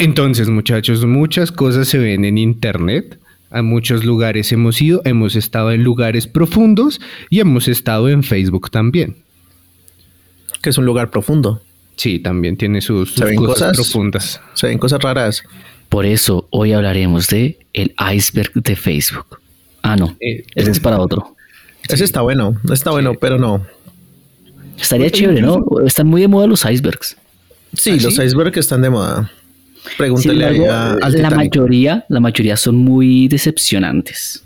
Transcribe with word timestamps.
Entonces, 0.00 0.48
muchachos, 0.48 1.04
muchas 1.04 1.52
cosas 1.52 1.86
se 1.88 1.98
ven 1.98 2.24
en 2.24 2.38
Internet. 2.38 3.18
A 3.50 3.62
muchos 3.62 4.04
lugares 4.04 4.50
hemos 4.52 4.80
ido, 4.80 5.02
hemos 5.04 5.34
estado 5.36 5.72
en 5.72 5.82
lugares 5.82 6.26
profundos 6.26 7.00
y 7.30 7.40
hemos 7.40 7.68
estado 7.68 8.08
en 8.08 8.22
Facebook 8.22 8.70
también. 8.70 9.16
Que 10.62 10.70
es 10.70 10.78
un 10.78 10.84
lugar 10.86 11.10
profundo. 11.10 11.60
Sí, 11.96 12.18
también 12.20 12.56
tiene 12.56 12.80
sus, 12.80 13.10
sus 13.10 13.18
¿Se 13.18 13.24
ven 13.26 13.36
cosas, 13.36 13.54
cosas? 13.58 13.76
profundas. 13.76 14.40
Se 14.54 14.68
ven 14.68 14.78
cosas 14.78 15.02
raras. 15.02 15.42
Por 15.88 16.06
eso 16.06 16.46
hoy 16.50 16.72
hablaremos 16.72 17.26
de 17.28 17.58
el 17.72 17.94
iceberg 18.14 18.52
de 18.54 18.76
Facebook. 18.76 19.40
Ah, 19.82 19.96
no, 19.96 20.16
Eh, 20.20 20.44
ese 20.54 20.70
es 20.70 20.80
para 20.80 20.98
otro. 21.00 21.36
Ese 21.88 22.04
está 22.04 22.20
bueno, 22.20 22.54
está 22.72 22.92
bueno, 22.92 23.14
pero 23.20 23.38
no. 23.38 23.66
Estaría 24.80 25.10
chévere, 25.10 25.42
¿no? 25.42 25.62
Están 25.84 26.06
muy 26.06 26.20
de 26.22 26.28
moda 26.28 26.46
los 26.46 26.64
icebergs. 26.64 27.16
Sí, 27.74 27.90
¿Ah, 27.90 28.02
los 28.02 28.14
sí? 28.14 28.22
icebergs 28.22 28.56
están 28.58 28.80
de 28.82 28.90
moda. 28.90 29.30
Pregúntale 29.96 30.46
embargo, 30.48 30.70
a- 30.72 30.92
al 31.06 31.22
la 31.22 31.30
mayoría, 31.30 32.04
la 32.08 32.20
mayoría 32.20 32.56
son 32.56 32.76
muy 32.76 33.28
decepcionantes. 33.28 34.42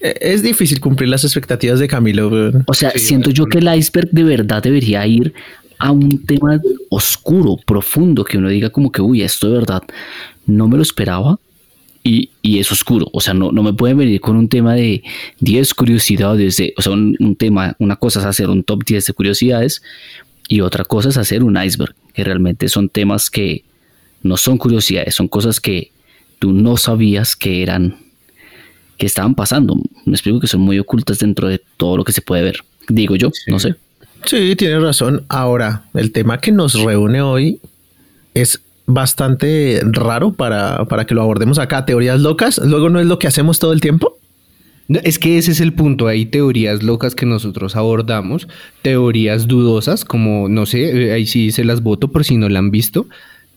Eh, 0.00 0.14
Es 0.20 0.42
difícil 0.42 0.80
cumplir 0.80 1.08
las 1.08 1.24
expectativas 1.24 1.80
de 1.80 1.88
Camilo. 1.88 2.52
O 2.66 2.74
sea, 2.74 2.90
Sí, 2.92 2.98
siento 3.00 3.30
yo 3.30 3.46
que 3.46 3.58
el 3.58 3.74
iceberg 3.74 4.10
de 4.10 4.24
verdad 4.24 4.62
debería 4.62 5.06
ir 5.06 5.32
a 5.78 5.92
un 5.92 6.24
tema 6.26 6.60
oscuro, 6.90 7.56
profundo, 7.64 8.24
que 8.24 8.38
uno 8.38 8.48
diga 8.48 8.70
como 8.70 8.90
que, 8.90 9.00
uy, 9.00 9.22
esto 9.22 9.48
de 9.48 9.58
verdad 9.58 9.82
no 10.46 10.66
me 10.68 10.76
lo 10.76 10.82
esperaba 10.82 11.38
y, 12.02 12.30
y 12.42 12.58
es 12.58 12.72
oscuro. 12.72 13.08
O 13.12 13.20
sea, 13.20 13.34
no, 13.34 13.52
no 13.52 13.62
me 13.62 13.72
pueden 13.72 13.98
venir 13.98 14.20
con 14.20 14.36
un 14.36 14.48
tema 14.48 14.74
de 14.74 15.02
10 15.40 15.74
curiosidades, 15.74 16.56
de, 16.56 16.74
o 16.76 16.82
sea, 16.82 16.92
un, 16.92 17.16
un 17.20 17.36
tema, 17.36 17.76
una 17.78 17.96
cosa 17.96 18.18
es 18.20 18.26
hacer 18.26 18.48
un 18.50 18.64
top 18.64 18.84
10 18.84 19.06
de 19.06 19.12
curiosidades 19.12 19.82
y 20.48 20.62
otra 20.62 20.84
cosa 20.84 21.10
es 21.10 21.16
hacer 21.16 21.44
un 21.44 21.60
iceberg, 21.62 21.94
que 22.14 22.24
realmente 22.24 22.68
son 22.68 22.88
temas 22.88 23.30
que 23.30 23.62
no 24.22 24.36
son 24.36 24.58
curiosidades, 24.58 25.14
son 25.14 25.28
cosas 25.28 25.60
que 25.60 25.90
tú 26.38 26.52
no 26.52 26.76
sabías 26.76 27.36
que 27.36 27.62
eran, 27.62 27.96
que 28.96 29.06
estaban 29.06 29.34
pasando. 29.34 29.76
Me 30.04 30.12
explico 30.12 30.40
que 30.40 30.46
son 30.46 30.60
muy 30.60 30.78
ocultas 30.78 31.18
dentro 31.18 31.48
de 31.48 31.60
todo 31.76 31.96
lo 31.96 32.04
que 32.04 32.12
se 32.12 32.22
puede 32.22 32.42
ver. 32.42 32.60
Digo 32.88 33.16
yo, 33.16 33.30
no 33.48 33.58
sé. 33.58 33.74
Sí, 34.24 34.56
tienes 34.56 34.82
razón. 34.82 35.24
Ahora, 35.28 35.84
el 35.94 36.12
tema 36.12 36.40
que 36.40 36.52
nos 36.52 36.74
reúne 36.74 37.22
hoy 37.22 37.60
es 38.34 38.60
bastante 38.86 39.80
raro 39.84 40.32
para, 40.32 40.84
para 40.86 41.06
que 41.06 41.14
lo 41.14 41.22
abordemos 41.22 41.58
acá. 41.58 41.84
Teorías 41.84 42.20
locas. 42.20 42.58
Luego 42.58 42.88
no 42.88 43.00
es 43.00 43.06
lo 43.06 43.18
que 43.18 43.26
hacemos 43.26 43.58
todo 43.58 43.72
el 43.72 43.80
tiempo. 43.80 44.18
No, 44.88 45.00
Es 45.04 45.18
que 45.18 45.36
ese 45.36 45.52
es 45.52 45.60
el 45.60 45.74
punto. 45.74 46.08
Hay 46.08 46.26
teorías 46.26 46.82
locas 46.82 47.14
que 47.14 47.26
nosotros 47.26 47.76
abordamos, 47.76 48.48
teorías 48.80 49.46
dudosas, 49.46 50.04
como 50.04 50.48
no 50.48 50.64
sé, 50.64 51.08
eh, 51.08 51.12
ahí 51.12 51.26
sí 51.26 51.52
se 51.52 51.64
las 51.64 51.82
voto 51.82 52.08
por 52.08 52.24
si 52.24 52.38
no 52.38 52.48
la 52.48 52.58
han 52.58 52.70
visto, 52.70 53.06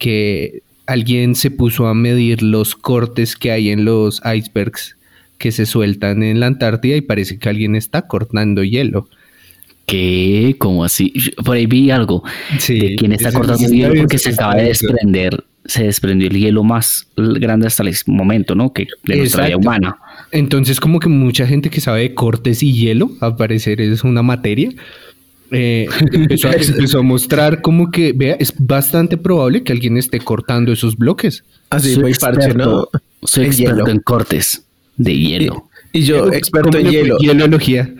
que 0.02 0.64
alguien 0.88 1.36
se 1.36 1.52
puso 1.52 1.86
a 1.86 1.94
medir 1.94 2.42
los 2.42 2.76
cortes 2.76 3.36
que 3.36 3.52
hay 3.52 3.70
en 3.70 3.86
los 3.86 4.20
icebergs 4.26 4.98
que 5.38 5.52
se 5.52 5.68
sueltan 5.68 6.24
en 6.24 6.40
la 6.40 6.48
Antártida 6.48 6.98
y 6.98 7.02
parece 7.02 7.38
que 7.38 7.48
alguien 7.48 7.76
está 7.76 8.08
cortando 8.08 8.64
hielo. 8.64 9.08
¿Qué? 9.86 10.56
¿Cómo 10.58 10.84
así? 10.84 11.14
Por 11.46 11.56
ahí 11.56 11.68
vi 11.68 11.92
algo 11.92 12.24
Sí, 12.58 12.80
de 12.80 12.96
quién 12.96 13.12
está 13.12 13.32
cortando 13.32 13.68
hielo 13.70 13.94
porque 13.96 14.18
se 14.18 14.32
acaba 14.32 14.56
de 14.56 14.64
desprender, 14.64 15.44
se 15.66 15.84
desprendió 15.84 16.28
el 16.30 16.38
hielo 16.40 16.64
más 16.64 17.08
grande 17.16 17.68
hasta 17.68 17.84
el 17.84 17.96
momento, 18.08 18.56
¿no? 18.56 18.74
Que 18.74 18.88
de 19.04 19.18
nuestra 19.18 19.46
vida 19.46 19.58
humana. 19.58 19.98
Entonces, 20.32 20.80
como 20.80 21.00
que 21.00 21.10
mucha 21.10 21.46
gente 21.46 21.70
que 21.70 21.80
sabe 21.80 22.02
de 22.02 22.16
cortes 22.16 22.64
y 22.64 22.74
hielo, 22.74 23.12
al 23.22 23.36
parecer 23.36 23.82
es 23.82 24.04
una 24.04 24.24
materia, 24.24 24.72
eh, 25.52 25.88
empezó, 26.12 26.50
a, 26.50 26.54
empezó 26.54 27.00
a 27.00 27.04
mostrar 27.04 27.62
como 27.62 27.92
que, 27.92 28.14
vea, 28.14 28.36
es 28.40 28.54
bastante 28.58 29.18
probable 29.18 29.64
que 29.64 29.72
alguien 29.72 29.98
esté 29.98 30.20
cortando 30.20 30.72
esos 30.72 30.98
bloques. 30.98 31.44
Así 31.70 31.94
soy 31.94 32.04
muy 32.04 32.14
parche, 32.14 32.54
¿no? 32.54 32.84
experto, 32.84 32.90
soy 33.24 33.44
En 33.46 33.50
experto 33.52 33.76
hielo. 33.78 33.88
en 33.90 34.00
cortes 34.00 34.66
de 34.98 35.18
hielo. 35.18 35.70
Y, 35.94 36.00
y 36.00 36.04
yo, 36.04 36.32
experto 36.32 36.70
¿Cómo 36.72 36.80
en 36.80 36.92
hielo, 36.92 37.18
Hielología. 37.20 37.94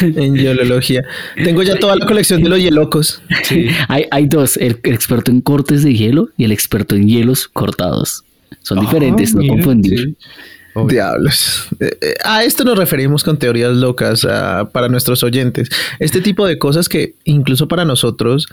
en 0.00 0.34
hielología. 0.36 1.04
Tengo 1.42 1.62
ya 1.62 1.76
toda 1.78 1.96
la 1.96 2.06
colección 2.06 2.42
de 2.42 2.48
los 2.50 2.58
hielocos. 2.60 3.22
Sí. 3.44 3.66
Hay, 3.88 4.04
hay 4.10 4.26
dos, 4.26 4.56
el, 4.58 4.78
experto 4.84 5.30
en 5.30 5.40
cortes 5.40 5.82
de 5.82 5.94
hielo 5.94 6.28
y 6.36 6.44
el 6.44 6.52
experto 6.52 6.94
en 6.94 7.08
hielos 7.08 7.48
cortados. 7.48 8.22
Son 8.62 8.80
diferentes, 8.80 9.30
Ah, 9.30 9.36
no 9.36 9.42
mira, 9.42 9.54
confundir. 9.54 9.98
sí. 9.98 10.16
Obvio. 10.76 10.94
Diablos. 10.94 11.68
Eh, 11.80 11.96
eh, 12.00 12.14
A 12.24 12.44
esto 12.44 12.62
nos 12.62 12.78
referimos 12.78 13.24
con 13.24 13.38
teorías 13.38 13.74
locas 13.74 14.26
para 14.72 14.88
nuestros 14.88 15.22
oyentes. 15.22 15.70
Este 15.98 16.20
tipo 16.20 16.46
de 16.46 16.58
cosas 16.58 16.88
que 16.88 17.14
incluso 17.24 17.66
para 17.66 17.86
nosotros 17.86 18.46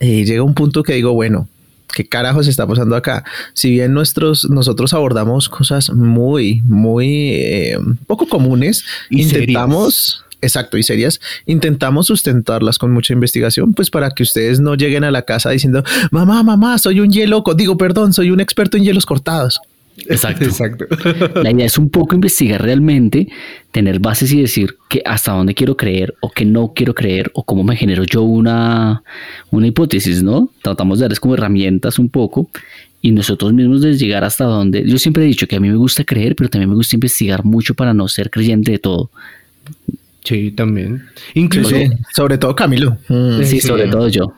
eh, 0.00 0.24
llega 0.24 0.42
un 0.42 0.54
punto 0.54 0.82
que 0.82 0.94
digo, 0.94 1.12
bueno, 1.12 1.48
¿qué 1.94 2.04
carajos 2.06 2.46
está 2.46 2.66
pasando 2.66 2.96
acá? 2.96 3.24
Si 3.52 3.70
bien 3.70 3.92
nuestros, 3.92 4.48
nosotros 4.50 4.92
abordamos 4.92 5.48
cosas 5.48 5.90
muy, 5.90 6.62
muy 6.64 7.30
eh, 7.34 7.78
poco 8.06 8.26
comunes, 8.26 8.84
Y 9.10 9.22
intentamos... 9.22 10.24
Exacto, 10.40 10.78
y 10.78 10.84
serias, 10.84 11.18
intentamos 11.46 12.06
sustentarlas 12.06 12.78
con 12.78 12.92
mucha 12.92 13.12
investigación, 13.12 13.74
pues 13.74 13.90
para 13.90 14.12
que 14.12 14.22
ustedes 14.22 14.60
no 14.60 14.76
lleguen 14.76 15.02
a 15.02 15.10
la 15.10 15.22
casa 15.22 15.50
diciendo, 15.50 15.82
mamá, 16.12 16.44
mamá, 16.44 16.78
soy 16.78 17.00
un 17.00 17.10
hielo, 17.10 17.42
digo, 17.56 17.76
perdón, 17.76 18.12
soy 18.12 18.30
un 18.30 18.38
experto 18.38 18.76
en 18.76 18.84
hielos 18.84 19.04
cortados. 19.04 19.60
Exacto. 20.08 20.44
Exacto. 20.44 20.86
La 21.42 21.50
idea 21.50 21.66
es 21.66 21.78
un 21.78 21.90
poco 21.90 22.14
investigar 22.14 22.62
realmente, 22.62 23.28
tener 23.72 23.98
bases 24.00 24.32
y 24.32 24.40
decir 24.40 24.76
que 24.88 25.02
hasta 25.04 25.32
dónde 25.32 25.54
quiero 25.54 25.76
creer 25.76 26.14
o 26.20 26.30
que 26.30 26.44
no 26.44 26.72
quiero 26.74 26.94
creer 26.94 27.30
o 27.34 27.42
cómo 27.44 27.64
me 27.64 27.76
genero 27.76 28.04
yo 28.04 28.22
una, 28.22 29.02
una 29.50 29.66
hipótesis, 29.66 30.22
¿no? 30.22 30.50
Tratamos 30.62 30.98
de 30.98 31.04
darles 31.04 31.20
como 31.20 31.34
herramientas 31.34 31.98
un 31.98 32.08
poco 32.08 32.48
y 33.00 33.12
nosotros 33.12 33.52
mismos 33.52 33.82
de 33.82 33.94
llegar 33.96 34.24
hasta 34.24 34.44
donde... 34.44 34.84
Yo 34.88 34.98
siempre 34.98 35.22
he 35.24 35.26
dicho 35.26 35.46
que 35.46 35.56
a 35.56 35.60
mí 35.60 35.68
me 35.68 35.76
gusta 35.76 36.04
creer, 36.04 36.34
pero 36.34 36.50
también 36.50 36.68
me 36.70 36.76
gusta 36.76 36.96
investigar 36.96 37.44
mucho 37.44 37.74
para 37.74 37.94
no 37.94 38.08
ser 38.08 38.30
creyente 38.30 38.72
de 38.72 38.78
todo. 38.78 39.10
Sí, 40.24 40.50
también. 40.50 41.04
Incluso, 41.34 41.70
Sí, 41.70 41.86
sobre 42.14 42.38
todo 42.38 42.54
Camilo. 42.54 42.98
Mm. 43.08 43.38
Sí, 43.38 43.60
Sí. 43.60 43.60
sobre 43.60 43.86
todo 43.88 44.08
yo. 44.08 44.34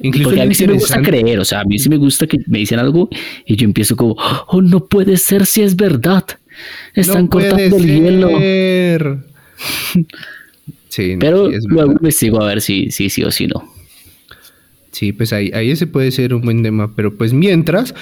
Incluso 0.00 0.30
Porque 0.30 0.42
a 0.42 0.46
mí 0.46 0.54
sí 0.54 0.66
me 0.66 0.74
gusta 0.74 1.02
creer, 1.02 1.38
o 1.38 1.44
sea, 1.44 1.60
a 1.60 1.64
mí 1.64 1.78
sí 1.78 1.88
me 1.88 1.96
gusta 1.96 2.26
que 2.26 2.38
me 2.46 2.58
dicen 2.58 2.78
algo 2.78 3.08
y 3.46 3.56
yo 3.56 3.64
empiezo 3.64 3.96
como, 3.96 4.16
oh, 4.48 4.62
no 4.62 4.86
puede 4.86 5.16
ser 5.16 5.46
si 5.46 5.62
es 5.62 5.76
verdad. 5.76 6.24
Están 6.94 7.24
No 7.24 7.30
cortando 7.30 7.76
el 7.76 7.86
hielo. 7.86 8.30
Sí, 10.88 11.14
no, 11.14 11.18
Pero 11.18 11.50
sí, 11.50 11.58
luego 11.66 11.90
investigo 11.90 12.40
a 12.40 12.46
ver 12.46 12.60
si 12.60 12.92
sí, 12.92 13.10
sí 13.10 13.24
o 13.24 13.32
si 13.32 13.48
no. 13.48 13.68
Sí, 14.92 15.12
pues 15.12 15.32
ahí, 15.32 15.50
ahí 15.52 15.72
ese 15.72 15.88
puede 15.88 16.12
ser 16.12 16.32
un 16.34 16.42
buen 16.42 16.62
tema. 16.62 16.94
Pero 16.94 17.16
pues 17.16 17.32
mientras, 17.32 17.96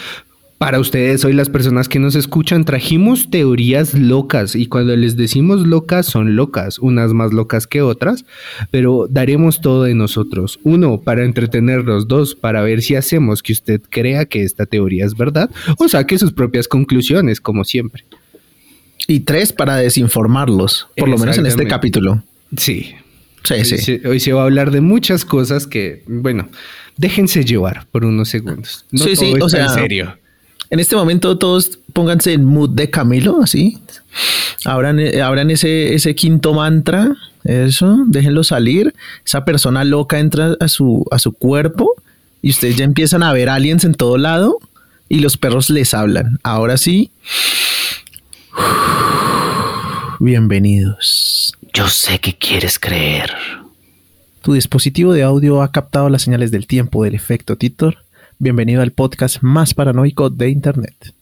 para 0.62 0.78
ustedes 0.78 1.24
hoy 1.24 1.32
las 1.32 1.48
personas 1.50 1.88
que 1.88 1.98
nos 1.98 2.14
escuchan, 2.14 2.64
trajimos 2.64 3.30
teorías 3.30 3.94
locas. 3.94 4.54
Y 4.54 4.66
cuando 4.66 4.94
les 4.94 5.16
decimos 5.16 5.66
locas, 5.66 6.06
son 6.06 6.36
locas, 6.36 6.78
unas 6.78 7.12
más 7.12 7.32
locas 7.32 7.66
que 7.66 7.82
otras. 7.82 8.24
Pero 8.70 9.08
daremos 9.10 9.60
todo 9.60 9.82
de 9.82 9.96
nosotros. 9.96 10.60
Uno, 10.62 11.00
para 11.00 11.24
entretenerlos. 11.24 12.06
Dos, 12.06 12.36
para 12.36 12.62
ver 12.62 12.80
si 12.80 12.94
hacemos 12.94 13.42
que 13.42 13.52
usted 13.52 13.80
crea 13.90 14.24
que 14.26 14.44
esta 14.44 14.64
teoría 14.64 15.04
es 15.04 15.16
verdad. 15.16 15.50
O 15.78 15.88
saque 15.88 16.16
sus 16.16 16.32
propias 16.32 16.68
conclusiones, 16.68 17.40
como 17.40 17.64
siempre. 17.64 18.04
Y 19.08 19.18
tres, 19.18 19.52
para 19.52 19.74
desinformarlos, 19.78 20.86
por 20.96 21.08
lo 21.08 21.18
menos 21.18 21.38
en 21.38 21.46
este 21.46 21.66
capítulo. 21.66 22.22
Sí. 22.56 22.94
Sí, 23.42 23.54
Hoy 23.54 23.64
sí. 23.64 23.78
se, 23.78 24.08
hoy 24.08 24.20
se 24.20 24.32
va 24.32 24.42
a 24.42 24.44
hablar 24.44 24.70
de 24.70 24.80
muchas 24.80 25.24
cosas 25.24 25.66
que, 25.66 26.04
bueno, 26.06 26.48
déjense 26.98 27.44
llevar 27.44 27.88
por 27.90 28.04
unos 28.04 28.28
segundos. 28.28 28.86
No 28.92 29.02
Sí, 29.02 29.16
sí, 29.16 29.34
o 29.40 29.48
sea, 29.48 29.64
en 29.64 29.70
serio. 29.70 30.21
En 30.72 30.80
este 30.80 30.96
momento 30.96 31.36
todos 31.36 31.80
pónganse 31.92 32.32
en 32.32 32.46
mood 32.46 32.70
de 32.70 32.88
Camilo, 32.88 33.42
así. 33.42 33.78
Abran, 34.64 34.98
eh, 34.98 35.20
abran 35.20 35.50
ese, 35.50 35.94
ese 35.94 36.14
quinto 36.14 36.54
mantra, 36.54 37.14
eso, 37.44 38.04
déjenlo 38.06 38.42
salir. 38.42 38.94
Esa 39.22 39.44
persona 39.44 39.84
loca 39.84 40.18
entra 40.18 40.56
a 40.58 40.68
su, 40.68 41.04
a 41.10 41.18
su 41.18 41.32
cuerpo 41.32 41.92
y 42.40 42.48
ustedes 42.48 42.76
ya 42.76 42.86
empiezan 42.86 43.22
a 43.22 43.34
ver 43.34 43.50
aliens 43.50 43.84
en 43.84 43.92
todo 43.92 44.16
lado 44.16 44.60
y 45.10 45.20
los 45.20 45.36
perros 45.36 45.68
les 45.68 45.92
hablan. 45.92 46.40
Ahora 46.42 46.78
sí. 46.78 47.10
Bienvenidos. 50.20 51.52
Yo 51.74 51.86
sé 51.88 52.18
que 52.18 52.38
quieres 52.38 52.78
creer. 52.78 53.30
Tu 54.40 54.54
dispositivo 54.54 55.12
de 55.12 55.22
audio 55.22 55.60
ha 55.60 55.70
captado 55.70 56.08
las 56.08 56.22
señales 56.22 56.50
del 56.50 56.66
tiempo 56.66 57.04
del 57.04 57.14
efecto 57.14 57.56
Titor. 57.56 58.01
Bienvenido 58.46 58.82
al 58.82 58.90
podcast 58.90 59.36
más 59.40 59.72
paranoico 59.72 60.28
de 60.28 60.50
Internet. 60.50 61.14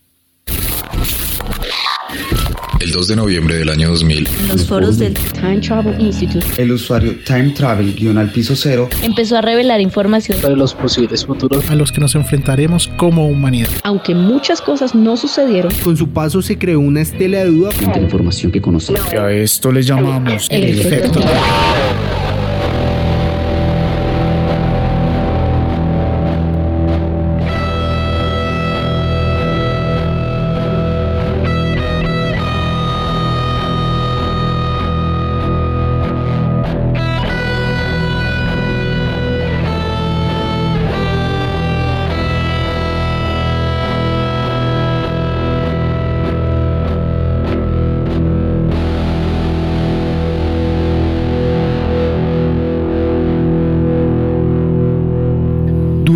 El 2.80 2.92
2 2.92 3.08
de 3.08 3.16
noviembre 3.16 3.56
del 3.58 3.68
año 3.68 3.90
2000, 3.90 4.26
En 4.26 4.48
los 4.48 4.66
foros 4.66 4.96
del 4.96 5.12
Time 5.12 5.60
Travel 5.60 6.00
Institute 6.00 6.46
El 6.56 6.72
usuario 6.72 7.14
Time 7.26 7.50
Travel 7.50 7.94
guion 7.94 8.16
al 8.16 8.30
piso 8.32 8.56
cero 8.56 8.88
empezó 9.02 9.36
a 9.36 9.42
revelar 9.42 9.82
información, 9.82 10.40
sobre 10.40 10.56
los 10.56 10.72
posibles 10.72 11.26
futuros 11.26 11.68
A 11.68 11.74
los 11.74 11.92
que 11.92 12.00
nos 12.00 12.14
enfrentaremos 12.14 12.88
como 12.96 13.26
humanidad. 13.28 13.68
aunque 13.84 14.14
muchas 14.14 14.62
cosas 14.62 14.94
no 14.94 15.18
sucedieron. 15.18 15.70
Con 15.84 15.98
su 15.98 16.08
paso 16.08 16.40
se 16.40 16.56
creó 16.56 16.80
una 16.80 17.02
estela 17.02 17.40
de 17.40 17.50
duda. 17.50 17.70
La 17.94 18.00
información 18.00 18.50
que 18.50 18.62
conocemos. 18.62 19.12
a 19.12 19.30
esto 19.30 19.70
le 19.70 19.82
llamamos 19.82 20.46
El 20.50 20.80
efecto. 20.80 21.20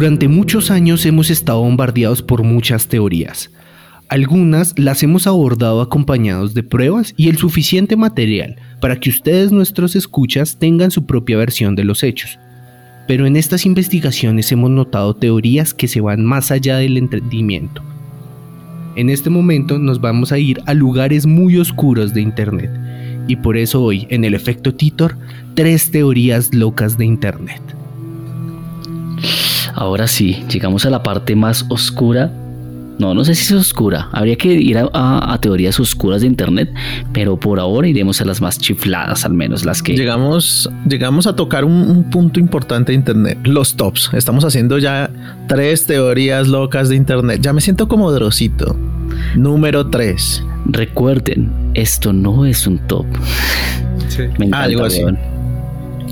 Durante 0.04 0.28
muchos 0.28 0.70
años 0.70 1.06
hemos 1.06 1.30
estado 1.30 1.60
bombardeados 1.60 2.20
por 2.20 2.42
muchas 2.42 2.88
teorías. 2.88 3.50
Algunas 4.10 4.78
las 4.78 5.02
hemos 5.02 5.26
abordado 5.26 5.80
acompañados 5.80 6.52
de 6.52 6.62
pruebas 6.62 7.14
y 7.16 7.30
el 7.30 7.38
suficiente 7.38 7.96
material 7.96 8.56
para 8.82 9.00
que 9.00 9.08
ustedes, 9.08 9.50
nuestros 9.50 9.96
escuchas, 9.96 10.58
tengan 10.58 10.90
su 10.90 11.06
propia 11.06 11.38
versión 11.38 11.74
de 11.74 11.84
los 11.84 12.02
hechos. 12.02 12.38
Pero 13.08 13.24
en 13.24 13.34
estas 13.34 13.64
investigaciones 13.64 14.52
hemos 14.52 14.68
notado 14.68 15.16
teorías 15.16 15.72
que 15.72 15.88
se 15.88 16.02
van 16.02 16.22
más 16.22 16.50
allá 16.50 16.76
del 16.76 16.98
entendimiento. 16.98 17.82
En 18.96 19.08
este 19.08 19.30
momento 19.30 19.78
nos 19.78 20.02
vamos 20.02 20.32
a 20.32 20.38
ir 20.38 20.60
a 20.66 20.74
lugares 20.74 21.24
muy 21.24 21.56
oscuros 21.56 22.12
de 22.12 22.20
Internet. 22.20 22.70
Y 23.26 23.36
por 23.36 23.56
eso 23.56 23.82
hoy, 23.82 24.06
en 24.10 24.24
el 24.24 24.34
efecto 24.34 24.74
Titor, 24.74 25.16
tres 25.54 25.90
teorías 25.90 26.52
locas 26.52 26.98
de 26.98 27.06
Internet. 27.06 27.73
Ahora 29.74 30.06
sí, 30.06 30.44
llegamos 30.50 30.84
a 30.86 30.90
la 30.90 31.02
parte 31.02 31.34
más 31.36 31.64
oscura. 31.68 32.30
No, 32.96 33.12
no 33.12 33.24
sé 33.24 33.34
si 33.34 33.42
es 33.52 33.60
oscura. 33.60 34.08
Habría 34.12 34.36
que 34.36 34.52
ir 34.52 34.78
a, 34.78 34.88
a- 34.92 35.34
a 35.34 35.40
teorías 35.40 35.80
oscuras 35.80 36.20
de 36.20 36.28
internet, 36.28 36.72
pero 37.12 37.36
por 37.40 37.58
ahora 37.58 37.88
iremos 37.88 38.20
a 38.20 38.24
las 38.24 38.40
más 38.40 38.56
chifladas, 38.56 39.24
al 39.24 39.34
menos 39.34 39.64
las 39.64 39.82
que. 39.82 39.96
Llegamos, 39.96 40.70
llegamos 40.88 41.26
a 41.26 41.34
tocar 41.34 41.64
un, 41.64 41.72
un 41.72 42.04
punto 42.08 42.38
importante 42.38 42.92
de 42.92 42.96
Internet, 42.96 43.38
los 43.44 43.74
tops. 43.74 44.10
Estamos 44.12 44.44
haciendo 44.44 44.78
ya 44.78 45.10
tres 45.48 45.86
teorías 45.86 46.46
locas 46.46 46.88
de 46.88 46.94
Internet. 46.94 47.40
Ya 47.42 47.52
me 47.52 47.60
siento 47.60 47.88
como 47.88 48.12
Drosito. 48.12 48.76
Número 49.34 49.88
tres. 49.90 50.44
Recuerden, 50.66 51.50
esto 51.74 52.12
no 52.12 52.46
es 52.46 52.64
un 52.64 52.78
top. 52.86 53.06
Me 54.38 54.46
encanta, 54.46 54.60
Algo 54.62 54.84
así. 54.84 55.02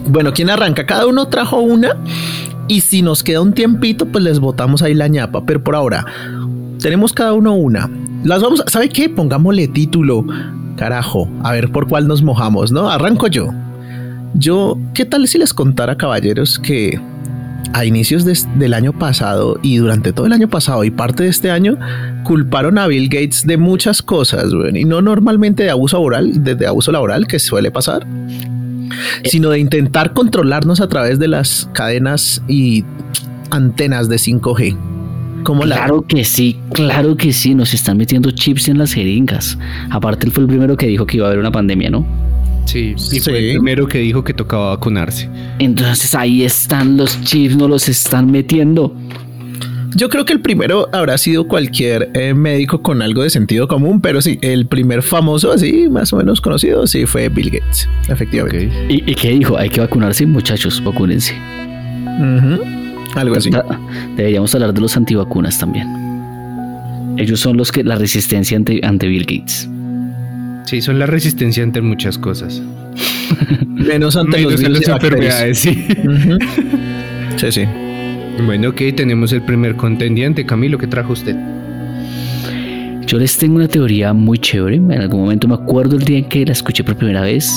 Bueno, 0.08 0.32
¿quién 0.32 0.50
arranca? 0.50 0.84
Cada 0.84 1.06
uno 1.06 1.28
trajo 1.28 1.60
una 1.60 1.96
y 2.72 2.80
si 2.80 3.02
nos 3.02 3.22
queda 3.22 3.40
un 3.42 3.52
tiempito, 3.52 4.06
pues 4.06 4.24
les 4.24 4.38
botamos 4.38 4.80
ahí 4.82 4.94
la 4.94 5.08
ñapa. 5.08 5.44
Pero 5.44 5.62
por 5.62 5.74
ahora, 5.76 6.06
tenemos 6.80 7.12
cada 7.12 7.34
uno 7.34 7.54
una. 7.54 7.90
Las 8.24 8.40
vamos 8.42 8.60
a... 8.60 8.70
¿Sabe 8.70 8.88
qué? 8.88 9.08
Pongámosle 9.10 9.68
título. 9.68 10.24
Carajo, 10.76 11.28
a 11.42 11.52
ver 11.52 11.70
por 11.70 11.86
cuál 11.86 12.08
nos 12.08 12.22
mojamos, 12.22 12.72
¿no? 12.72 12.88
Arranco 12.90 13.26
yo. 13.26 13.50
Yo, 14.34 14.78
¿qué 14.94 15.04
tal 15.04 15.28
si 15.28 15.36
les 15.38 15.52
contara, 15.52 15.96
caballeros, 15.96 16.58
que 16.58 16.98
a 17.74 17.84
inicios 17.84 18.24
de- 18.24 18.38
del 18.58 18.72
año 18.74 18.92
pasado 18.92 19.58
y 19.62 19.76
durante 19.76 20.12
todo 20.12 20.24
el 20.26 20.32
año 20.32 20.48
pasado 20.48 20.82
y 20.84 20.90
parte 20.90 21.24
de 21.24 21.28
este 21.28 21.50
año 21.50 21.78
culparon 22.24 22.78
a 22.78 22.86
Bill 22.86 23.08
Gates 23.08 23.46
de 23.46 23.56
muchas 23.58 24.00
cosas, 24.02 24.52
weón, 24.52 24.76
y 24.76 24.84
no 24.84 25.00
normalmente 25.02 25.62
de 25.64 25.70
abuso 25.70 25.96
laboral, 25.98 26.42
de, 26.42 26.54
de 26.54 26.66
abuso 26.66 26.90
laboral 26.90 27.26
que 27.26 27.38
suele 27.38 27.70
pasar, 27.70 28.06
sino 29.24 29.50
de 29.50 29.58
intentar 29.58 30.12
controlarnos 30.12 30.80
a 30.80 30.88
través 30.88 31.18
de 31.18 31.28
las 31.28 31.68
cadenas 31.72 32.42
y 32.48 32.84
antenas 33.50 34.08
de 34.08 34.16
5G. 34.16 34.76
Como 35.42 35.64
la 35.64 35.74
Claro 35.76 36.02
que 36.02 36.24
sí, 36.24 36.56
claro 36.72 37.16
que 37.16 37.32
sí, 37.32 37.54
nos 37.54 37.74
están 37.74 37.96
metiendo 37.96 38.30
chips 38.30 38.68
en 38.68 38.78
las 38.78 38.92
jeringas. 38.92 39.58
Aparte, 39.90 40.26
él 40.26 40.32
fue 40.32 40.42
el 40.44 40.48
primero 40.48 40.76
que 40.76 40.86
dijo 40.86 41.04
que 41.04 41.16
iba 41.16 41.26
a 41.26 41.28
haber 41.30 41.40
una 41.40 41.50
pandemia, 41.50 41.90
¿no? 41.90 42.06
Sí, 42.64 42.94
y 42.96 43.00
Sí. 43.00 43.20
fue 43.20 43.38
el 43.38 43.50
primero 43.56 43.88
que 43.88 43.98
dijo 43.98 44.22
que 44.22 44.32
tocaba 44.34 44.68
vacunarse. 44.70 45.28
Entonces 45.58 46.14
ahí 46.14 46.44
están 46.44 46.96
los 46.96 47.20
chips, 47.22 47.56
no 47.56 47.66
los 47.66 47.88
están 47.88 48.30
metiendo. 48.30 48.94
Yo 49.94 50.08
creo 50.08 50.24
que 50.24 50.32
el 50.32 50.40
primero 50.40 50.88
habrá 50.92 51.18
sido 51.18 51.46
cualquier 51.46 52.10
eh, 52.14 52.34
médico 52.34 52.82
con 52.82 53.02
algo 53.02 53.22
de 53.22 53.30
sentido 53.30 53.68
común, 53.68 54.00
pero 54.00 54.22
sí, 54.22 54.38
el 54.40 54.66
primer 54.66 55.02
famoso, 55.02 55.52
así 55.52 55.88
más 55.90 56.12
o 56.12 56.16
menos 56.16 56.40
conocido, 56.40 56.86
sí 56.86 57.06
fue 57.06 57.28
Bill 57.28 57.50
Gates, 57.50 57.88
efectivamente. 58.08 58.70
¿Y, 58.88 59.10
y 59.10 59.14
qué 59.14 59.30
dijo? 59.30 59.56
Hay 59.56 59.68
que 59.68 59.80
vacunarse, 59.80 60.24
muchachos, 60.26 60.82
vacúnense. 60.82 61.34
Algo 63.14 63.36
así. 63.36 63.50
Deberíamos 64.16 64.54
hablar 64.54 64.72
de 64.72 64.80
los 64.80 64.96
antivacunas 64.96 65.58
también. 65.58 65.88
Ellos 67.18 67.40
son 67.40 67.56
los 67.56 67.70
que 67.70 67.84
la 67.84 67.96
resistencia 67.96 68.56
ante, 68.56 68.80
ante 68.82 69.06
Bill 69.06 69.24
Gates. 69.24 69.68
Sí, 70.64 70.80
son 70.80 70.98
la 70.98 71.06
resistencia 71.06 71.62
ante 71.62 71.82
muchas 71.82 72.16
cosas. 72.16 72.62
Menos 73.66 74.16
ante 74.16 74.40
los 74.40 74.60
Menos 74.60 74.60
virus 74.60 74.88
las 74.88 75.02
enfermedades, 75.02 75.58
sí. 75.58 75.86
Sí, 77.36 77.50
sí. 77.50 77.64
Bueno, 78.40 78.70
ok, 78.70 78.80
tenemos 78.96 79.32
el 79.32 79.42
primer 79.42 79.76
contendiente. 79.76 80.44
Camilo, 80.46 80.78
¿qué 80.78 80.86
trajo 80.86 81.12
usted? 81.12 81.36
Yo 83.06 83.18
les 83.18 83.36
tengo 83.36 83.56
una 83.56 83.68
teoría 83.68 84.12
muy 84.12 84.38
chévere. 84.38 84.76
En 84.76 84.92
algún 84.92 85.20
momento 85.20 85.46
me 85.46 85.54
acuerdo 85.54 85.96
el 85.96 86.04
día 86.04 86.18
en 86.18 86.24
que 86.24 86.46
la 86.46 86.52
escuché 86.52 86.82
por 86.82 86.96
primera 86.96 87.20
vez 87.22 87.52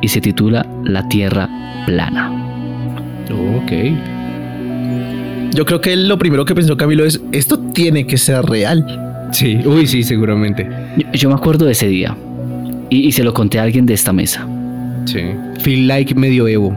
y 0.00 0.08
se 0.08 0.20
titula 0.20 0.66
La 0.84 1.08
Tierra 1.08 1.48
plana. 1.86 2.30
Ok. 3.30 3.72
Yo 5.54 5.64
creo 5.64 5.80
que 5.80 5.96
lo 5.96 6.18
primero 6.18 6.44
que 6.44 6.54
pensó 6.54 6.76
Camilo 6.76 7.04
es, 7.04 7.20
esto 7.32 7.58
tiene 7.58 8.06
que 8.06 8.16
ser 8.18 8.44
real. 8.44 8.84
Sí, 9.32 9.58
uy, 9.64 9.86
sí, 9.86 10.02
seguramente. 10.02 10.68
Yo, 10.96 11.06
yo 11.12 11.28
me 11.30 11.34
acuerdo 11.34 11.64
de 11.66 11.72
ese 11.72 11.88
día 11.88 12.16
y, 12.90 13.06
y 13.06 13.12
se 13.12 13.24
lo 13.24 13.32
conté 13.32 13.58
a 13.58 13.62
alguien 13.62 13.86
de 13.86 13.94
esta 13.94 14.12
mesa. 14.12 14.46
Sí. 15.06 15.20
Feel 15.60 15.88
like 15.88 16.14
medioevo. 16.14 16.76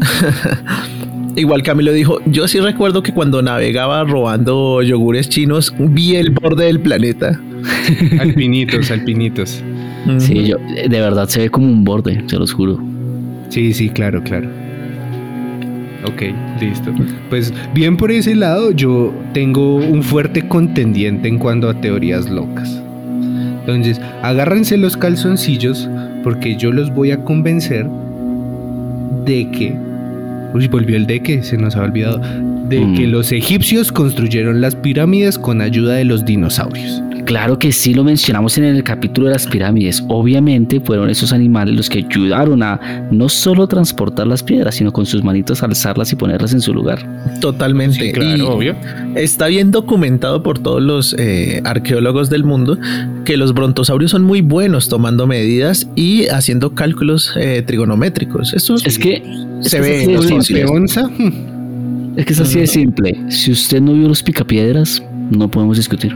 Igual 1.36 1.62
Camilo 1.62 1.92
dijo, 1.92 2.18
yo 2.26 2.48
sí 2.48 2.58
recuerdo 2.60 3.02
que 3.02 3.12
cuando 3.12 3.40
navegaba 3.42 4.04
robando 4.04 4.82
yogures 4.82 5.28
chinos, 5.28 5.72
vi 5.78 6.16
el 6.16 6.30
borde 6.30 6.66
del 6.66 6.80
planeta. 6.80 7.40
Alpinitos, 8.18 8.90
alpinitos. 8.90 9.62
Sí, 10.18 10.46
yo, 10.46 10.56
de 10.58 10.88
verdad 10.88 11.28
se 11.28 11.40
ve 11.40 11.50
como 11.50 11.66
un 11.66 11.84
borde, 11.84 12.24
se 12.26 12.36
los 12.36 12.52
juro. 12.52 12.80
Sí, 13.50 13.72
sí, 13.74 13.90
claro, 13.90 14.22
claro. 14.22 14.48
Ok, 16.06 16.22
listo. 16.60 16.92
Pues 17.28 17.52
bien 17.74 17.96
por 17.96 18.10
ese 18.10 18.34
lado, 18.34 18.70
yo 18.70 19.12
tengo 19.34 19.76
un 19.76 20.02
fuerte 20.02 20.48
contendiente 20.48 21.28
en 21.28 21.38
cuanto 21.38 21.68
a 21.68 21.74
teorías 21.74 22.30
locas. 22.30 22.82
Entonces, 23.60 24.00
agárrense 24.22 24.78
los 24.78 24.96
calzoncillos 24.96 25.88
porque 26.24 26.56
yo 26.56 26.72
los 26.72 26.92
voy 26.94 27.10
a 27.10 27.22
convencer 27.24 27.86
de 29.26 29.50
que... 29.50 29.89
Uy, 30.54 30.68
volvió 30.68 30.96
el 30.96 31.06
de 31.06 31.20
que, 31.20 31.42
se 31.42 31.56
nos 31.56 31.76
ha 31.76 31.82
olvidado. 31.82 32.18
De 32.68 32.80
Mm. 32.80 32.94
que 32.96 33.06
los 33.06 33.32
egipcios 33.32 33.90
construyeron 33.92 34.60
las 34.60 34.74
pirámides 34.76 35.38
con 35.38 35.60
ayuda 35.60 35.94
de 35.94 36.04
los 36.04 36.24
dinosaurios. 36.24 37.02
Claro 37.30 37.60
que 37.60 37.70
sí 37.70 37.94
lo 37.94 38.02
mencionamos 38.02 38.58
en 38.58 38.64
el 38.64 38.82
capítulo 38.82 39.28
de 39.28 39.34
las 39.34 39.46
pirámides. 39.46 40.02
Obviamente 40.08 40.80
fueron 40.80 41.10
esos 41.10 41.32
animales 41.32 41.76
los 41.76 41.88
que 41.88 41.98
ayudaron 41.98 42.60
a 42.60 43.06
no 43.12 43.28
solo 43.28 43.68
transportar 43.68 44.26
las 44.26 44.42
piedras, 44.42 44.74
sino 44.74 44.92
con 44.92 45.06
sus 45.06 45.22
manitos 45.22 45.62
alzarlas 45.62 46.12
y 46.12 46.16
ponerlas 46.16 46.54
en 46.54 46.60
su 46.60 46.74
lugar. 46.74 46.98
Totalmente. 47.40 48.06
Sí, 48.06 48.12
claro, 48.12 48.36
Y 48.36 48.40
obvio. 48.40 48.76
Está 49.14 49.46
bien 49.46 49.70
documentado 49.70 50.42
por 50.42 50.58
todos 50.58 50.82
los 50.82 51.14
eh, 51.20 51.62
arqueólogos 51.64 52.30
del 52.30 52.42
mundo 52.42 52.76
que 53.24 53.36
los 53.36 53.54
brontosaurios 53.54 54.10
son 54.10 54.24
muy 54.24 54.40
buenos 54.40 54.88
tomando 54.88 55.28
medidas 55.28 55.86
y 55.94 56.26
haciendo 56.30 56.74
cálculos 56.74 57.32
eh, 57.36 57.62
trigonométricos. 57.64 58.54
Eso 58.54 58.74
Es 58.74 58.98
que 58.98 59.22
se 59.60 59.68
es 59.68 59.74
que 59.74 59.80
ve 59.80 60.02
es 60.02 60.50
en 60.50 60.82
hmm, 60.82 62.18
Es 62.18 62.26
que 62.26 62.32
es 62.32 62.40
así 62.40 62.58
de 62.58 62.66
simple. 62.66 63.16
Si 63.28 63.52
usted 63.52 63.80
no 63.80 63.92
vio 63.92 64.08
los 64.08 64.20
picapiedras, 64.20 65.00
no 65.30 65.48
podemos 65.48 65.76
discutir. 65.76 66.12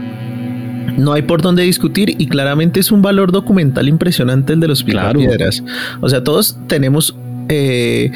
No 0.97 1.13
hay 1.13 1.21
por 1.23 1.41
dónde 1.41 1.63
discutir 1.63 2.15
y 2.17 2.27
claramente 2.27 2.79
es 2.79 2.91
un 2.91 3.01
valor 3.01 3.31
documental 3.31 3.87
impresionante 3.87 4.53
el 4.53 4.59
de 4.59 4.67
los 4.67 4.83
Claro. 4.83 5.19
picapiedras. 5.19 5.63
O 6.01 6.09
sea, 6.09 6.23
todos 6.23 6.57
tenemos 6.67 7.15
eh, 7.49 8.11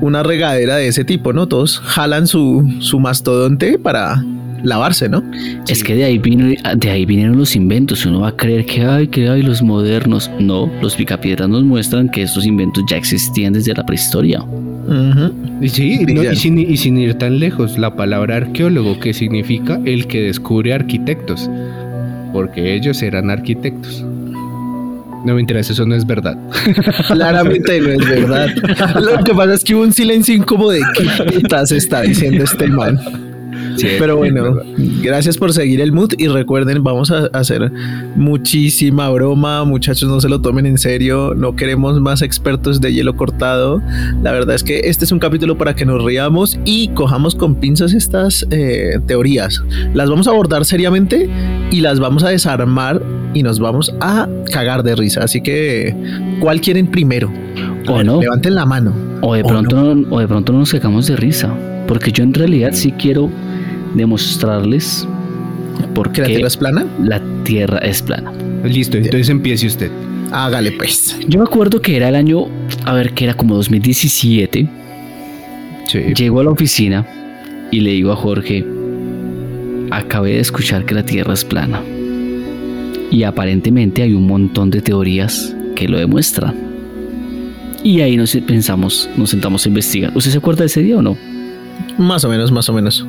una 0.00 0.22
regadera 0.22 0.76
de 0.76 0.88
ese 0.88 1.04
tipo, 1.04 1.32
¿no? 1.32 1.46
Todos 1.48 1.78
jalan 1.80 2.26
su, 2.26 2.70
su 2.80 3.00
mastodonte 3.00 3.78
para 3.78 4.22
lavarse, 4.62 5.08
¿no? 5.08 5.22
Es 5.68 5.84
que 5.84 5.94
de 5.94 6.04
ahí, 6.04 6.18
vino, 6.18 6.46
de 6.76 6.90
ahí 6.90 7.04
vinieron 7.04 7.36
los 7.38 7.54
inventos. 7.54 8.04
Uno 8.06 8.20
va 8.20 8.28
a 8.28 8.36
creer 8.36 8.64
que 8.66 8.82
hay, 8.82 9.08
que 9.08 9.28
hay 9.28 9.42
los 9.42 9.62
modernos. 9.62 10.30
No, 10.40 10.70
los 10.82 10.96
picapiedras 10.96 11.48
nos 11.48 11.62
muestran 11.64 12.08
que 12.08 12.22
estos 12.22 12.46
inventos 12.46 12.82
ya 12.88 12.96
existían 12.96 13.52
desde 13.52 13.74
la 13.74 13.84
prehistoria. 13.86 14.42
Y 15.62 15.68
sí, 15.68 15.98
no, 16.00 16.04
Brillante. 16.06 16.32
y, 16.34 16.36
sin, 16.36 16.58
y 16.58 16.76
sin 16.76 16.96
ir 16.98 17.14
tan 17.14 17.38
lejos, 17.38 17.78
la 17.78 17.94
palabra 17.96 18.36
arqueólogo, 18.36 18.98
que 19.00 19.14
significa 19.14 19.80
el 19.86 20.06
que 20.06 20.20
descubre 20.22 20.74
arquitectos, 20.74 21.48
porque 22.34 22.74
ellos 22.74 23.00
eran 23.00 23.30
arquitectos. 23.30 24.02
No 24.02 25.34
me 25.34 25.40
interesa, 25.40 25.72
eso 25.72 25.86
no 25.86 25.94
es 25.94 26.04
verdad. 26.04 26.36
Claramente 27.08 27.80
no 27.80 27.90
es 27.92 28.08
verdad. 28.08 28.48
Lo 29.00 29.22
que 29.22 29.32
pasa 29.32 29.54
es 29.54 29.62
que 29.62 29.76
hubo 29.76 29.84
un 29.84 29.92
silencio 29.92 30.34
incómodo 30.34 30.70
de 30.70 30.82
qué 30.98 31.32
putas 31.32 31.70
está 31.70 32.02
diciendo 32.02 32.42
este 32.42 32.66
man. 32.66 32.98
Sí, 33.76 33.88
Pero 33.98 34.16
bueno, 34.16 34.60
gracias 35.02 35.36
por 35.36 35.52
seguir 35.52 35.80
el 35.80 35.92
mood 35.92 36.12
y 36.18 36.28
recuerden, 36.28 36.82
vamos 36.84 37.10
a 37.10 37.26
hacer 37.32 37.70
muchísima 38.14 39.08
broma, 39.10 39.64
muchachos, 39.64 40.08
no 40.08 40.20
se 40.20 40.28
lo 40.28 40.40
tomen 40.40 40.66
en 40.66 40.78
serio, 40.78 41.34
no 41.36 41.56
queremos 41.56 42.00
más 42.00 42.22
expertos 42.22 42.80
de 42.80 42.92
hielo 42.92 43.16
cortado. 43.16 43.82
La 44.22 44.32
verdad 44.32 44.54
es 44.54 44.62
que 44.64 44.80
este 44.84 45.04
es 45.04 45.12
un 45.12 45.18
capítulo 45.18 45.56
para 45.58 45.74
que 45.74 45.84
nos 45.84 46.02
riamos 46.04 46.58
y 46.64 46.88
cojamos 46.88 47.34
con 47.34 47.54
pinzas 47.56 47.92
estas 47.94 48.46
eh, 48.50 48.98
teorías. 49.06 49.62
Las 49.94 50.08
vamos 50.10 50.26
a 50.26 50.30
abordar 50.30 50.64
seriamente 50.64 51.28
y 51.70 51.80
las 51.80 52.00
vamos 52.00 52.24
a 52.24 52.28
desarmar 52.28 53.02
y 53.34 53.42
nos 53.42 53.58
vamos 53.58 53.94
a 54.00 54.28
cagar 54.52 54.82
de 54.82 54.94
risa. 54.96 55.24
Así 55.24 55.40
que, 55.42 55.94
¿cuál 56.40 56.60
quieren 56.60 56.86
primero? 56.86 57.32
O 57.88 57.96
ver, 57.96 58.06
no. 58.06 58.20
Levanten 58.20 58.54
la 58.54 58.64
mano. 58.66 58.92
O 59.20 59.34
de 59.34 59.42
O 59.42 59.46
pronto, 59.46 59.94
no- 59.94 60.14
o 60.14 60.20
de 60.20 60.28
pronto 60.28 60.52
no 60.52 60.60
nos 60.60 60.70
sacamos 60.70 61.06
de 61.06 61.16
risa. 61.16 61.52
porque 61.86 62.10
yo 62.12 62.24
en 62.24 62.32
realidad 62.32 62.70
sí 62.72 62.92
quiero 62.92 63.28
demostrarles 63.94 65.06
por 65.94 66.12
¿Que 66.12 66.22
la 66.22 66.26
qué 66.26 66.34
Tierra 66.34 66.48
es 66.48 66.56
plana? 66.56 66.86
la 67.02 67.22
Tierra 67.44 67.78
es 67.78 68.02
plana. 68.02 68.32
Listo, 68.64 68.96
entonces 68.96 69.28
empiece 69.28 69.66
usted. 69.66 69.90
Hágale 70.32 70.72
pues. 70.72 71.16
Yo 71.28 71.38
me 71.38 71.44
acuerdo 71.44 71.80
que 71.80 71.96
era 71.96 72.08
el 72.08 72.14
año, 72.14 72.46
a 72.84 72.94
ver, 72.94 73.12
que 73.12 73.24
era 73.24 73.34
como 73.34 73.54
2017. 73.54 74.68
Sí. 75.86 75.98
Llego 76.16 76.40
a 76.40 76.44
la 76.44 76.50
oficina 76.50 77.06
y 77.70 77.80
le 77.80 77.90
digo 77.90 78.10
a 78.12 78.16
Jorge, 78.16 78.64
acabé 79.90 80.32
de 80.32 80.40
escuchar 80.40 80.84
que 80.84 80.94
la 80.94 81.04
Tierra 81.04 81.34
es 81.34 81.44
plana. 81.44 81.80
Y 83.10 83.22
aparentemente 83.22 84.02
hay 84.02 84.14
un 84.14 84.26
montón 84.26 84.70
de 84.70 84.80
teorías 84.80 85.54
que 85.76 85.86
lo 85.86 85.98
demuestran. 85.98 86.54
Y 87.84 88.00
ahí 88.00 88.16
nos 88.16 88.34
pensamos, 88.34 89.08
nos 89.16 89.30
sentamos 89.30 89.66
a 89.66 89.68
investigar. 89.68 90.10
¿Usted 90.14 90.30
se 90.30 90.38
acuerda 90.38 90.60
de 90.60 90.66
ese 90.66 90.82
día 90.82 90.96
o 90.96 91.02
no? 91.02 91.16
Más 91.98 92.24
o 92.24 92.28
menos, 92.28 92.50
más 92.50 92.68
o 92.68 92.72
menos. 92.72 93.06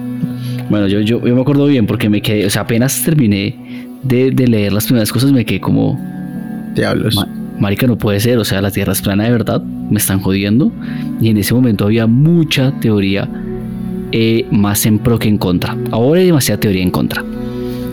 Bueno, 0.69 0.87
yo, 0.87 0.99
yo, 1.01 1.25
yo 1.25 1.35
me 1.35 1.41
acuerdo 1.41 1.67
bien 1.67 1.85
porque 1.85 2.09
me 2.09 2.21
quedé, 2.21 2.45
o 2.45 2.49
sea, 2.49 2.63
apenas 2.63 3.01
terminé 3.03 3.55
de, 4.03 4.31
de 4.31 4.47
leer 4.47 4.73
las 4.73 4.85
primeras 4.85 5.11
cosas, 5.11 5.31
me 5.31 5.45
quedé 5.45 5.59
como, 5.61 5.99
Diablos. 6.75 7.15
Ma- 7.15 7.27
Marica, 7.59 7.87
no 7.87 7.97
puede 7.97 8.19
ser, 8.19 8.37
o 8.37 8.43
sea, 8.45 8.61
la 8.61 8.71
Tierra 8.71 8.91
es 8.93 9.01
plana 9.01 9.23
de 9.25 9.31
verdad, 9.31 9.61
me 9.63 9.97
están 9.97 10.19
jodiendo. 10.19 10.71
Y 11.21 11.29
en 11.29 11.37
ese 11.37 11.53
momento 11.53 11.85
había 11.85 12.05
mucha 12.07 12.71
teoría 12.81 13.29
eh, 14.11 14.45
más 14.51 14.85
en 14.85 14.99
pro 14.99 15.17
que 15.19 15.29
en 15.29 15.37
contra. 15.37 15.77
Ahora 15.91 16.19
hay 16.19 16.25
demasiada 16.25 16.59
teoría 16.59 16.83
en 16.83 16.91
contra. 16.91 17.23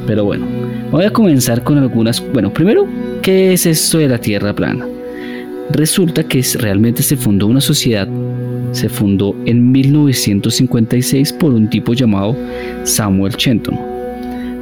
Pero 0.06 0.24
bueno, 0.24 0.46
voy 0.90 1.04
a 1.04 1.12
comenzar 1.12 1.62
con 1.62 1.78
algunas. 1.78 2.20
Bueno, 2.32 2.52
primero, 2.52 2.86
¿qué 3.22 3.52
es 3.52 3.66
esto 3.66 3.98
de 3.98 4.08
la 4.08 4.18
Tierra 4.18 4.52
plana? 4.52 4.84
Resulta 5.70 6.24
que 6.24 6.40
es- 6.40 6.60
realmente 6.60 7.02
se 7.04 7.16
fundó 7.16 7.46
una 7.46 7.60
sociedad, 7.60 8.08
se 8.72 8.88
fundó 8.88 9.34
en 9.46 9.70
1956 9.72 11.32
por 11.34 11.52
un 11.52 11.68
tipo 11.68 11.94
llamado 11.94 12.36
Samuel 12.84 13.34
Chenton. 13.36 13.78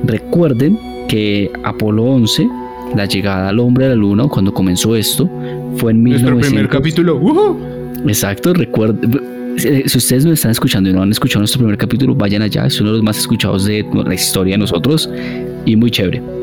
Recuerden 0.05 0.79
que 1.09 1.50
Apolo 1.64 2.05
11, 2.05 2.49
la 2.97 3.07
llegada 3.07 3.49
al 3.49 3.59
hombre 3.59 3.87
a 3.87 3.88
la 3.90 3.95
luna, 3.95 4.25
cuando 4.29 4.52
comenzó 4.52 4.97
esto, 4.97 5.29
fue 5.76 5.93
en 5.93 6.02
Nuestro 6.02 6.33
1900. 6.37 6.47
primer 6.49 6.69
capítulo. 6.69 7.17
¡Ujú! 7.17 7.59
Exacto, 8.07 8.55
recuerden. 8.55 9.21
Si 9.57 9.88
si 9.88 9.99
ustedes 9.99 10.25
nos 10.25 10.35
están 10.35 10.52
escuchando 10.52 10.88
y 10.88 10.93
no 10.93 11.02
han 11.02 11.11
escuchado 11.11 11.40
nuestro 11.40 11.59
primer 11.59 11.76
capítulo, 11.76 12.14
vayan 12.14 12.43
allá, 12.43 12.67
es 12.67 12.81
uno 12.81 12.90
de 12.90 12.97
los 12.97 13.05
más 13.05 13.19
escuchados 13.19 13.64
de 13.67 13.85
la 14.07 14.14
historia 14.14 14.55
de 14.55 14.59
nosotros 14.59 15.11
y 15.67 15.76
muy 15.76 15.90
chévere. 15.90 16.39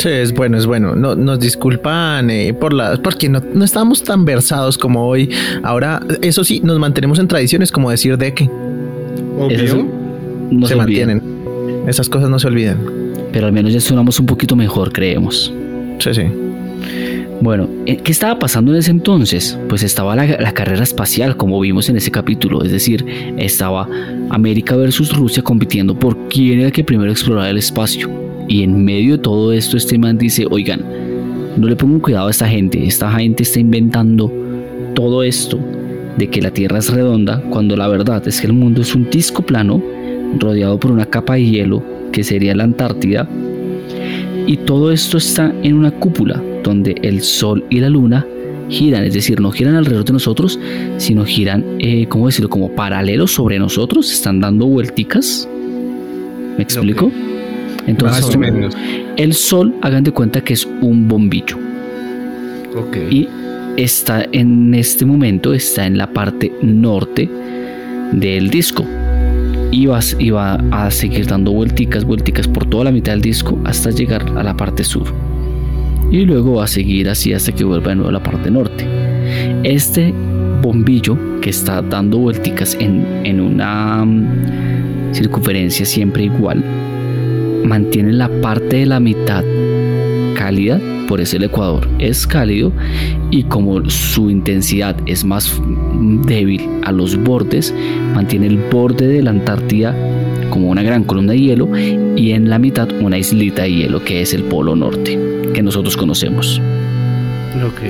Sí, 0.00 0.08
es 0.08 0.32
bueno, 0.32 0.56
es 0.56 0.64
bueno. 0.64 0.94
No, 0.96 1.14
nos 1.14 1.38
disculpan 1.40 2.30
eh, 2.30 2.54
por 2.54 2.72
la, 2.72 2.96
porque 3.02 3.28
no, 3.28 3.42
no 3.52 3.64
estamos 3.66 4.02
tan 4.02 4.24
versados 4.24 4.78
como 4.78 5.06
hoy. 5.06 5.28
Ahora, 5.62 6.00
eso 6.22 6.42
sí, 6.42 6.60
nos 6.64 6.78
mantenemos 6.78 7.18
en 7.18 7.28
tradiciones 7.28 7.70
como 7.70 7.90
decir 7.90 8.16
de 8.16 8.32
que 8.32 8.44
Obvio. 9.38 9.86
no 10.50 10.66
se 10.66 10.72
se 10.74 10.80
olviden, 10.80 11.18
mantienen. 11.18 11.22
Esas 11.86 12.08
cosas 12.08 12.30
no 12.30 12.38
se 12.38 12.46
olvidan. 12.46 12.78
pero 13.30 13.46
al 13.46 13.52
menos 13.52 13.74
ya 13.74 13.80
sonamos 13.80 14.18
un 14.18 14.24
poquito 14.26 14.56
mejor, 14.56 14.90
creemos. 14.90 15.52
Sí, 15.98 16.14
sí. 16.14 16.22
Bueno, 17.42 17.68
eh, 17.84 17.98
¿qué 17.98 18.10
estaba 18.10 18.38
pasando 18.38 18.72
en 18.72 18.78
ese 18.78 18.90
entonces? 18.90 19.58
Pues 19.68 19.82
estaba 19.82 20.16
la, 20.16 20.24
la 20.26 20.52
carrera 20.52 20.82
espacial, 20.82 21.36
como 21.36 21.60
vimos 21.60 21.90
en 21.90 21.96
ese 21.96 22.10
capítulo, 22.10 22.62
es 22.64 22.72
decir, 22.72 23.04
estaba 23.36 23.86
América 24.30 24.76
versus 24.76 25.14
Rusia 25.14 25.42
compitiendo 25.42 25.94
por 25.98 26.16
quién 26.28 26.58
era 26.60 26.68
el 26.68 26.72
que 26.72 26.84
primero 26.84 27.10
explorara 27.10 27.50
el 27.50 27.58
espacio. 27.58 28.29
Y 28.50 28.64
en 28.64 28.84
medio 28.84 29.16
de 29.16 29.22
todo 29.22 29.52
esto, 29.52 29.76
este 29.76 29.96
man 29.96 30.18
dice, 30.18 30.44
oigan, 30.50 30.84
no 31.56 31.68
le 31.68 31.76
pongan 31.76 32.00
cuidado 32.00 32.26
a 32.26 32.32
esta 32.32 32.48
gente, 32.48 32.84
esta 32.84 33.08
gente 33.12 33.44
está 33.44 33.60
inventando 33.60 34.32
todo 34.96 35.22
esto 35.22 35.56
de 36.18 36.28
que 36.28 36.42
la 36.42 36.50
Tierra 36.50 36.78
es 36.78 36.92
redonda, 36.92 37.40
cuando 37.50 37.76
la 37.76 37.86
verdad 37.86 38.26
es 38.26 38.40
que 38.40 38.48
el 38.48 38.52
mundo 38.52 38.82
es 38.82 38.92
un 38.96 39.08
disco 39.08 39.42
plano 39.42 39.80
rodeado 40.36 40.80
por 40.80 40.90
una 40.90 41.06
capa 41.06 41.34
de 41.34 41.44
hielo 41.44 41.80
que 42.10 42.24
sería 42.24 42.56
la 42.56 42.64
Antártida 42.64 43.28
y 44.48 44.56
todo 44.56 44.90
esto 44.90 45.18
está 45.18 45.54
en 45.62 45.76
una 45.76 45.92
cúpula 45.92 46.42
donde 46.64 46.96
el 47.02 47.22
Sol 47.22 47.64
y 47.70 47.78
la 47.78 47.88
Luna 47.88 48.26
giran, 48.68 49.04
es 49.04 49.14
decir, 49.14 49.40
no 49.40 49.52
giran 49.52 49.76
alrededor 49.76 50.06
de 50.06 50.14
nosotros, 50.14 50.58
sino 50.96 51.24
giran, 51.24 51.64
eh, 51.78 52.06
¿cómo 52.08 52.26
decirlo? 52.26 52.50
Como 52.50 52.74
paralelos 52.74 53.30
sobre 53.30 53.60
nosotros, 53.60 54.12
están 54.12 54.40
dando 54.40 54.66
vuelticas. 54.66 55.48
¿Me 56.56 56.64
explico? 56.64 57.12
Entonces, 57.90 58.24
Más 58.26 58.34
o 58.34 58.38
menos. 58.38 58.76
el 59.16 59.34
Sol, 59.34 59.74
hagan 59.82 60.04
de 60.04 60.12
cuenta 60.12 60.40
que 60.42 60.54
es 60.54 60.66
un 60.80 61.08
bombillo 61.08 61.56
Ok. 62.76 62.96
y 63.10 63.28
está 63.76 64.26
en 64.32 64.74
este 64.74 65.04
momento, 65.04 65.52
está 65.54 65.86
en 65.86 65.98
la 65.98 66.06
parte 66.12 66.52
norte 66.62 67.28
del 68.12 68.50
disco. 68.50 68.84
Y 69.72 69.86
va, 69.86 70.00
y 70.18 70.30
va 70.30 70.54
a 70.72 70.90
seguir 70.90 71.26
dando 71.26 71.52
vuelticas, 71.52 72.04
vuelticas 72.04 72.48
por 72.48 72.66
toda 72.68 72.84
la 72.84 72.90
mitad 72.90 73.12
del 73.12 73.20
disco 73.22 73.56
hasta 73.64 73.90
llegar 73.90 74.24
a 74.36 74.42
la 74.42 74.56
parte 74.56 74.82
sur. 74.82 75.04
Y 76.10 76.24
luego 76.24 76.54
va 76.56 76.64
a 76.64 76.66
seguir 76.66 77.08
así 77.08 77.32
hasta 77.32 77.52
que 77.52 77.62
vuelva 77.62 77.90
de 77.90 77.94
nuevo 77.96 78.08
a 78.08 78.12
la 78.12 78.22
parte 78.22 78.50
norte. 78.50 78.84
Este 79.62 80.12
bombillo 80.60 81.16
que 81.40 81.50
está 81.50 81.82
dando 81.82 82.18
vuelticas 82.18 82.76
en, 82.80 83.06
en 83.24 83.40
una 83.40 84.04
mm, 84.04 85.14
circunferencia 85.14 85.86
siempre 85.86 86.24
igual, 86.24 86.64
mantiene 87.64 88.12
la 88.12 88.28
parte 88.40 88.76
de 88.76 88.86
la 88.86 89.00
mitad 89.00 89.44
cálida, 90.34 90.80
por 91.08 91.20
eso 91.20 91.36
el 91.36 91.44
ecuador 91.44 91.86
es 91.98 92.26
cálido 92.26 92.72
y 93.30 93.42
como 93.44 93.88
su 93.90 94.30
intensidad 94.30 94.96
es 95.06 95.24
más 95.24 95.60
débil 96.24 96.68
a 96.84 96.92
los 96.92 97.16
bordes, 97.22 97.74
mantiene 98.14 98.46
el 98.46 98.58
borde 98.70 99.06
de 99.06 99.22
la 99.22 99.30
Antártida 99.30 99.94
como 100.50 100.70
una 100.70 100.82
gran 100.82 101.04
columna 101.04 101.32
de 101.32 101.40
hielo 101.40 101.68
y 102.16 102.32
en 102.32 102.48
la 102.48 102.58
mitad 102.58 102.88
una 103.00 103.18
islita 103.18 103.62
de 103.62 103.72
hielo 103.72 104.04
que 104.04 104.22
es 104.22 104.34
el 104.34 104.42
polo 104.44 104.74
norte 104.74 105.18
que 105.52 105.62
nosotros 105.62 105.96
conocemos. 105.96 106.60
Ok. 107.64 107.82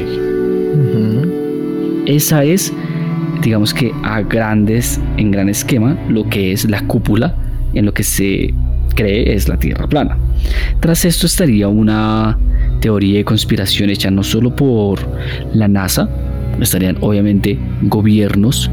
Ujú. 0.74 2.02
Esa 2.06 2.44
es, 2.44 2.72
digamos 3.42 3.74
que 3.74 3.92
a 4.02 4.22
grandes, 4.22 5.00
en 5.16 5.30
gran 5.30 5.48
esquema, 5.48 5.96
lo 6.08 6.28
que 6.28 6.52
es 6.52 6.68
la 6.68 6.80
cúpula 6.86 7.36
en 7.74 7.86
lo 7.86 7.94
que 7.94 8.02
se 8.02 8.52
cree 9.00 9.34
es 9.34 9.48
la 9.48 9.56
Tierra 9.56 9.86
plana. 9.86 10.18
Tras 10.80 11.04
esto 11.04 11.26
estaría 11.26 11.68
una 11.68 12.38
teoría 12.80 13.18
de 13.18 13.24
conspiración 13.24 13.88
hecha 13.90 14.10
no 14.10 14.22
solo 14.22 14.54
por 14.54 14.98
la 15.54 15.68
NASA, 15.68 16.08
estarían 16.60 16.96
obviamente 17.00 17.58
gobiernos, 17.82 18.70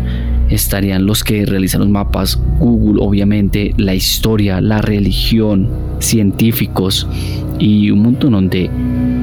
estarían 0.49 1.05
los 1.05 1.23
que 1.23 1.45
realizan 1.45 1.81
los 1.81 1.89
mapas, 1.89 2.39
Google, 2.59 3.01
obviamente, 3.01 3.73
la 3.77 3.95
historia, 3.95 4.59
la 4.61 4.81
religión, 4.81 5.69
científicos 5.99 7.07
y 7.59 7.89
un 7.91 7.99
montón 8.03 8.49
de 8.49 8.69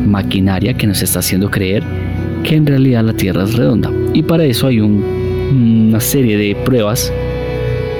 maquinaria 0.07 0.75
que 0.75 0.87
nos 0.87 1.03
está 1.03 1.19
haciendo 1.21 1.51
creer 1.51 1.83
que 2.43 2.57
en 2.57 2.67
realidad 2.67 3.05
la 3.05 3.15
Tierra 3.15 3.45
es 3.45 3.55
redonda. 3.55 3.91
Y 4.13 4.23
para 4.23 4.45
eso 4.45 4.67
hay 4.67 4.81
un- 4.81 5.03
una 5.91 6.01
serie 6.01 6.37
de 6.37 6.55
pruebas 6.65 7.13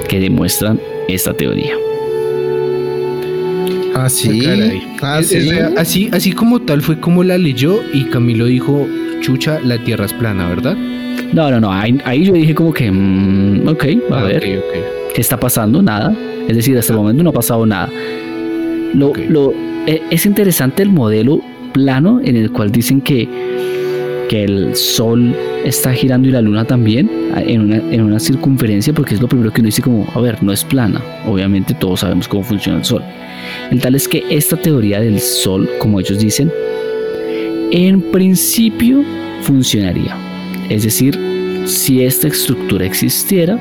que 0.09 0.19
demuestran 0.19 0.79
esta 1.07 1.33
teoría. 1.33 1.73
Ah, 3.95 4.09
sí. 4.09 4.39
Caray. 4.39 4.83
Ah, 5.01 5.19
Es- 5.19 5.27
sí. 5.29 5.37
es 5.37 5.49
real. 5.49 5.73
así, 5.77 6.09
así 6.11 6.31
como 6.33 6.61
tal 6.61 6.81
fue 6.81 6.99
como 6.99 7.23
la 7.23 7.37
leyó 7.37 7.79
y 7.93 8.03
Camilo 8.05 8.45
dijo, 8.45 8.87
chucha, 9.21 9.59
la 9.63 9.77
tierra 9.77 10.05
es 10.05 10.13
plana, 10.13 10.47
¿verdad? 10.49 10.75
No, 11.33 11.49
no, 11.49 11.59
no, 11.59 11.71
ahí, 11.71 11.97
ahí 12.05 12.25
yo 12.25 12.33
dije 12.33 12.53
como 12.53 12.73
que, 12.73 12.91
mm, 12.91 13.67
ok, 13.67 13.85
a 14.11 14.19
Ah, 14.19 14.23
ver, 14.23 14.37
ok, 14.37 14.43
ok. 14.59 15.13
¿qué 15.15 15.21
está 15.21 15.39
pasando? 15.39 15.81
Nada. 15.81 16.13
Es 16.47 16.55
decir, 16.55 16.77
hasta 16.77 16.93
el 16.93 16.99
momento 16.99 17.23
no 17.23 17.29
ha 17.31 17.33
pasado 17.33 17.65
nada. 17.65 17.89
Lo, 18.93 19.07
Ok. 19.07 19.19
lo- 19.29 19.53
e- 19.87 20.01
es 20.11 20.25
interesante 20.25 20.83
el 20.83 20.89
modelo 20.89 21.41
plano 21.73 22.19
en 22.23 22.35
el 22.35 22.51
cual 22.51 22.71
dicen 22.71 23.01
que, 23.01 23.27
que 24.29 24.43
el 24.43 24.75
Sol 24.75 25.35
está 25.65 25.93
girando 25.93 26.27
y 26.27 26.31
la 26.31 26.41
Luna 26.41 26.65
también 26.65 27.09
en 27.35 27.61
una, 27.61 27.77
en 27.77 28.01
una 28.01 28.19
circunferencia, 28.19 28.93
porque 28.93 29.15
es 29.15 29.21
lo 29.21 29.27
primero 29.27 29.51
que 29.51 29.61
uno 29.61 29.67
dice 29.67 29.81
como, 29.81 30.07
a 30.13 30.19
ver, 30.21 30.41
no 30.43 30.51
es 30.51 30.63
plana. 30.63 31.01
Obviamente 31.27 31.73
todos 31.73 32.01
sabemos 32.01 32.27
cómo 32.27 32.43
funciona 32.43 32.77
el 32.79 32.85
Sol. 32.85 33.01
El 33.71 33.81
tal 33.81 33.95
es 33.95 34.07
que 34.07 34.23
esta 34.29 34.55
teoría 34.55 34.99
del 34.99 35.19
Sol, 35.19 35.69
como 35.79 35.99
ellos 35.99 36.19
dicen, 36.19 36.51
en 37.71 38.01
principio 38.11 39.03
funcionaría. 39.41 40.15
Es 40.69 40.83
decir, 40.83 41.19
si 41.65 42.03
esta 42.03 42.27
estructura 42.27 42.85
existiera, 42.85 43.57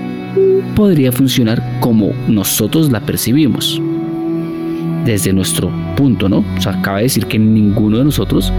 podría 0.77 1.11
funcionar 1.11 1.63
como 1.81 2.13
nosotros 2.29 2.91
la 2.91 3.01
percibimos. 3.01 3.81
Desde 5.05 5.33
nuestro 5.33 5.71
punto, 5.97 6.29
¿no? 6.29 6.45
O 6.57 6.61
sea, 6.61 6.73
acaba 6.73 6.99
de 6.99 7.05
decir 7.05 7.27
que 7.27 7.39
ninguno 7.39 7.99
de 7.99 8.05
nosotros 8.05 8.53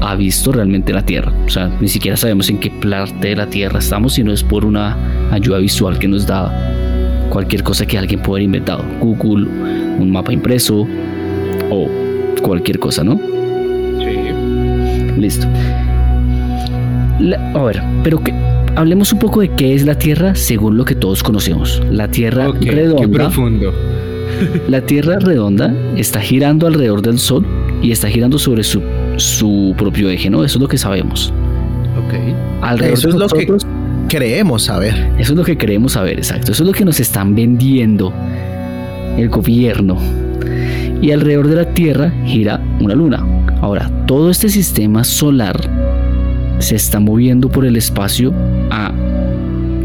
ha 0.00 0.14
visto 0.14 0.52
realmente 0.52 0.92
la 0.92 1.04
Tierra. 1.04 1.32
O 1.44 1.48
sea, 1.48 1.70
ni 1.80 1.88
siquiera 1.88 2.16
sabemos 2.16 2.50
en 2.50 2.58
qué 2.58 2.70
parte 2.70 3.28
de 3.28 3.36
la 3.36 3.46
Tierra 3.46 3.78
estamos, 3.78 4.14
sino 4.14 4.32
es 4.32 4.42
por 4.42 4.64
una 4.64 4.96
ayuda 5.30 5.58
visual 5.58 5.98
que 5.98 6.08
nos 6.08 6.26
da 6.26 6.52
cualquier 7.30 7.62
cosa 7.62 7.86
que 7.86 7.98
alguien 7.98 8.20
pueda 8.20 8.38
haber 8.38 8.44
inventado. 8.44 8.84
Google, 9.00 9.48
un 9.98 10.10
mapa 10.10 10.32
impreso 10.32 10.86
o 11.70 11.88
cualquier 12.42 12.78
cosa, 12.78 13.04
¿no? 13.04 13.18
Sí. 13.98 15.20
Listo. 15.20 15.46
La- 17.20 17.50
a 17.54 17.62
ver, 17.64 17.82
pero 18.04 18.22
que 18.22 18.32
hablemos 18.76 19.12
un 19.12 19.18
poco 19.18 19.40
de 19.40 19.48
qué 19.50 19.74
es 19.74 19.84
la 19.84 19.96
Tierra 19.96 20.34
según 20.34 20.76
lo 20.76 20.84
que 20.84 20.94
todos 20.94 21.22
conocemos. 21.22 21.82
La 21.90 22.08
Tierra 22.08 22.48
Ok, 22.50 22.58
qué 22.60 22.70
redonda. 22.70 23.08
profundo. 23.18 23.72
La 24.68 24.82
Tierra 24.82 25.18
redonda 25.18 25.74
está 25.96 26.20
girando 26.20 26.66
alrededor 26.66 27.02
del 27.02 27.18
Sol 27.18 27.44
y 27.82 27.90
está 27.90 28.08
girando 28.08 28.38
sobre 28.38 28.62
su, 28.62 28.82
su 29.16 29.74
propio 29.76 30.10
eje, 30.10 30.30
¿no? 30.30 30.44
Eso 30.44 30.58
es 30.58 30.62
lo 30.62 30.68
que 30.68 30.78
sabemos. 30.78 31.32
Ok. 32.06 32.14
Alrededor 32.62 32.98
Eso 32.98 33.08
de 33.08 33.14
es 33.14 33.20
lo 33.20 33.26
que 33.28 33.46
nosotros, 33.46 33.66
creemos 34.08 34.62
saber. 34.64 34.94
eso 35.18 35.32
es 35.32 35.38
lo 35.38 35.44
que 35.44 35.56
queremos 35.58 35.92
saber, 35.92 36.18
exacto. 36.18 36.52
Eso 36.52 36.62
es 36.62 36.66
lo 36.68 36.72
que 36.72 36.84
nos 36.84 37.00
están 37.00 37.34
vendiendo 37.34 38.12
el 39.18 39.28
gobierno. 39.28 39.96
Y 41.00 41.10
alrededor 41.12 41.48
de 41.48 41.56
la 41.56 41.64
Tierra 41.74 42.12
gira 42.24 42.60
una 42.80 42.94
luna. 42.94 43.24
Ahora, 43.60 43.90
todo 44.06 44.30
este 44.30 44.48
sistema 44.48 45.04
solar 45.04 45.60
se 46.58 46.76
está 46.76 46.98
moviendo 47.00 47.48
por 47.48 47.64
el 47.64 47.76
espacio 47.76 48.32
a 48.70 48.92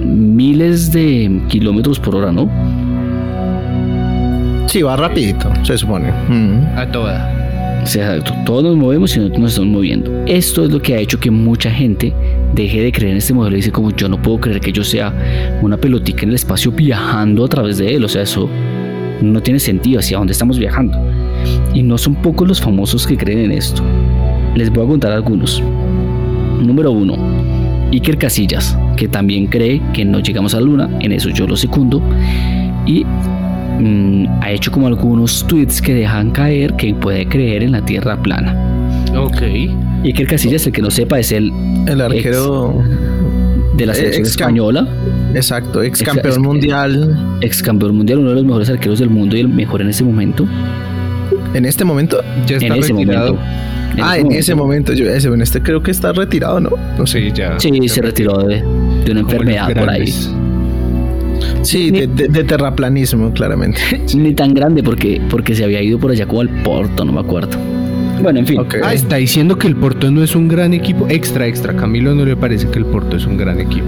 miles 0.06 0.92
de 0.92 1.42
kilómetros 1.50 2.00
por 2.00 2.16
hora, 2.16 2.32
¿no? 2.32 2.50
Sí, 4.68 4.82
va 4.82 4.96
rapidito, 4.96 5.52
se 5.64 5.78
supone. 5.78 6.12
Mm. 6.30 6.78
A 6.78 6.92
toda. 6.92 7.82
O 7.84 7.86
sea, 7.86 8.16
exacto. 8.16 8.34
Todos 8.46 8.64
nos 8.64 8.76
movemos 8.76 9.16
y 9.16 9.20
nosotros 9.20 9.42
nos 9.42 9.52
estamos 9.52 9.72
moviendo. 9.72 10.12
Esto 10.26 10.64
es 10.64 10.72
lo 10.72 10.82
que 10.82 10.96
ha 10.96 11.00
hecho 11.00 11.20
que 11.20 11.30
mucha 11.30 11.70
gente 11.70 12.14
deje 12.56 12.82
de 12.82 12.92
creer 12.92 13.12
en 13.12 13.18
este 13.18 13.34
modelo 13.34 13.56
y 13.56 13.60
dice 13.60 13.72
como 13.72 13.92
yo 13.92 14.08
no 14.08 14.22
puedo 14.22 14.40
creer 14.40 14.62
que 14.62 14.72
yo 14.72 14.84
sea 14.84 15.14
una 15.62 15.78
pelotica 15.78 16.24
en 16.24 16.30
el 16.30 16.36
espacio 16.36 16.72
viajando 16.72 17.46
a 17.46 17.48
través 17.48 17.78
de 17.78 17.94
él. 17.96 18.04
O 18.06 18.10
sea, 18.10 18.22
eso 18.22 18.50
no 19.24 19.42
tiene 19.42 19.60
sentido 19.60 20.00
hacia 20.00 20.18
dónde 20.18 20.34
estamos 20.34 20.60
viajando. 20.60 20.98
Y 21.74 21.82
no 21.84 21.98
son 21.98 22.16
pocos 22.16 22.48
los 22.48 22.62
famosos 22.62 23.08
que 23.08 23.18
creen 23.18 23.40
en 23.40 23.52
esto. 23.54 23.82
Les 24.56 24.70
voy 24.70 24.86
a 24.86 24.88
contar 24.88 25.12
algunos. 25.12 25.62
Número 26.62 26.92
uno, 26.92 27.16
Iker 27.92 28.18
Casillas, 28.18 28.78
que 28.96 29.08
también 29.08 29.48
cree 29.48 29.82
que 29.94 30.06
no 30.06 30.20
llegamos 30.20 30.54
a 30.54 30.60
la 30.60 30.66
luna. 30.66 30.90
En 31.00 31.12
eso 31.12 31.30
yo 31.30 31.48
lo 31.48 31.58
secundo. 31.58 32.02
Y 32.86 33.04
mm, 33.80 34.26
ha 34.42 34.52
hecho 34.52 34.72
como 34.72 34.88
algunos 34.88 35.46
tweets 35.48 35.82
que 35.82 35.94
dejan 35.94 36.32
caer 36.32 36.74
que 36.74 36.94
puede 36.94 37.26
creer 37.28 37.64
en 37.64 37.72
la 37.72 37.82
Tierra 37.84 38.22
plana. 38.22 38.56
Ok. 39.18 39.42
Iker 40.04 40.28
Casillas, 40.28 40.66
el 40.68 40.74
que 40.74 40.82
no 40.82 40.92
sepa, 40.92 41.20
es 41.20 41.32
el 41.32 41.52
El 41.88 42.02
arquero, 42.02 42.82
de 43.76 43.86
la 43.86 43.94
selección 43.94 44.22
ex- 44.26 44.32
española, 44.32 44.88
exacto, 45.36 45.82
ex 45.84 46.02
campeón 46.04 46.34
ex- 46.36 46.40
mundial. 46.40 47.38
ex 47.42 47.62
campeón 47.62 47.96
mundial, 47.96 48.20
uno 48.20 48.30
de 48.30 48.36
los 48.36 48.46
mejores 48.46 48.70
arqueros 48.70 49.00
del 49.00 49.10
mundo 49.10 49.36
y 49.38 49.42
el 49.42 49.48
mejor 49.50 49.82
en 49.82 49.90
ese 49.90 50.04
momento. 50.04 50.48
En 51.54 51.66
este 51.66 51.84
momento. 51.86 52.22
Ya 52.48 52.58
está 52.58 52.68
En 52.76 52.80
ese 52.84 52.94
retirado. 52.94 53.34
momento. 53.36 54.04
ah, 54.04 54.18
en 54.18 54.32
ese 54.32 54.56
momento. 54.56 54.94
Yo, 54.94 55.06
ese, 55.10 55.28
en 55.28 55.42
este 55.42 55.62
creo 55.62 55.82
que 55.84 55.92
está 55.92 56.12
retirado, 56.14 56.60
¿no? 56.60 56.72
No 56.98 57.06
sé. 57.08 57.22
Sí, 57.22 57.32
ya. 57.36 57.60
Sí, 57.60 57.88
se 57.90 58.02
retiró 58.02 58.38
de, 58.44 58.64
de 59.06 59.12
una 59.12 59.22
enfermedad 59.22 59.74
por 59.74 59.90
ahí. 59.90 60.14
Sí, 61.62 61.92
de, 61.92 62.08
de- 62.08 62.28
de 62.28 62.44
terraplanismo, 62.44 63.32
claramente. 63.34 63.80
Ni 64.16 64.34
tan 64.34 64.54
grande 64.54 64.84
porque, 64.84 65.22
porque 65.30 65.56
se 65.56 65.64
había 65.64 65.82
ido 65.82 65.98
por 66.00 66.12
allá 66.12 66.26
como 66.26 66.42
al 66.42 66.50
Porto, 66.64 67.06
no 67.06 67.12
me 67.14 67.20
acuerdo. 67.22 67.58
Bueno, 68.24 68.40
en 68.40 68.48
fin. 68.48 68.62
Ah, 68.82 68.94
está 68.94 69.18
diciendo 69.18 69.58
que 69.58 69.68
el 69.68 69.76
Porto 69.76 70.10
no 70.10 70.24
es 70.24 70.34
un 70.34 70.48
gran 70.48 70.74
equipo. 70.74 71.06
Extra, 71.10 71.46
extra. 71.46 71.76
Camilo 71.76 72.16
no 72.16 72.24
le 72.24 72.38
parece 72.38 72.70
que 72.70 72.80
el 72.80 72.86
Porto 72.86 73.18
es 73.18 73.26
un 73.26 73.36
gran 73.36 73.60
equipo. 73.60 73.86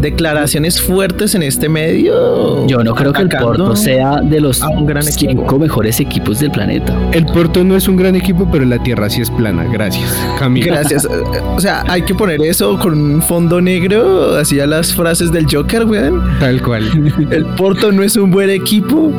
Declaraciones 0.00 0.80
fuertes 0.80 1.34
en 1.34 1.42
este 1.42 1.68
medio. 1.68 2.66
Yo 2.66 2.82
no 2.82 2.94
creo 2.94 3.12
que 3.12 3.20
el 3.20 3.28
Porto 3.28 3.76
sea 3.76 4.22
de 4.22 4.40
los 4.40 4.62
a 4.62 4.68
un 4.68 4.86
gran 4.86 5.02
cinco 5.02 5.42
equipo. 5.42 5.58
mejores 5.58 6.00
equipos 6.00 6.40
del 6.40 6.50
planeta. 6.50 6.96
El 7.12 7.26
Porto 7.26 7.62
no 7.62 7.76
es 7.76 7.86
un 7.86 7.96
gran 7.96 8.16
equipo, 8.16 8.48
pero 8.50 8.64
la 8.64 8.82
tierra 8.82 9.10
sí 9.10 9.20
es 9.20 9.30
plana. 9.30 9.64
Gracias, 9.70 10.18
Camilo. 10.38 10.66
Gracias. 10.66 11.06
O 11.56 11.60
sea, 11.60 11.84
hay 11.86 12.02
que 12.02 12.14
poner 12.14 12.40
eso 12.42 12.78
con 12.78 12.94
un 12.98 13.22
fondo 13.22 13.60
negro, 13.60 14.34
así 14.36 14.58
a 14.60 14.66
las 14.66 14.92
frases 14.94 15.30
del 15.30 15.46
Joker, 15.50 15.84
weón. 15.84 16.20
Tal 16.40 16.60
cual. 16.62 16.84
El 17.30 17.44
Porto 17.44 17.92
no 17.92 18.02
es 18.02 18.16
un 18.16 18.30
buen 18.30 18.50
equipo, 18.50 19.12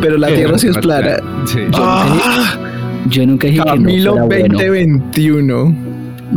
pero 0.00 0.16
la 0.16 0.28
tierra 0.28 0.58
sí 0.58 0.68
es 0.68 0.78
plana. 0.78 1.18
Sí. 1.44 1.60
Ah, 1.74 2.56
Yo 3.10 3.26
nunca 3.26 3.48
dije 3.48 3.62
que 3.62 3.78
no 3.78 3.90
fuera 3.90 4.24
bueno. 4.24 4.58
2021. 4.58 5.76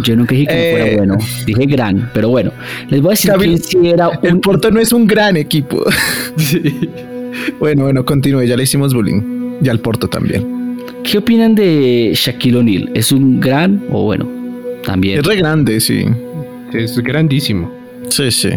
Yo 0.04 0.16
nunca 0.16 0.36
dije 0.36 0.48
que 0.48 0.54
no 0.54 0.78
fuera 0.78 0.98
bueno. 0.98 1.18
Dije 1.46 1.66
gran, 1.66 2.10
pero 2.14 2.30
bueno. 2.30 2.52
Les 2.90 3.02
voy 3.02 3.10
a 3.10 3.12
decir 3.12 3.32
Camilo, 3.32 3.58
que 3.58 3.64
sí 3.64 3.78
era 3.84 4.10
El 4.22 4.36
un 4.36 4.42
Porto 4.42 4.72
no 4.72 4.80
es 4.80 4.92
un 4.92 5.08
gran 5.08 5.38
equipo. 5.38 5.84
Bueno, 7.60 7.84
bueno, 7.84 8.06
continúe. 8.06 8.44
Ya 8.44 8.58
le 8.58 8.64
hicimos 8.64 8.94
bullying. 8.94 9.58
Y 9.62 9.70
al 9.70 9.80
Porto 9.80 10.08
también. 10.08 10.78
¿Qué 11.04 11.18
opinan 11.18 11.56
de 11.56 12.12
Shaquille 12.14 12.58
O'Neal? 12.58 12.90
¿Es 12.94 13.12
un 13.12 13.40
gran 13.40 13.84
o 13.92 14.04
bueno? 14.04 14.28
También. 14.84 15.20
Es 15.20 15.26
re 15.26 15.36
grande, 15.38 15.80
sí. 15.80 16.06
Es 16.74 16.98
grandísimo. 17.00 17.72
Sí, 18.10 18.32
sí. 18.32 18.50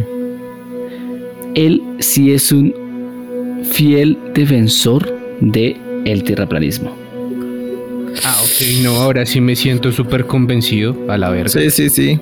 Él 1.55 1.83
sí 1.99 2.33
es 2.33 2.51
un 2.51 2.75
fiel 3.71 4.19
defensor 4.35 5.13
de 5.41 5.77
el 6.05 6.25
terraplanismo. 6.25 7.02
Ah, 8.25 8.37
ok. 8.43 8.83
No, 8.83 8.97
ahora 8.97 9.25
sí 9.27 9.41
me 9.41 9.57
siento 9.57 9.91
súper 9.93 10.27
convencido 10.27 10.97
a 11.09 11.17
la 11.19 11.31
verga. 11.31 11.49
Sí, 11.49 11.71
sí, 11.71 11.89
sí. 11.89 12.19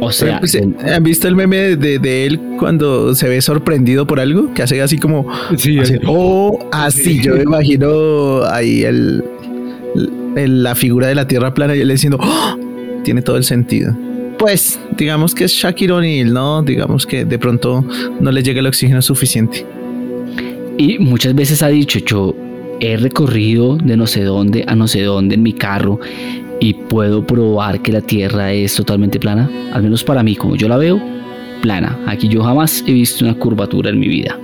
O 0.00 0.10
sea, 0.10 0.40
Pues, 0.40 0.56
¿Han 0.56 1.02
visto 1.04 1.28
el 1.28 1.36
meme 1.36 1.76
de, 1.76 1.98
de 1.98 2.26
él 2.26 2.40
cuando 2.58 3.14
se 3.14 3.28
ve 3.28 3.40
sorprendido 3.40 4.06
por 4.06 4.20
algo? 4.20 4.52
Que 4.52 4.62
hace 4.62 4.80
así 4.82 4.98
como... 4.98 5.26
Sí, 5.56 5.78
así. 5.78 5.94
oh, 6.06 6.68
así. 6.72 7.20
Yo 7.22 7.36
me 7.36 7.42
imagino 7.42 8.42
ahí 8.44 8.82
el, 8.82 9.22
el- 10.36 10.62
la 10.62 10.74
figura 10.74 11.06
de 11.06 11.14
la 11.14 11.26
Tierra 11.28 11.54
plana 11.54 11.76
y 11.76 11.80
él 11.80 11.88
diciendo... 11.88 12.18
"Oh", 12.20 12.56
tiene 13.04 13.22
todo 13.22 13.36
el 13.36 13.44
sentido. 13.44 13.96
Pues, 14.38 14.80
digamos 14.96 15.34
que 15.34 15.44
es 15.44 15.52
Shaquille 15.52 15.92
O'Neal, 15.92 16.32
¿no? 16.34 16.62
Digamos 16.62 17.06
que 17.06 17.24
de 17.24 17.38
pronto 17.38 17.84
no 18.20 18.32
le 18.32 18.42
llega 18.42 18.60
el 18.60 18.66
oxígeno 18.66 19.00
suficiente. 19.00 19.64
y 20.76 20.98
muchas 20.98 21.34
veces 21.36 21.62
ha 21.62 21.68
dicho, 21.68 22.00
yo 22.00 22.34
he 22.80 22.96
recorrido 22.96 23.76
de 23.76 23.96
no 23.96 24.06
sé 24.06 24.22
dónde 24.24 24.64
a 24.66 24.74
no 24.74 24.86
sé 24.88 25.02
dónde 25.02 25.34
en 25.34 25.42
mi 25.42 25.52
carro 25.52 26.00
y 26.60 26.74
puedo 26.74 27.26
probar 27.26 27.80
que 27.80 27.92
la 27.92 28.00
Tierra 28.00 28.52
es 28.52 28.74
totalmente 28.76 29.18
plana. 29.18 29.50
Al 29.72 29.82
menos 29.82 30.04
para 30.04 30.22
mí, 30.22 30.36
como 30.36 30.56
yo 30.56 30.68
la 30.68 30.76
veo, 30.76 31.00
plana. 31.62 31.98
Aquí 32.06 32.28
yo 32.28 32.42
jamás 32.42 32.82
he 32.86 32.92
visto 32.92 33.24
una 33.24 33.34
curvatura 33.34 33.90
en 33.90 33.98
mi 33.98 34.08
vida. 34.08 34.38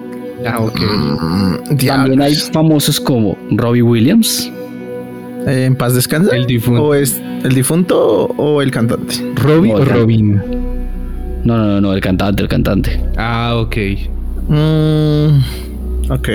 Ah, 0.46 0.60
ok. 0.60 0.80
Mm, 0.80 1.76
También 1.86 2.22
hay 2.22 2.34
famosos 2.34 2.98
como 3.00 3.36
Robbie 3.50 3.82
Williams. 3.82 4.50
Eh, 5.46 5.64
¿En 5.66 5.76
paz 5.76 5.94
descansa? 5.94 6.34
El 6.36 6.46
difunto. 6.46 6.84
¿O 6.84 6.94
es 6.94 7.20
el 7.44 7.54
difunto 7.54 8.26
o 8.36 8.60
el 8.60 8.70
cantante? 8.70 9.14
¿Robbie 9.36 9.72
o. 9.74 9.84
Robin? 9.84 10.40
No, 11.44 11.56
no, 11.56 11.66
no, 11.66 11.80
no, 11.80 11.92
el 11.94 12.00
cantante, 12.00 12.42
el 12.42 12.48
cantante. 12.48 13.00
Ah, 13.16 13.54
ok. 13.56 13.76
Mm, 14.48 16.10
ok. 16.10 16.28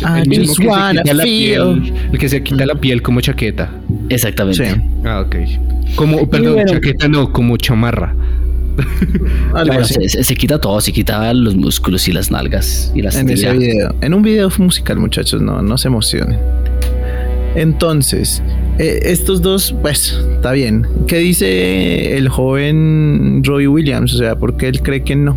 I 0.00 0.20
El 0.22 0.28
mismo 0.28 0.46
que 0.46 0.62
se 0.62 0.62
quita 0.62 1.14
la 1.14 1.22
piel, 1.24 1.92
el 2.12 2.18
que 2.18 2.28
se 2.28 2.42
quita 2.42 2.66
la 2.66 2.74
piel 2.74 3.02
como 3.02 3.20
chaqueta. 3.20 3.70
Exactamente. 4.08 4.70
Sí. 4.74 4.80
Ah, 5.04 5.20
ok. 5.26 5.36
Como, 5.94 6.28
perdón, 6.28 6.54
bueno. 6.54 6.72
chaqueta 6.72 7.08
no, 7.08 7.32
como 7.32 7.56
chamarra. 7.56 8.14
Bueno, 9.50 9.84
se, 9.84 10.08
se- 10.08 10.24
se 10.24 10.34
quita 10.34 10.58
todo, 10.58 10.80
se 10.80 10.92
quita 10.92 11.32
los 11.34 11.54
músculos 11.54 12.08
y 12.08 12.12
las 12.12 12.30
nalgas 12.30 12.90
y 12.94 13.02
las 13.02 13.16
En 13.16 13.28
ese 13.28 13.52
video. 13.52 13.94
En 14.00 14.14
un 14.14 14.22
video 14.22 14.50
musical, 14.58 14.96
muchachos, 14.98 15.42
no, 15.42 15.60
no 15.60 15.76
se 15.76 15.88
emocionen. 15.88 16.38
Entonces, 17.54 18.42
eh, 18.78 19.00
estos 19.02 19.42
dos, 19.42 19.74
pues, 19.82 20.18
está 20.36 20.52
bien. 20.52 20.86
¿Qué 21.06 21.18
dice 21.18 22.16
el 22.16 22.30
joven 22.30 23.42
Roy 23.44 23.66
Williams? 23.66 24.14
O 24.14 24.16
sea, 24.16 24.36
¿por 24.36 24.56
qué 24.56 24.68
él 24.68 24.80
cree 24.80 25.02
que 25.02 25.16
no? 25.16 25.36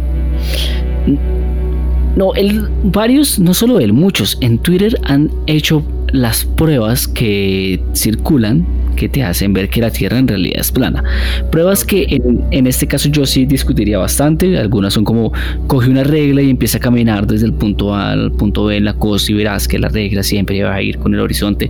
No, 2.16 2.34
él, 2.34 2.68
varios, 2.84 3.40
no 3.40 3.54
solo 3.54 3.80
él, 3.80 3.94
muchos 3.94 4.38
en 4.42 4.58
Twitter 4.58 4.98
han 5.04 5.30
hecho 5.48 5.84
las 6.12 6.46
pruebas 6.46 7.08
que 7.08 7.82
circulan 7.94 8.66
que 8.96 9.10
te 9.10 9.24
hacen 9.24 9.52
ver 9.52 9.70
que 9.70 9.82
la 9.82 9.92
Tierra 9.92 10.18
en 10.18 10.28
realidad 10.28 10.60
es 10.60 10.72
plana. 10.72 11.04
Pruebas 11.52 11.84
que 11.84 12.06
en, 12.10 12.44
en 12.52 12.68
este 12.68 12.88
caso 12.88 13.10
yo 13.10 13.26
sí 13.26 13.46
discutiría 13.46 13.98
bastante. 13.98 14.58
Algunas 14.58 14.94
son 14.94 15.04
como 15.04 15.34
coge 15.68 15.90
una 15.90 16.04
regla 16.04 16.42
y 16.42 16.50
empieza 16.50 16.78
a 16.78 16.82
caminar 16.82 17.28
desde 17.28 17.46
el 17.46 17.54
punto 17.54 17.94
A 17.94 18.12
al 18.12 18.32
punto 18.32 18.66
B 18.66 18.78
en 18.78 18.86
la 18.86 18.94
costa 18.94 19.32
y 19.32 19.36
verás 19.36 19.68
que 19.68 19.78
la 19.78 19.90
regla 19.90 20.24
siempre 20.24 20.64
va 20.64 20.76
a 20.76 20.82
ir 20.82 20.98
con 20.98 21.14
el 21.14 21.20
horizonte. 21.20 21.70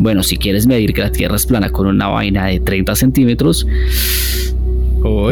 Bueno, 0.00 0.22
si 0.22 0.36
quieres 0.36 0.66
medir 0.66 0.92
que 0.92 1.00
la 1.00 1.12
Tierra 1.12 1.36
es 1.36 1.46
plana 1.46 1.70
con 1.70 1.86
una 1.86 2.08
vaina 2.08 2.46
de 2.46 2.60
30 2.60 2.94
centímetros. 2.96 3.66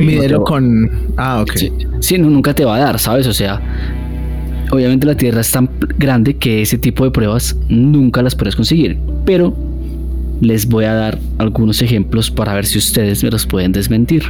Mídelo 0.01 0.39
no. 0.39 0.45
con. 0.45 0.91
Ah, 1.17 1.43
ok. 1.43 1.53
Sí, 1.57 1.73
sí, 2.01 2.19
no, 2.19 2.31
nunca 2.31 2.55
te 2.55 2.65
va 2.65 2.77
a 2.77 2.79
dar, 2.79 2.99
¿sabes? 2.99 3.27
O 3.27 3.33
sea, 3.33 3.61
obviamente 4.71 5.07
la 5.07 5.17
Tierra 5.17 5.41
es 5.41 5.51
tan 5.51 5.69
grande 5.99 6.37
que 6.37 6.63
ese 6.63 6.79
tipo 6.79 7.05
de 7.05 7.11
pruebas 7.11 7.57
nunca 7.69 8.23
las 8.23 8.35
puedes 8.35 8.57
conseguir. 8.57 8.99
Pero 9.25 9.55
les 10.41 10.67
voy 10.67 10.85
a 10.85 10.95
dar 10.95 11.19
algunos 11.39 11.83
ejemplos 11.83 12.31
para 12.31 12.55
ver 12.55 12.67
si 12.67 12.79
ustedes 12.79 13.23
me 13.23 13.31
los 13.31 13.47
pueden 13.47 13.73
desmentir. 13.73 14.25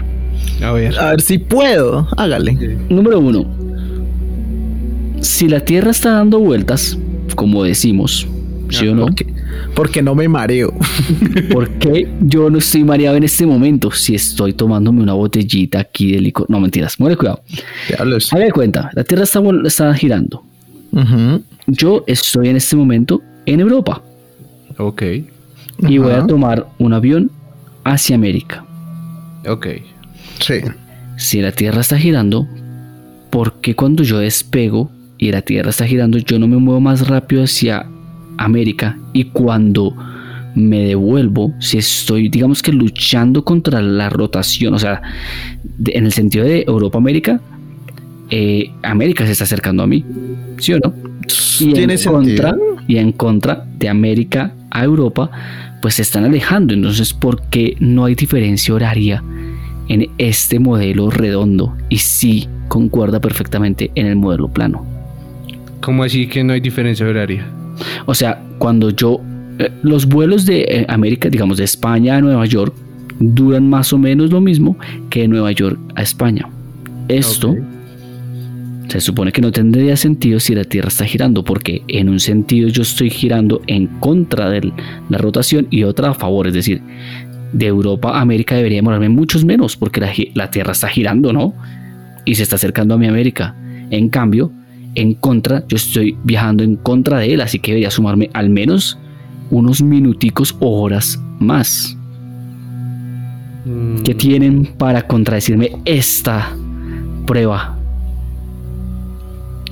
A 0.63 0.73
ver. 0.73 0.99
A 0.99 1.11
ver 1.11 1.21
si 1.21 1.39
puedo. 1.39 2.09
Hágale. 2.17 2.55
Número 2.89 3.19
uno. 3.19 3.47
Si 5.21 5.49
la 5.49 5.61
Tierra 5.61 5.91
está 5.91 6.13
dando 6.13 6.39
vueltas, 6.39 6.99
como 7.35 7.65
decimos, 7.65 8.27
¿sí 8.71 8.87
o 8.89 8.95
no? 8.95 9.07
Porque 9.75 10.03
no 10.03 10.15
me 10.15 10.29
mareo. 10.29 10.73
¿Por 11.53 11.71
qué 11.79 12.09
yo 12.21 12.49
no 12.51 12.59
estoy 12.59 12.85
mareado 12.85 13.17
en 13.17 13.25
este 13.25 13.47
momento 13.47 13.91
si 13.91 14.15
estoy 14.15 14.53
tomándome 14.53 15.03
una 15.03 15.13
botellita 15.13 15.81
aquí 15.81 16.13
de 16.13 16.21
licor? 16.21 16.49
No, 16.49 16.61
mentiras, 16.61 16.99
muere 16.99 17.17
cuidado. 17.17 17.43
Haga 17.99 18.45
de 18.45 18.53
cuenta, 18.53 18.91
la 18.95 19.05
Tierra 19.05 19.25
está, 19.25 19.43
está 19.65 19.95
girando. 19.95 20.45
Yo 21.67 22.05
estoy 22.07 22.49
en 22.49 22.57
este 22.57 22.75
momento 22.75 23.21
en 23.45 23.61
Europa 23.61 24.03
Ok, 24.79 25.03
y 25.79 25.99
voy 25.99 26.13
a 26.13 26.27
tomar 26.27 26.67
un 26.79 26.93
avión 26.95 27.31
hacia 27.85 28.17
América. 28.17 28.65
ok. 29.47 29.67
Sí. 30.41 30.55
Si 31.17 31.41
la 31.41 31.53
Tierra 31.53 31.81
está 31.81 31.99
girando, 31.99 32.47
¿por 33.31 33.61
qué 33.61 33.75
cuando 33.75 34.03
yo 34.03 34.19
despego 34.19 34.91
y 35.19 35.31
la 35.33 35.41
Tierra 35.43 35.71
está 35.71 35.87
girando, 35.87 36.19
yo 36.19 36.39
no 36.39 36.47
me 36.47 36.59
muevo 36.59 36.81
más 36.81 37.09
rápido 37.09 37.45
hacia 37.45 37.87
América? 38.39 38.97
Y 39.13 39.25
cuando 39.25 39.95
me 40.55 40.81
devuelvo, 40.85 41.53
si 41.61 41.79
estoy, 41.79 42.29
digamos 42.29 42.63
que 42.63 42.73
luchando 42.73 43.45
contra 43.45 43.83
la 43.83 44.09
rotación, 44.09 44.75
o 44.75 44.79
sea, 44.79 45.03
de- 45.63 45.93
en 45.97 46.07
el 46.07 46.13
sentido 46.13 46.45
de 46.45 46.65
Europa-América, 46.67 47.41
eh, 48.31 48.71
América 48.83 49.25
se 49.27 49.33
está 49.33 49.45
acercando 49.45 49.83
a 49.83 49.87
mí, 49.87 50.05
¿sí 50.59 50.73
o 50.73 50.79
no? 50.79 50.93
Y 51.61 51.73
Tiene 51.73 51.95
en, 51.95 52.03
contra, 52.05 52.51
sentido. 52.51 52.77
y 52.89 52.97
en 52.99 53.13
contra 53.13 53.65
de 53.79 53.89
América 53.89 54.53
a 54.71 54.85
Europa, 54.85 55.31
pues 55.83 55.95
se 55.95 56.03
están 56.03 56.25
alejando. 56.25 56.75
Entonces, 56.75 57.13
¿por 57.15 57.43
qué 57.49 57.77
no 57.81 58.05
hay 58.05 58.15
diferencia 58.15 58.75
horaria 58.75 59.23
en 59.89 60.09
este 60.19 60.59
modelo 60.59 61.11
redondo? 61.11 61.77
Y 61.89 61.99
sí 61.99 62.49
concuerda 62.69 63.21
perfectamente 63.21 63.91
en 63.95 64.07
el 64.07 64.17
modelo 64.17 64.49
plano. 64.49 64.85
¿Cómo 65.81 66.03
así 66.03 66.27
que 66.27 66.43
no 66.43 66.53
hay 66.53 66.61
diferencia 66.61 67.07
horaria? 67.07 67.47
O 68.07 68.15
sea, 68.15 68.43
cuando 68.59 68.91
yo... 68.91 69.21
eh, 69.59 69.71
los 69.83 70.07
vuelos 70.07 70.45
de 70.45 70.63
eh, 70.63 70.87
América, 70.89 71.29
digamos 71.29 71.57
de 71.57 71.65
España 71.65 72.17
a 72.17 72.21
Nueva 72.21 72.45
York, 72.47 72.75
duran 73.19 73.69
más 73.71 73.93
o 73.93 73.99
menos 73.99 74.31
lo 74.31 74.41
mismo 74.41 74.77
que 75.09 75.23
de 75.23 75.29
Nueva 75.29 75.53
York 75.53 75.79
a 75.95 76.03
España. 76.03 76.49
Esto 77.09 77.55
se 78.89 79.01
supone 79.01 79.33
que 79.33 79.41
no 79.41 79.51
tendría 79.51 79.97
sentido 79.97 80.39
si 80.39 80.55
la 80.55 80.65
Tierra 80.65 80.89
está 80.89 81.05
girando, 81.07 81.43
porque 81.43 81.83
en 81.89 82.09
un 82.09 82.21
sentido 82.21 82.69
yo 82.69 82.83
estoy 82.83 83.11
girando 83.11 83.63
en 83.67 83.87
contra 84.01 84.51
de 84.51 84.73
la 85.09 85.19
rotación 85.19 85.67
y 85.71 85.85
otra 85.85 86.11
a 86.11 86.15
favor, 86.15 86.47
es 86.47 86.55
decir, 86.55 86.83
de 87.53 87.67
Europa 87.67 88.11
a 88.11 88.21
América 88.21 88.55
debería 88.55 88.79
demorarme 88.79 89.09
muchos 89.09 89.45
menos, 89.45 89.77
porque 89.77 90.01
la, 90.01 90.13
la 90.35 90.51
Tierra 90.51 90.73
está 90.73 90.89
girando, 90.89 91.33
¿no? 91.33 91.55
Y 92.25 92.35
se 92.35 92.43
está 92.43 92.57
acercando 92.57 92.95
a 92.95 92.99
mi 92.99 93.07
América. 93.07 93.55
En 93.91 94.09
cambio, 94.09 94.53
en 94.97 95.15
contra, 95.15 95.65
yo 95.69 95.77
estoy 95.77 96.17
viajando 96.25 96.65
en 96.65 96.77
contra 96.77 97.19
de 97.21 97.35
él, 97.35 97.41
así 97.41 97.59
que 97.59 97.71
debería 97.73 97.91
sumarme 97.91 98.31
al 98.33 98.51
menos 98.51 98.99
unos 99.51 99.81
minuticos 99.83 100.57
o 100.61 100.81
horas 100.83 101.21
más. 101.39 101.97
Mm, 103.65 103.99
¿Qué 104.03 104.15
tienen 104.15 104.67
para 104.79 105.03
contradecirme 105.07 105.73
esta 105.85 106.51
prueba? 107.27 107.77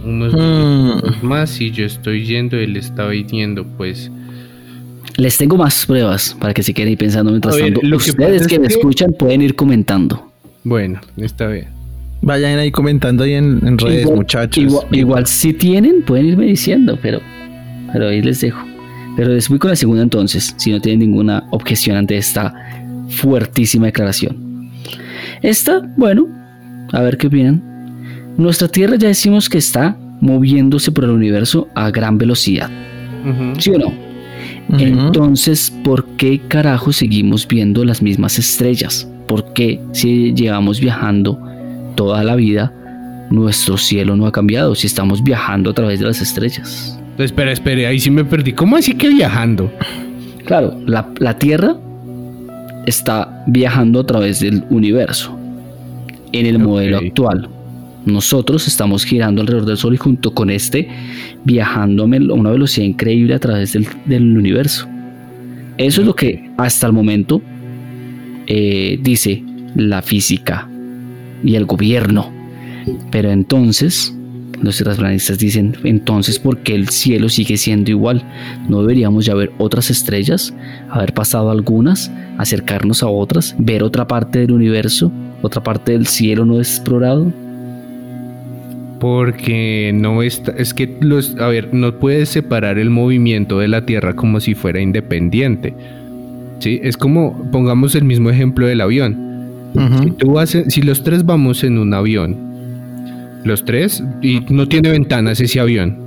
Unos 0.04 0.34
Mm. 0.34 0.37
minutos 0.87 1.22
más 1.22 1.60
y 1.60 1.70
yo 1.70 1.84
estoy 1.87 2.24
yendo, 2.26 2.56
él 2.56 2.76
estaba 2.76 3.14
yendo, 3.14 3.64
pues. 3.76 4.10
Les 5.16 5.37
tengo 5.38 5.56
más 5.56 5.87
pruebas 5.87 6.37
para 6.40 6.52
que 6.52 6.62
se 6.62 6.74
queden 6.74 6.88
ahí 6.90 6.96
pensando 6.96 7.30
mientras 7.30 7.54
ver, 7.56 7.72
tanto. 7.72 7.80
lo 7.87 7.98
que 7.98 8.10
Ustedes 8.10 8.46
que 8.46 8.58
me 8.58 8.66
que- 8.68 8.74
escuchan 8.74 9.12
pueden 9.18 9.42
ir 9.42 9.54
comentando. 9.54 10.30
Bueno, 10.64 11.00
está 11.16 11.46
bien. 11.46 11.68
Vayan 12.24 12.58
ahí 12.58 12.70
comentando 12.70 13.24
ahí 13.24 13.34
en, 13.34 13.60
en 13.66 13.76
redes, 13.76 14.02
igual, 14.02 14.16
muchachos. 14.16 14.64
Igual, 14.64 14.87
igual 14.92 15.26
si 15.26 15.52
tienen, 15.52 16.02
pueden 16.02 16.26
irme 16.26 16.46
diciendo, 16.46 16.98
pero, 17.02 17.20
pero 17.92 18.08
ahí 18.08 18.22
les 18.22 18.40
dejo. 18.40 18.64
Pero 19.14 19.34
les 19.34 19.48
voy 19.50 19.58
con 19.58 19.68
la 19.68 19.76
segunda 19.76 20.02
entonces, 20.02 20.54
si 20.56 20.70
no 20.70 20.80
tienen 20.80 21.00
ninguna 21.00 21.44
objeción 21.50 21.98
ante 21.98 22.16
esta 22.16 22.54
fuertísima 23.10 23.87
declaración. 23.87 24.70
Esta, 25.42 25.82
bueno, 25.98 26.26
a 26.92 27.02
ver 27.02 27.18
qué 27.18 27.26
opinan. 27.26 27.62
Nuestra 28.38 28.68
Tierra 28.68 28.96
ya 28.96 29.08
decimos 29.08 29.50
que 29.50 29.58
está 29.58 29.94
moviéndose 30.22 30.92
por 30.92 31.04
el 31.04 31.10
universo 31.10 31.68
a 31.74 31.90
gran 31.90 32.16
velocidad. 32.16 32.70
¿sí 33.58 33.70
o 33.70 33.78
no? 33.78 33.92
Entonces, 34.78 35.70
¿por 35.84 36.06
qué 36.16 36.40
carajo 36.48 36.90
seguimos 36.90 37.46
viendo 37.46 37.84
las 37.84 38.00
mismas 38.00 38.38
estrellas? 38.38 39.06
¿Por 39.26 39.52
qué 39.52 39.78
si 39.92 40.32
llevamos 40.32 40.80
viajando 40.80 41.38
toda 41.94 42.22
la 42.24 42.37
vida, 42.37 42.72
nuestro 43.30 43.76
cielo 43.76 44.16
no 44.16 44.26
ha 44.26 44.33
cambiado? 44.33 44.74
Si 44.74 44.87
estamos 44.87 45.22
viajando 45.22 45.70
a 45.70 45.74
través 45.74 46.00
de 46.00 46.07
las 46.07 46.20
estrellas. 46.20 46.98
Espera, 47.18 47.52
espera, 47.52 47.88
ahí 47.88 48.00
sí 48.00 48.11
me 48.11 48.24
perdí. 48.24 48.52
¿Cómo 48.52 48.76
así 48.76 48.94
que 48.94 49.09
viajando? 49.09 49.70
Claro, 50.44 50.78
la, 50.87 51.09
la 51.18 51.38
Tierra 51.38 51.76
está 52.87 53.44
viajando 53.46 54.00
a 54.00 54.07
través 54.07 54.40
del 54.40 54.64
universo 54.70 55.38
en 56.33 56.46
el 56.46 56.59
modelo 56.59 56.98
actual. 56.98 57.48
Nosotros 58.04 58.66
estamos 58.66 59.04
girando 59.04 59.40
alrededor 59.40 59.64
del 59.64 59.76
Sol 59.78 59.94
y 59.94 59.96
junto 59.96 60.35
con 60.35 60.50
este 60.50 60.88
viajando 61.44 62.02
a 62.02 62.07
una 62.07 62.50
velocidad 62.50 62.87
increíble 62.87 63.35
a 63.35 63.38
través 63.38 63.72
del, 63.72 63.87
del 64.04 64.37
universo. 64.37 64.87
Eso 65.78 66.00
es 66.02 66.07
lo 66.07 66.14
que 66.14 66.50
hasta 66.59 66.87
el 66.87 66.92
momento 66.92 67.40
eh, 68.46 68.98
dice 69.00 69.42
la 69.74 70.02
física 70.02 70.68
y 71.44 71.54
el 71.54 71.66
gobierno. 71.66 72.33
Pero 73.11 73.30
entonces, 73.30 74.14
los 74.62 74.78
terraplanistas 74.78 75.38
dicen, 75.38 75.76
entonces, 75.85 76.38
¿por 76.38 76.59
qué 76.59 76.74
el 76.74 76.88
cielo 76.88 77.28
sigue 77.28 77.57
siendo 77.57 77.90
igual? 77.90 78.22
¿No 78.68 78.80
deberíamos 78.80 79.26
ya 79.26 79.35
ver 79.35 79.52
otras 79.59 79.90
estrellas? 79.90 80.54
¿Haber 80.90 81.12
pasado 81.14 81.50
algunas? 81.50 82.11
¿Acercarnos 82.38 83.02
a 83.02 83.09
otras? 83.09 83.54
¿Ver 83.59 83.83
otra 83.83 84.07
parte 84.07 84.40
del 84.40 84.52
universo? 84.52 85.12
¿Otra 85.42 85.62
parte 85.62 85.92
del 85.92 86.07
cielo 86.07 86.44
no 86.44 86.59
explorado? 86.59 87.33
Porque 89.00 89.92
no 89.94 90.22
está, 90.22 90.52
es 90.52 90.72
que 90.72 90.96
los, 91.00 91.37
a 91.37 91.48
ver, 91.48 91.74
no 91.74 91.98
puedes 91.98 92.30
separar 92.30 92.78
el 92.78 92.88
movimiento 92.88 93.59
de 93.59 93.68
la 93.68 93.85
Tierra 93.85 94.16
como 94.16 94.40
si 94.40 94.54
fuera 94.54 94.80
independiente. 94.80 95.74
¿Sí? 96.61 96.80
Es 96.83 96.96
como, 96.96 97.50
pongamos 97.50 97.94
el 97.94 98.04
mismo 98.04 98.30
ejemplo 98.30 98.66
del 98.66 98.80
avión. 98.80 99.33
Si, 100.02 100.10
tú 100.12 100.32
vas 100.32 100.54
en- 100.54 100.70
si 100.70 100.82
los 100.82 101.02
tres 101.02 101.24
vamos 101.24 101.64
en 101.64 101.78
un 101.78 101.92
avión, 101.94 102.37
los 103.44 103.64
tres, 103.64 104.02
y 104.22 104.40
no 104.48 104.66
tiene 104.68 104.90
ventanas 104.90 105.40
ese 105.40 105.60
avión, 105.60 105.98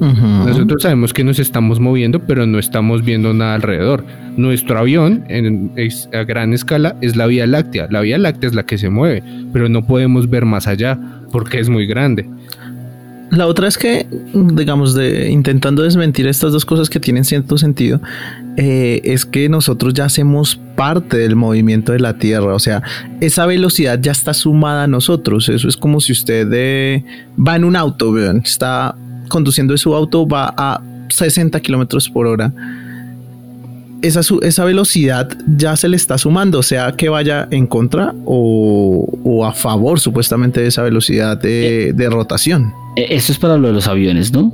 nosotros 0.00 0.82
sabemos 0.82 1.12
que 1.12 1.22
nos 1.24 1.38
estamos 1.38 1.78
moviendo, 1.80 2.18
pero 2.20 2.46
no 2.46 2.58
estamos 2.58 3.04
viendo 3.04 3.32
nada 3.32 3.54
alrededor. 3.54 4.04
Nuestro 4.36 4.78
avión, 4.78 5.24
en, 5.28 5.70
es- 5.76 6.08
a 6.12 6.24
gran 6.24 6.52
escala, 6.52 6.96
es 7.00 7.14
la 7.16 7.26
Vía 7.26 7.46
Láctea. 7.46 7.86
La 7.90 8.00
Vía 8.00 8.18
Láctea 8.18 8.48
es 8.50 8.54
la 8.54 8.64
que 8.66 8.76
se 8.76 8.90
mueve, 8.90 9.22
pero 9.52 9.68
no 9.68 9.86
podemos 9.86 10.28
ver 10.28 10.44
más 10.44 10.66
allá 10.66 10.98
porque 11.32 11.60
es 11.60 11.68
muy 11.68 11.86
grande. 11.86 12.26
La 13.36 13.46
otra 13.46 13.68
es 13.68 13.78
que, 13.78 14.06
digamos, 14.32 14.94
de 14.94 15.30
intentando 15.30 15.82
desmentir 15.82 16.26
estas 16.26 16.52
dos 16.52 16.64
cosas 16.64 16.88
que 16.88 17.00
tienen 17.00 17.24
cierto 17.24 17.58
sentido, 17.58 18.00
eh, 18.56 19.00
es 19.04 19.24
que 19.24 19.48
nosotros 19.48 19.94
ya 19.94 20.04
hacemos 20.04 20.60
parte 20.76 21.16
del 21.16 21.34
movimiento 21.34 21.92
de 21.92 22.00
la 22.00 22.18
Tierra. 22.18 22.54
O 22.54 22.58
sea, 22.58 22.82
esa 23.20 23.46
velocidad 23.46 23.98
ya 24.00 24.12
está 24.12 24.34
sumada 24.34 24.84
a 24.84 24.86
nosotros. 24.86 25.48
Eso 25.48 25.68
es 25.68 25.76
como 25.76 26.00
si 26.00 26.12
usted 26.12 26.48
eh, 26.52 27.04
va 27.36 27.56
en 27.56 27.64
un 27.64 27.76
auto, 27.76 28.12
vean, 28.12 28.42
está 28.44 28.94
conduciendo 29.28 29.76
su 29.76 29.94
auto, 29.94 30.26
va 30.26 30.54
a 30.56 30.80
60 31.08 31.58
kilómetros 31.60 32.08
por 32.08 32.26
hora. 32.26 32.52
Esa, 34.04 34.20
esa 34.42 34.64
velocidad 34.64 35.28
ya 35.46 35.76
se 35.76 35.88
le 35.88 35.96
está 35.96 36.18
sumando, 36.18 36.62
sea 36.62 36.92
que 36.92 37.08
vaya 37.08 37.48
en 37.50 37.66
contra 37.66 38.14
o, 38.24 39.08
o 39.24 39.44
a 39.46 39.52
favor 39.52 39.98
supuestamente 40.00 40.60
de 40.60 40.68
esa 40.68 40.82
velocidad 40.82 41.36
de- 41.40 41.92
de 41.94 42.10
rotación. 42.10 42.72
Eh, 42.96 43.06
Esto 43.10 43.32
es 43.32 43.38
para 43.38 43.56
lo 43.56 43.68
de 43.68 43.72
los 43.74 43.88
aviones, 43.88 44.32
¿no? 44.32 44.52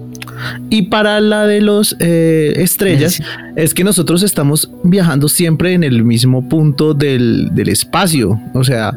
Y 0.71 0.83
para 0.83 1.21
la 1.21 1.47
de 1.47 1.61
los 1.61 1.97
eh, 1.99 2.55
estrellas, 2.57 3.15
Sí. 3.15 3.23
es 3.57 3.75
que 3.75 3.85
nosotros 3.85 4.23
estamos 4.23 4.71
viajando 4.85 5.29
siempre 5.29 5.73
en 5.75 5.85
el 5.85 6.03
mismo 6.05 6.49
punto 6.49 6.95
del, 6.95 7.49
del 7.53 7.69
espacio. 7.69 8.41
O 8.55 8.65
sea, 8.65 8.97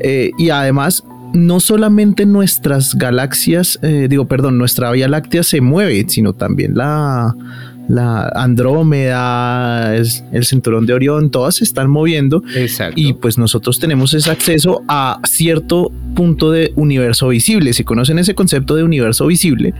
eh, 0.00 0.30
y 0.38 0.50
además, 0.50 1.02
no 1.32 1.60
solamente 1.60 2.26
nuestras 2.26 2.94
galaxias, 2.94 3.78
eh, 3.82 4.06
digo, 4.10 4.26
perdón, 4.26 4.58
nuestra 4.58 4.90
Vía 4.92 5.08
Láctea 5.08 5.42
se 5.42 5.62
mueve, 5.62 6.04
sino 6.08 6.34
también 6.34 6.74
la, 6.74 7.34
la 7.88 8.28
Andrómeda, 8.34 9.96
es- 9.96 10.24
el 10.32 10.44
cinturón 10.44 10.86
de 10.86 10.94
Orión, 10.94 11.30
todas 11.30 11.56
se 11.56 11.64
están 11.64 11.90
moviendo. 11.90 12.42
Exacto. 12.56 12.94
Y 13.00 13.14
pues 13.14 13.38
nosotros 13.38 13.78
tenemos 13.78 14.14
ese 14.14 14.30
acceso 14.30 14.82
a 14.88 15.20
cierto 15.24 15.90
punto 16.14 16.50
de 16.50 16.72
universo 16.76 17.28
visible. 17.28 17.72
Si 17.72 17.84
conocen 17.84 18.18
ese 18.18 18.34
concepto 18.34 18.74
de 18.76 18.84
universo 18.84 19.26
visible, 19.26 19.74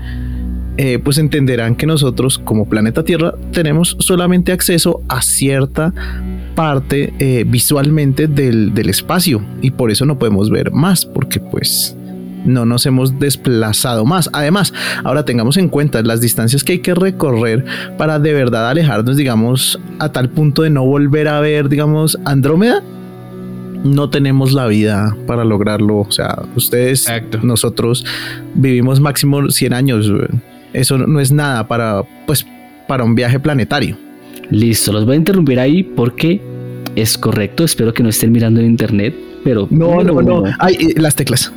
eh, 0.78 0.98
pues 1.02 1.18
entenderán 1.18 1.74
que 1.74 1.86
nosotros 1.86 2.38
como 2.38 2.66
planeta 2.68 3.04
Tierra 3.04 3.34
tenemos 3.52 3.96
solamente 4.00 4.52
acceso 4.52 5.02
a 5.08 5.20
cierta 5.22 5.92
parte 6.54 7.12
eh, 7.18 7.44
visualmente 7.46 8.26
del, 8.26 8.72
del 8.74 8.88
espacio 8.90 9.42
y 9.62 9.70
por 9.70 9.90
eso 9.90 10.04
no 10.06 10.18
podemos 10.18 10.50
ver 10.50 10.70
más 10.70 11.04
porque 11.06 11.40
pues 11.40 11.96
no 12.44 12.64
nos 12.64 12.86
hemos 12.86 13.18
desplazado 13.18 14.04
más. 14.04 14.28
Además, 14.32 14.72
ahora 15.04 15.24
tengamos 15.24 15.56
en 15.56 15.68
cuenta 15.68 16.02
las 16.02 16.20
distancias 16.20 16.64
que 16.64 16.72
hay 16.72 16.78
que 16.80 16.94
recorrer 16.94 17.64
para 17.98 18.18
de 18.18 18.32
verdad 18.32 18.68
alejarnos, 18.68 19.16
digamos, 19.16 19.78
a 19.98 20.10
tal 20.10 20.28
punto 20.30 20.62
de 20.62 20.70
no 20.70 20.84
volver 20.84 21.28
a 21.28 21.40
ver, 21.40 21.68
digamos, 21.68 22.18
Andrómeda. 22.24 22.82
No 23.84 24.10
tenemos 24.10 24.52
la 24.52 24.66
vida 24.66 25.16
para 25.26 25.44
lograrlo. 25.44 25.98
O 25.98 26.12
sea, 26.12 26.42
ustedes, 26.54 27.02
Exacto. 27.08 27.40
nosotros 27.42 28.04
vivimos 28.54 29.00
máximo 29.00 29.50
100 29.50 29.72
años. 29.72 30.10
Eso 30.72 30.98
no 30.98 31.18
es 31.20 31.32
nada 31.32 31.66
para, 31.66 32.02
pues, 32.26 32.46
para 32.86 33.02
un 33.04 33.14
viaje 33.14 33.40
planetario. 33.40 33.96
Listo, 34.50 34.92
los 34.92 35.04
voy 35.04 35.14
a 35.14 35.16
interrumpir 35.18 35.58
ahí 35.58 35.82
porque 35.82 36.40
es 36.94 37.18
correcto. 37.18 37.64
Espero 37.64 37.92
que 37.92 38.02
no 38.02 38.08
estén 38.10 38.30
mirando 38.32 38.60
en 38.60 38.66
internet, 38.66 39.14
pero 39.42 39.66
No, 39.70 40.02
no, 40.04 40.22
no. 40.22 40.40
uno, 40.40 40.44
Ay, 40.60 40.74
eh, 40.78 41.00
las 41.00 41.16
teclas. 41.16 41.52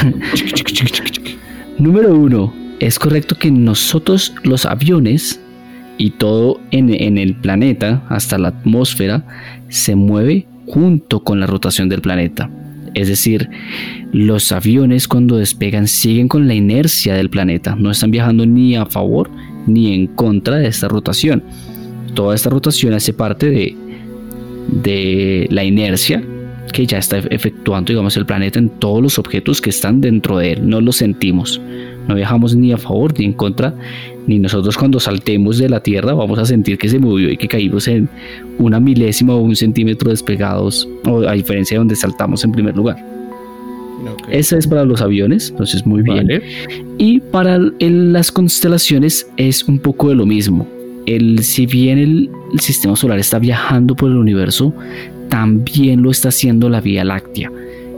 Número 1.78 2.14
uno, 2.14 2.52
es 2.78 2.98
correcto 2.98 3.36
que 3.36 3.50
nosotros 3.50 4.34
los 4.42 4.66
aviones 4.66 5.40
y 5.98 6.10
todo 6.10 6.60
en, 6.70 7.18
el 7.18 7.34
planeta, 7.36 8.02
hasta 8.08 8.38
la 8.38 8.48
atmósfera, 8.48 9.26
se 9.68 9.94
mueve 9.94 10.46
junto 10.66 11.22
con 11.22 11.40
la 11.40 11.46
rotación 11.46 11.88
del 11.88 12.00
planeta. 12.00 12.50
Es 12.94 13.08
decir, 13.08 13.50
los 14.12 14.50
aviones 14.50 15.06
cuando 15.06 15.36
despegan 15.36 15.86
siguen 15.86 16.26
con 16.26 16.48
la 16.48 16.54
inercia 16.54 17.14
del 17.14 17.30
planeta, 17.30 17.76
no 17.76 17.90
están 17.90 18.10
viajando 18.10 18.46
ni 18.46 18.76
a 18.76 18.86
favor 18.86 19.30
ni 19.66 19.92
en 19.94 20.06
contra 20.06 20.56
de 20.56 20.68
esta 20.68 20.88
rotación. 20.88 21.44
Toda 22.14 22.34
esta 22.34 22.50
rotación 22.50 22.94
hace 22.94 23.12
parte 23.12 23.50
de, 23.50 23.76
de 24.82 25.46
la 25.50 25.64
inercia 25.64 26.24
que 26.72 26.86
ya 26.86 26.98
está 26.98 27.18
efectuando, 27.18 27.90
digamos, 27.92 28.16
el 28.16 28.26
planeta 28.26 28.58
en 28.58 28.68
todos 28.68 29.02
los 29.02 29.18
objetos 29.18 29.60
que 29.60 29.70
están 29.70 30.00
dentro 30.00 30.38
de 30.38 30.52
él. 30.52 30.68
No 30.68 30.80
lo 30.80 30.92
sentimos. 30.92 31.60
No 32.08 32.14
viajamos 32.14 32.56
ni 32.56 32.72
a 32.72 32.76
favor 32.78 33.12
ni 33.18 33.24
en 33.26 33.32
contra. 33.32 33.74
Ni 34.26 34.38
nosotros 34.38 34.76
cuando 34.76 35.00
saltemos 35.00 35.58
de 35.58 35.68
la 35.68 35.82
Tierra 35.82 36.12
vamos 36.14 36.38
a 36.38 36.44
sentir 36.44 36.78
que 36.78 36.88
se 36.88 36.98
movió 36.98 37.30
y 37.30 37.36
que 37.36 37.48
caímos 37.48 37.88
en 37.88 38.08
una 38.58 38.78
milésima 38.80 39.34
o 39.34 39.38
un 39.38 39.56
centímetro 39.56 40.10
despegados, 40.10 40.88
o 41.04 41.20
a 41.26 41.32
diferencia 41.32 41.74
de 41.76 41.78
donde 41.78 41.96
saltamos 41.96 42.44
en 42.44 42.52
primer 42.52 42.76
lugar. 42.76 42.96
Esa 44.30 44.56
es 44.56 44.66
para 44.66 44.84
los 44.84 45.02
aviones, 45.02 45.50
entonces 45.50 45.84
muy 45.86 46.02
bien. 46.02 46.26
Vale. 46.26 46.42
Y 46.98 47.20
para 47.20 47.56
el- 47.78 48.12
las 48.12 48.32
constelaciones 48.32 49.26
es 49.36 49.64
un 49.64 49.78
poco 49.78 50.08
de 50.08 50.14
lo 50.14 50.26
mismo. 50.26 50.66
El, 51.06 51.42
si 51.42 51.66
bien 51.66 51.98
el, 51.98 52.30
sistema 52.58 52.96
solar 52.96 53.18
está 53.18 53.38
viajando 53.38 53.94
por 53.94 54.10
el 54.10 54.16
universo, 54.16 54.74
también 55.28 56.02
lo 56.02 56.10
está 56.10 56.28
haciendo 56.28 56.68
la 56.68 56.80
Vía 56.80 57.04
Láctea. 57.04 57.50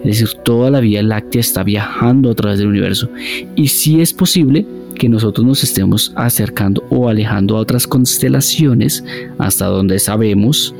Es 0.04 0.20
decir, 0.20 0.38
toda 0.44 0.70
la 0.70 0.80
Vía 0.80 1.02
Láctea 1.02 1.40
está 1.40 1.62
viajando 1.62 2.30
a 2.30 2.34
través 2.34 2.58
del 2.58 2.68
universo. 2.68 3.08
Y 3.54 3.68
sí 3.68 4.00
es 4.00 4.12
posible 4.12 4.66
que 4.94 5.08
nosotros 5.08 5.46
nos 5.46 5.64
estemos 5.64 6.12
acercando 6.16 6.84
o 6.90 7.08
alejando 7.08 7.56
a 7.56 7.60
otras 7.60 7.86
constelaciones 7.86 9.04
hasta 9.38 9.66
donde 9.66 9.98
sabemos, 9.98 10.74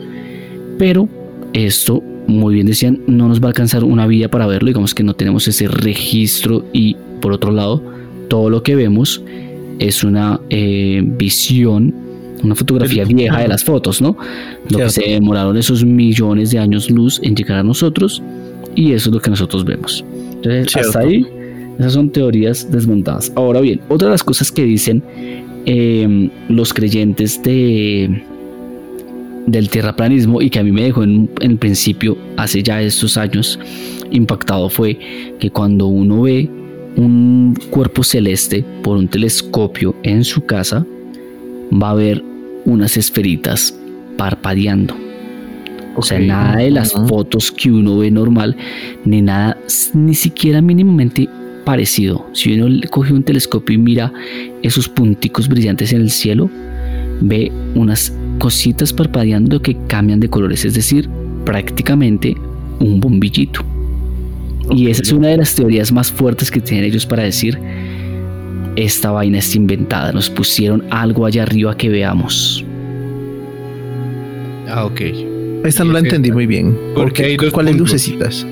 pero 0.78 1.08
esto, 1.52 2.02
muy 2.26 2.54
bien 2.54 2.66
decían, 2.66 3.00
no 3.06 3.28
nos 3.28 3.40
va 3.40 3.46
a 3.46 3.48
alcanzar 3.48 3.84
una 3.84 4.06
vida 4.06 4.28
para 4.28 4.46
verlo, 4.46 4.68
digamos 4.68 4.94
que 4.94 5.02
no 5.02 5.14
tenemos 5.14 5.48
ese 5.48 5.68
registro 5.68 6.64
y 6.72 6.96
por 7.20 7.32
otro 7.32 7.52
lado, 7.52 7.82
todo 8.28 8.50
lo 8.50 8.62
que 8.62 8.74
vemos 8.74 9.22
es 9.78 10.04
una 10.04 10.40
eh, 10.50 11.02
visión, 11.04 11.94
una 12.42 12.54
fotografía 12.54 13.04
vieja 13.04 13.40
de 13.40 13.48
las 13.48 13.64
fotos, 13.64 14.00
¿no? 14.00 14.16
Lo 14.68 14.78
que 14.78 14.90
se 14.90 15.02
demoraron 15.02 15.56
esos 15.56 15.84
millones 15.84 16.50
de 16.50 16.58
años 16.58 16.90
luz 16.90 17.20
en 17.22 17.34
llegar 17.34 17.58
a 17.58 17.62
nosotros 17.62 18.22
y 18.74 18.92
eso 18.92 19.10
es 19.10 19.14
lo 19.14 19.20
que 19.20 19.30
nosotros 19.30 19.64
vemos. 19.64 20.04
Entonces, 20.34 20.72
Cierto. 20.72 20.88
hasta 20.88 21.00
ahí, 21.00 21.26
esas 21.78 21.92
son 21.92 22.10
teorías 22.10 22.70
desmontadas. 22.70 23.32
Ahora 23.36 23.60
bien, 23.60 23.80
otra 23.88 24.08
de 24.08 24.12
las 24.12 24.24
cosas 24.24 24.50
que 24.50 24.64
dicen 24.64 25.02
eh, 25.66 26.30
los 26.48 26.72
creyentes 26.72 27.42
de 27.42 28.24
del 29.46 29.68
terraplanismo 29.70 30.40
y 30.40 30.50
que 30.50 30.60
a 30.60 30.62
mí 30.62 30.70
me 30.70 30.84
dejó 30.84 31.02
en, 31.02 31.28
en 31.40 31.58
principio 31.58 32.16
hace 32.36 32.62
ya 32.62 32.80
estos 32.80 33.16
años 33.16 33.58
impactado 34.12 34.68
fue 34.68 34.96
que 35.40 35.50
cuando 35.50 35.88
uno 35.88 36.22
ve 36.22 36.48
un 36.96 37.58
cuerpo 37.70 38.04
celeste 38.04 38.64
por 38.82 38.96
un 38.96 39.08
telescopio 39.08 39.96
en 40.04 40.22
su 40.22 40.44
casa 40.44 40.86
va 41.72 41.90
a 41.90 41.94
ver 41.94 42.22
unas 42.64 42.96
esferitas 42.96 43.74
parpadeando. 44.16 44.96
O 45.94 46.02
sea, 46.02 46.18
nada 46.18 46.56
de 46.56 46.70
las 46.70 46.92
fotos 46.92 47.52
que 47.52 47.70
uno 47.70 47.98
ve 47.98 48.10
normal, 48.10 48.56
ni 49.04 49.20
nada, 49.20 49.58
ni 49.92 50.14
siquiera 50.14 50.62
mínimamente 50.62 51.28
parecido. 51.64 52.26
Si 52.32 52.54
uno 52.54 52.68
le 52.68 52.88
coge 52.88 53.12
un 53.12 53.22
telescopio 53.22 53.74
y 53.74 53.78
mira 53.78 54.12
esos 54.62 54.88
punticos 54.88 55.48
brillantes 55.48 55.92
en 55.92 56.00
el 56.00 56.10
cielo, 56.10 56.50
ve 57.20 57.52
unas 57.74 58.12
cositas 58.38 58.92
parpadeando 58.92 59.60
que 59.60 59.76
cambian 59.86 60.20
de 60.20 60.28
colores, 60.28 60.64
es 60.64 60.74
decir, 60.74 61.08
prácticamente 61.44 62.36
un 62.80 62.98
bombillito. 63.00 63.60
Y 64.70 64.88
esa 64.88 65.02
es 65.02 65.12
una 65.12 65.28
de 65.28 65.36
las 65.36 65.54
teorías 65.54 65.92
más 65.92 66.10
fuertes 66.10 66.50
que 66.50 66.60
tienen 66.60 66.84
ellos 66.84 67.04
para 67.04 67.24
decir, 67.24 67.58
esta 68.76 69.10
vaina 69.10 69.38
está 69.38 69.56
inventada, 69.58 70.12
nos 70.12 70.30
pusieron 70.30 70.84
algo 70.90 71.26
allá 71.26 71.42
arriba 71.42 71.76
que 71.76 71.88
veamos. 71.88 72.64
Ah, 74.68 74.84
ok. 74.86 75.00
Esta 75.64 75.84
no 75.84 75.92
la 75.92 76.00
entendí 76.00 76.32
muy 76.32 76.46
bien. 76.46 76.76
Porque 76.94 77.02
¿Por 77.02 77.12
qué? 77.12 77.24
hay 77.24 77.36
dos 77.36 77.52
¿Cuáles 77.52 77.72
puntos. 77.76 77.92
lucecitas? 77.92 78.46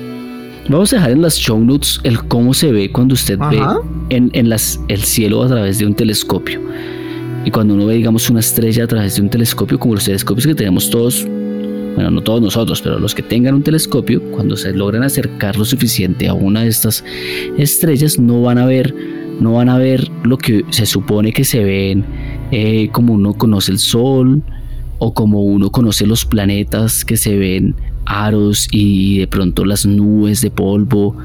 Vamos 0.69 0.93
a 0.93 0.97
dejar 0.97 1.11
en 1.11 1.21
las 1.21 1.37
show 1.37 1.59
notes 1.59 1.99
el 2.03 2.19
cómo 2.25 2.53
se 2.53 2.71
ve 2.71 2.91
cuando 2.91 3.15
usted 3.15 3.37
ve 3.49 3.59
Ajá. 3.59 3.79
en, 4.09 4.29
en 4.33 4.47
las, 4.47 4.79
el 4.87 5.01
cielo 5.01 5.43
a 5.43 5.47
través 5.47 5.79
de 5.79 5.85
un 5.85 5.95
telescopio. 5.95 6.61
Y 7.43 7.49
cuando 7.51 7.73
uno 7.73 7.87
ve, 7.87 7.95
digamos, 7.95 8.29
una 8.29 8.39
estrella 8.39 8.83
a 8.83 8.87
través 8.87 9.15
de 9.15 9.23
un 9.23 9.29
telescopio, 9.29 9.79
como 9.79 9.95
los 9.95 10.05
telescopios 10.05 10.45
que 10.45 10.53
tenemos 10.53 10.89
todos, 10.91 11.25
bueno, 11.95 12.11
no 12.11 12.21
todos 12.21 12.41
nosotros, 12.41 12.81
pero 12.81 12.99
los 12.99 13.15
que 13.15 13.23
tengan 13.23 13.55
un 13.55 13.63
telescopio, 13.63 14.21
cuando 14.31 14.55
se 14.55 14.71
logran 14.73 15.03
acercar 15.03 15.57
lo 15.57 15.65
suficiente 15.65 16.27
a 16.27 16.33
una 16.33 16.61
de 16.61 16.69
estas 16.69 17.03
estrellas, 17.57 18.19
no 18.19 18.43
van 18.43 18.59
a 18.59 18.65
ver, 18.67 18.93
no 19.41 19.53
van 19.53 19.69
a 19.69 19.77
ver 19.77 20.09
lo 20.23 20.37
que 20.37 20.63
se 20.69 20.85
supone 20.85 21.33
que 21.33 21.43
se 21.43 21.63
ven, 21.63 22.05
eh, 22.51 22.89
como 22.91 23.13
uno 23.13 23.33
conoce 23.33 23.71
el 23.71 23.79
sol 23.79 24.43
o 24.99 25.13
como 25.13 25.41
uno 25.41 25.71
conoce 25.71 26.05
los 26.05 26.25
planetas 26.25 27.03
que 27.03 27.17
se 27.17 27.35
ven 27.37 27.75
aros 28.05 28.67
y 28.71 29.17
de 29.19 29.27
pronto 29.27 29.65
las 29.65 29.85
nubes 29.85 30.41
de 30.41 30.51
polvo. 30.51 31.15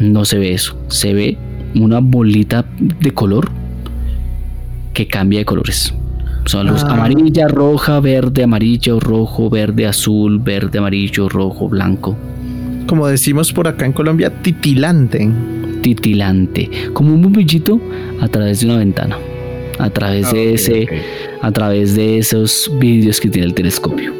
No 0.00 0.24
se 0.24 0.38
ve 0.38 0.52
eso, 0.52 0.76
se 0.88 1.14
ve 1.14 1.38
una 1.76 2.00
bolita 2.00 2.66
de 2.78 3.12
color 3.12 3.50
que 4.92 5.06
cambia 5.06 5.38
de 5.38 5.44
colores. 5.44 5.94
Son 6.46 6.66
los 6.66 6.82
Ah. 6.82 6.94
amarilla, 6.94 7.46
roja, 7.46 8.00
verde, 8.00 8.42
amarillo, 8.42 8.98
rojo, 8.98 9.48
verde, 9.48 9.86
azul, 9.86 10.40
verde, 10.40 10.78
amarillo, 10.78 11.28
rojo, 11.28 11.68
blanco. 11.68 12.16
Como 12.88 13.06
decimos 13.06 13.52
por 13.52 13.68
acá 13.68 13.86
en 13.86 13.92
Colombia, 13.92 14.42
titilante. 14.42 15.30
Titilante, 15.82 16.70
como 16.94 17.12
un 17.12 17.20
bombillito 17.22 17.80
a 18.20 18.28
través 18.28 18.60
de 18.60 18.66
una 18.66 18.78
ventana, 18.78 19.18
a 19.78 19.90
través 19.90 20.26
Ah, 20.28 20.32
de 20.34 20.48
ok, 20.48 20.54
ese, 20.54 20.88
a 21.42 21.50
través 21.52 21.94
de 21.96 22.18
esos 22.18 22.70
vídeos 22.78 23.20
que 23.20 23.28
tiene 23.28 23.46
el 23.48 23.54
telescopio. 23.54 24.12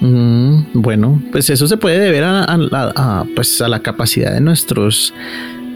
Mm, 0.00 0.62
bueno, 0.72 1.22
pues 1.30 1.50
eso 1.50 1.66
se 1.68 1.76
puede 1.76 1.98
deber 1.98 2.24
a, 2.24 2.44
a 2.44 2.56
la- 2.56 2.92
a, 2.96 3.24
pues 3.36 3.60
a 3.60 3.68
la 3.68 3.80
capacidad 3.80 4.32
de 4.32 4.40
nuestros 4.40 5.12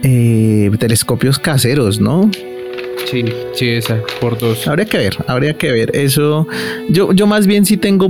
eh, 0.02 0.70
telescopios 0.78 1.38
caseros, 1.38 2.00
¿no? 2.00 2.30
Sí, 3.10 3.22
sí, 3.52 3.68
esa, 3.68 3.98
por 4.20 4.38
dos. 4.38 4.66
Habría 4.66 4.86
que 4.86 4.96
ver, 4.96 5.16
habría 5.26 5.52
que 5.54 5.70
ver. 5.72 5.90
Eso, 5.94 6.48
yo, 6.88 7.12
yo 7.12 7.26
más 7.26 7.46
bien 7.46 7.66
sí 7.66 7.76
tengo 7.76 8.08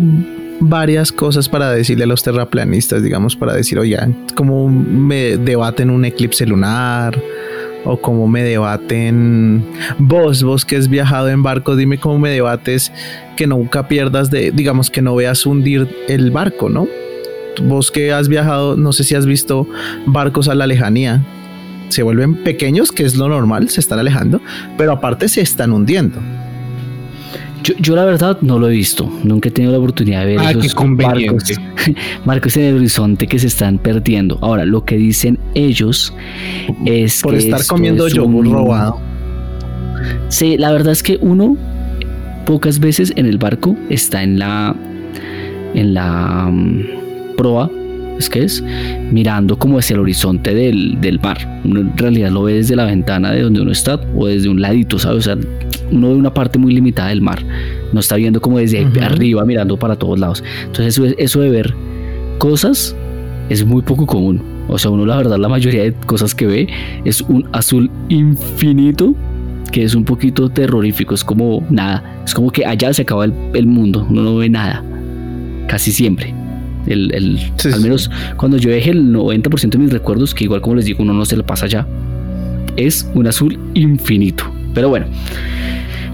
varias 0.60 1.12
cosas 1.12 1.48
para 1.48 1.70
decirle 1.70 2.04
a 2.04 2.06
los 2.06 2.22
terraplanistas, 2.22 3.02
digamos, 3.02 3.36
para 3.36 3.54
decir, 3.54 3.78
oigan, 3.78 4.16
como 4.34 4.68
me 4.68 5.36
debaten 5.36 5.90
un 5.90 6.04
eclipse 6.04 6.46
lunar 6.46 7.20
o 7.84 7.98
como 7.98 8.26
me 8.28 8.42
debaten 8.42 9.64
vos, 9.98 10.42
vos 10.42 10.64
que 10.64 10.76
has 10.76 10.88
viajado 10.88 11.28
en 11.28 11.42
barco, 11.42 11.76
dime 11.76 11.98
cómo 11.98 12.18
me 12.18 12.30
debates 12.30 12.92
que 13.36 13.46
nunca 13.46 13.88
pierdas 13.88 14.30
de, 14.30 14.50
digamos, 14.52 14.90
que 14.90 15.02
no 15.02 15.14
veas 15.14 15.44
hundir 15.44 15.88
el 16.08 16.30
barco, 16.30 16.68
¿no? 16.68 16.88
Vos 17.62 17.90
que 17.90 18.12
has 18.12 18.28
viajado, 18.28 18.76
no 18.76 18.92
sé 18.92 19.04
si 19.04 19.14
has 19.14 19.26
visto 19.26 19.68
barcos 20.06 20.48
a 20.48 20.54
la 20.54 20.66
lejanía, 20.66 21.22
se 21.88 22.02
vuelven 22.02 22.42
pequeños, 22.42 22.90
que 22.90 23.04
es 23.04 23.16
lo 23.16 23.28
normal, 23.28 23.68
se 23.68 23.80
están 23.80 23.98
alejando, 23.98 24.40
pero 24.76 24.92
aparte 24.92 25.28
se 25.28 25.42
están 25.42 25.72
hundiendo. 25.72 26.20
Yo, 27.64 27.74
yo 27.80 27.96
la 27.96 28.04
verdad 28.04 28.38
no 28.42 28.58
lo 28.58 28.68
he 28.68 28.72
visto, 28.72 29.10
nunca 29.24 29.48
he 29.48 29.52
tenido 29.52 29.72
la 29.72 29.78
oportunidad 29.78 30.20
de 30.20 30.36
ver 30.36 30.38
Ah, 30.40 30.50
esos 30.50 30.74
conveniente. 30.74 31.54
barcos, 31.54 31.94
barcos 32.24 32.56
en 32.58 32.62
el 32.64 32.74
horizonte 32.76 33.26
que 33.26 33.38
se 33.38 33.46
están 33.46 33.78
perdiendo. 33.78 34.38
Ahora, 34.42 34.64
lo 34.66 34.84
que 34.84 34.96
dicen 34.96 35.38
ellos 35.54 36.12
es 36.84 37.22
por 37.22 37.32
que 37.32 37.38
estar 37.38 37.64
comiendo 37.66 38.06
es 38.06 38.12
yogur 38.14 38.46
un- 38.46 38.52
robado. 38.52 39.00
Sí, 40.28 40.56
la 40.58 40.70
verdad 40.72 40.92
es 40.92 41.02
que 41.02 41.18
uno 41.22 41.56
pocas 42.44 42.78
veces 42.78 43.12
en 43.16 43.24
el 43.26 43.38
barco 43.38 43.74
está 43.88 44.22
en 44.22 44.38
la 44.38 44.76
en 45.74 45.94
la 45.94 46.48
mm, 46.52 46.80
proa 47.36 47.70
es 48.18 48.28
que 48.28 48.44
es 48.44 48.62
mirando 49.10 49.58
como 49.58 49.78
hacia 49.78 49.94
el 49.94 50.00
horizonte 50.00 50.54
del, 50.54 51.00
del 51.00 51.18
mar. 51.20 51.60
Uno 51.64 51.80
en 51.80 51.96
realidad 51.98 52.30
lo 52.30 52.44
ve 52.44 52.54
desde 52.54 52.76
la 52.76 52.84
ventana 52.84 53.32
de 53.32 53.42
donde 53.42 53.60
uno 53.62 53.72
está 53.72 53.98
o 54.14 54.26
desde 54.26 54.48
un 54.48 54.60
ladito, 54.60 54.98
¿sabes? 55.00 55.26
O 55.26 55.34
sea, 55.34 55.36
uno 55.90 56.08
ve 56.08 56.14
una 56.14 56.32
parte 56.34 56.58
muy 56.58 56.72
limitada 56.74 57.08
del 57.10 57.20
mar. 57.20 57.42
No 57.92 58.00
está 58.00 58.16
viendo 58.16 58.40
como 58.40 58.58
desde 58.58 58.84
Ujú. 58.84 59.00
arriba 59.02 59.44
mirando 59.44 59.76
para 59.78 59.96
todos 59.96 60.18
lados. 60.18 60.42
Entonces 60.66 60.86
eso, 60.98 61.04
eso 61.18 61.40
de 61.40 61.50
ver 61.50 61.74
cosas 62.38 62.94
es 63.48 63.64
muy 63.64 63.82
poco 63.82 64.06
común. 64.06 64.42
O 64.68 64.78
sea, 64.78 64.90
uno 64.90 65.04
la 65.06 65.16
verdad 65.16 65.38
la 65.38 65.48
mayoría 65.48 65.82
de 65.82 65.92
cosas 65.92 66.34
que 66.34 66.46
ve 66.46 66.68
es 67.04 67.20
un 67.20 67.46
azul 67.52 67.90
infinito 68.08 69.14
que 69.70 69.82
es 69.82 69.94
un 69.94 70.04
poquito 70.04 70.48
terrorífico. 70.50 71.14
Es 71.14 71.24
como 71.24 71.62
nada. 71.70 72.02
Es 72.24 72.32
como 72.34 72.50
que 72.50 72.64
allá 72.64 72.92
se 72.92 73.02
acaba 73.02 73.24
el, 73.24 73.34
el 73.54 73.66
mundo. 73.66 74.06
Uno 74.08 74.22
no 74.22 74.36
ve 74.36 74.48
nada. 74.48 74.82
Casi 75.68 75.90
siempre. 75.92 76.32
El, 76.86 77.12
el- 77.14 77.38
Sí, 77.56 77.68
al 77.68 77.74
sí. 77.74 77.82
menos 77.82 78.10
cuando 78.36 78.56
yo 78.56 78.70
deje 78.70 78.90
el 78.90 79.12
90% 79.12 79.70
de 79.70 79.78
mis 79.78 79.92
recuerdos, 79.92 80.34
que 80.34 80.44
igual 80.44 80.60
como 80.60 80.76
les 80.76 80.84
digo, 80.84 81.02
uno 81.02 81.12
no 81.12 81.24
se 81.24 81.36
le 81.36 81.42
pasa 81.42 81.66
ya, 81.66 81.86
es 82.76 83.10
un 83.14 83.26
azul 83.26 83.58
infinito. 83.74 84.44
Pero 84.74 84.88
bueno, 84.90 85.06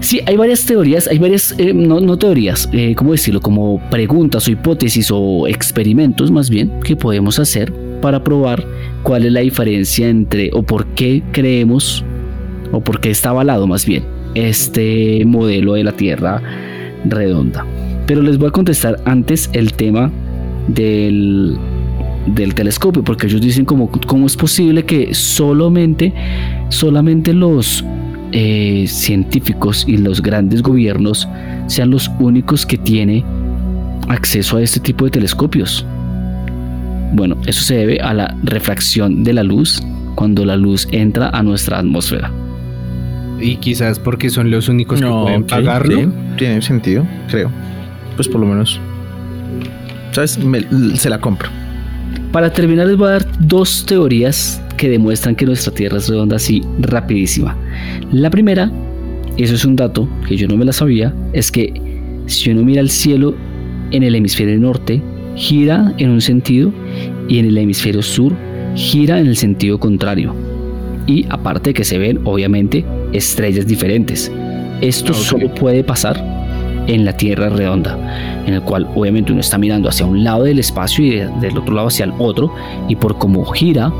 sí, 0.01 0.19
hay 0.25 0.35
varias 0.35 0.65
teorías, 0.65 1.07
hay 1.07 1.17
varias, 1.17 1.55
eh, 1.57 1.73
no, 1.73 2.01
no 2.01 2.17
teorías, 2.17 2.67
eh, 2.73 2.93
¿cómo 2.95 3.13
decirlo? 3.13 3.39
Como 3.39 3.81
preguntas 3.89 4.47
o 4.47 4.51
hipótesis 4.51 5.09
o 5.11 5.47
experimentos 5.47 6.29
más 6.29 6.49
bien 6.49 6.71
que 6.83 6.95
podemos 6.95 7.39
hacer 7.39 7.73
para 8.01 8.23
probar 8.23 8.65
cuál 9.03 9.25
es 9.25 9.31
la 9.31 9.39
diferencia 9.39 10.09
entre 10.09 10.49
o 10.53 10.63
por 10.63 10.87
qué 10.87 11.23
creemos 11.31 12.03
o 12.71 12.81
por 12.81 12.99
qué 12.99 13.11
está 13.11 13.29
avalado 13.29 13.67
más 13.67 13.85
bien 13.85 14.03
este 14.35 15.23
modelo 15.25 15.73
de 15.73 15.83
la 15.83 15.91
Tierra 15.91 16.41
redonda. 17.05 17.65
Pero 18.07 18.21
les 18.21 18.37
voy 18.37 18.49
a 18.49 18.51
contestar 18.51 18.97
antes 19.05 19.49
el 19.53 19.73
tema 19.73 20.11
del, 20.67 21.57
del 22.27 22.53
telescopio, 22.53 23.03
porque 23.03 23.27
ellos 23.27 23.41
dicen 23.41 23.65
como 23.65 23.89
cómo 24.07 24.25
es 24.25 24.35
posible 24.35 24.83
que 24.83 25.13
solamente, 25.13 26.13
solamente 26.69 27.33
los 27.33 27.83
eh, 28.31 28.85
científicos 28.87 29.83
y 29.87 29.97
los 29.97 30.21
grandes 30.21 30.61
gobiernos 30.61 31.27
sean 31.67 31.91
los 31.91 32.09
únicos 32.19 32.65
que 32.65 32.77
tienen 32.77 33.23
acceso 34.09 34.57
a 34.57 34.61
este 34.61 34.79
tipo 34.79 35.05
de 35.05 35.11
telescopios. 35.11 35.85
Bueno, 37.13 37.37
eso 37.45 37.61
se 37.61 37.75
debe 37.75 37.99
a 37.99 38.13
la 38.13 38.35
refracción 38.43 39.23
de 39.23 39.33
la 39.33 39.43
luz 39.43 39.81
cuando 40.15 40.45
la 40.45 40.55
luz 40.55 40.87
entra 40.91 41.29
a 41.29 41.43
nuestra 41.43 41.79
atmósfera. 41.79 42.31
Y 43.39 43.55
quizás 43.57 43.97
porque 43.99 44.29
son 44.29 44.51
los 44.51 44.69
únicos 44.69 45.01
que 45.01 45.07
pueden 45.07 45.43
ok, 45.43 45.49
pagarlo. 45.49 45.97
sí, 45.99 46.07
tiene 46.37 46.61
sentido, 46.61 47.05
creo. 47.29 47.49
Pues 48.15 48.27
por 48.27 48.39
lo 48.41 48.47
menos. 48.47 48.79
¿Sabes? 50.11 50.37
Me- 50.37 50.65
se 50.95 51.09
la 51.09 51.19
compro. 51.19 51.49
Para 52.31 52.51
terminar 52.51 52.87
les 52.87 52.97
voy 52.97 53.07
a 53.07 53.11
dar 53.11 53.25
dos 53.39 53.85
teorías 53.85 54.61
que 54.81 54.89
demuestran 54.89 55.35
que 55.35 55.45
nuestra 55.45 55.71
Tierra 55.71 55.97
es 55.97 56.09
redonda 56.09 56.37
así 56.37 56.63
rapidísima. 56.79 57.55
La 58.11 58.31
primera, 58.31 58.71
eso 59.37 59.53
es 59.53 59.63
un 59.63 59.75
dato 59.75 60.09
que 60.27 60.35
yo 60.35 60.47
no 60.47 60.57
me 60.57 60.65
la 60.65 60.73
sabía, 60.73 61.13
es 61.33 61.51
que 61.51 61.71
si 62.25 62.49
uno 62.49 62.63
mira 62.63 62.81
el 62.81 62.89
cielo 62.89 63.35
en 63.91 64.01
el 64.01 64.15
hemisferio 64.15 64.59
norte, 64.59 64.99
gira 65.35 65.93
en 65.99 66.09
un 66.09 66.19
sentido 66.19 66.73
y 67.29 67.37
en 67.37 67.45
el 67.45 67.57
hemisferio 67.59 68.01
sur 68.01 68.33
gira 68.73 69.19
en 69.19 69.27
el 69.27 69.37
sentido 69.37 69.79
contrario. 69.79 70.33
Y 71.05 71.27
aparte 71.29 71.69
de 71.69 71.73
que 71.75 71.83
se 71.83 71.99
ven, 71.99 72.19
obviamente, 72.23 72.83
estrellas 73.13 73.67
diferentes. 73.67 74.31
Esto 74.81 75.11
Ok. 75.11 75.17
solo 75.19 75.53
puede 75.53 75.83
pasar 75.83 76.17
en 76.87 77.05
la 77.05 77.15
Tierra 77.15 77.49
redonda, 77.49 77.95
en 78.47 78.55
el 78.55 78.61
cual 78.63 78.87
obviamente 78.95 79.31
uno 79.31 79.41
está 79.41 79.59
mirando 79.59 79.89
hacia 79.89 80.07
un 80.07 80.23
lado 80.23 80.45
del 80.45 80.57
espacio 80.57 81.05
y 81.05 81.11
de- 81.11 81.27
del 81.39 81.55
otro 81.59 81.75
lado 81.75 81.87
hacia 81.89 82.05
el 82.05 82.13
otro, 82.17 82.51
y 82.89 82.95
por 82.95 83.19
cómo 83.19 83.45
gira, 83.45 83.93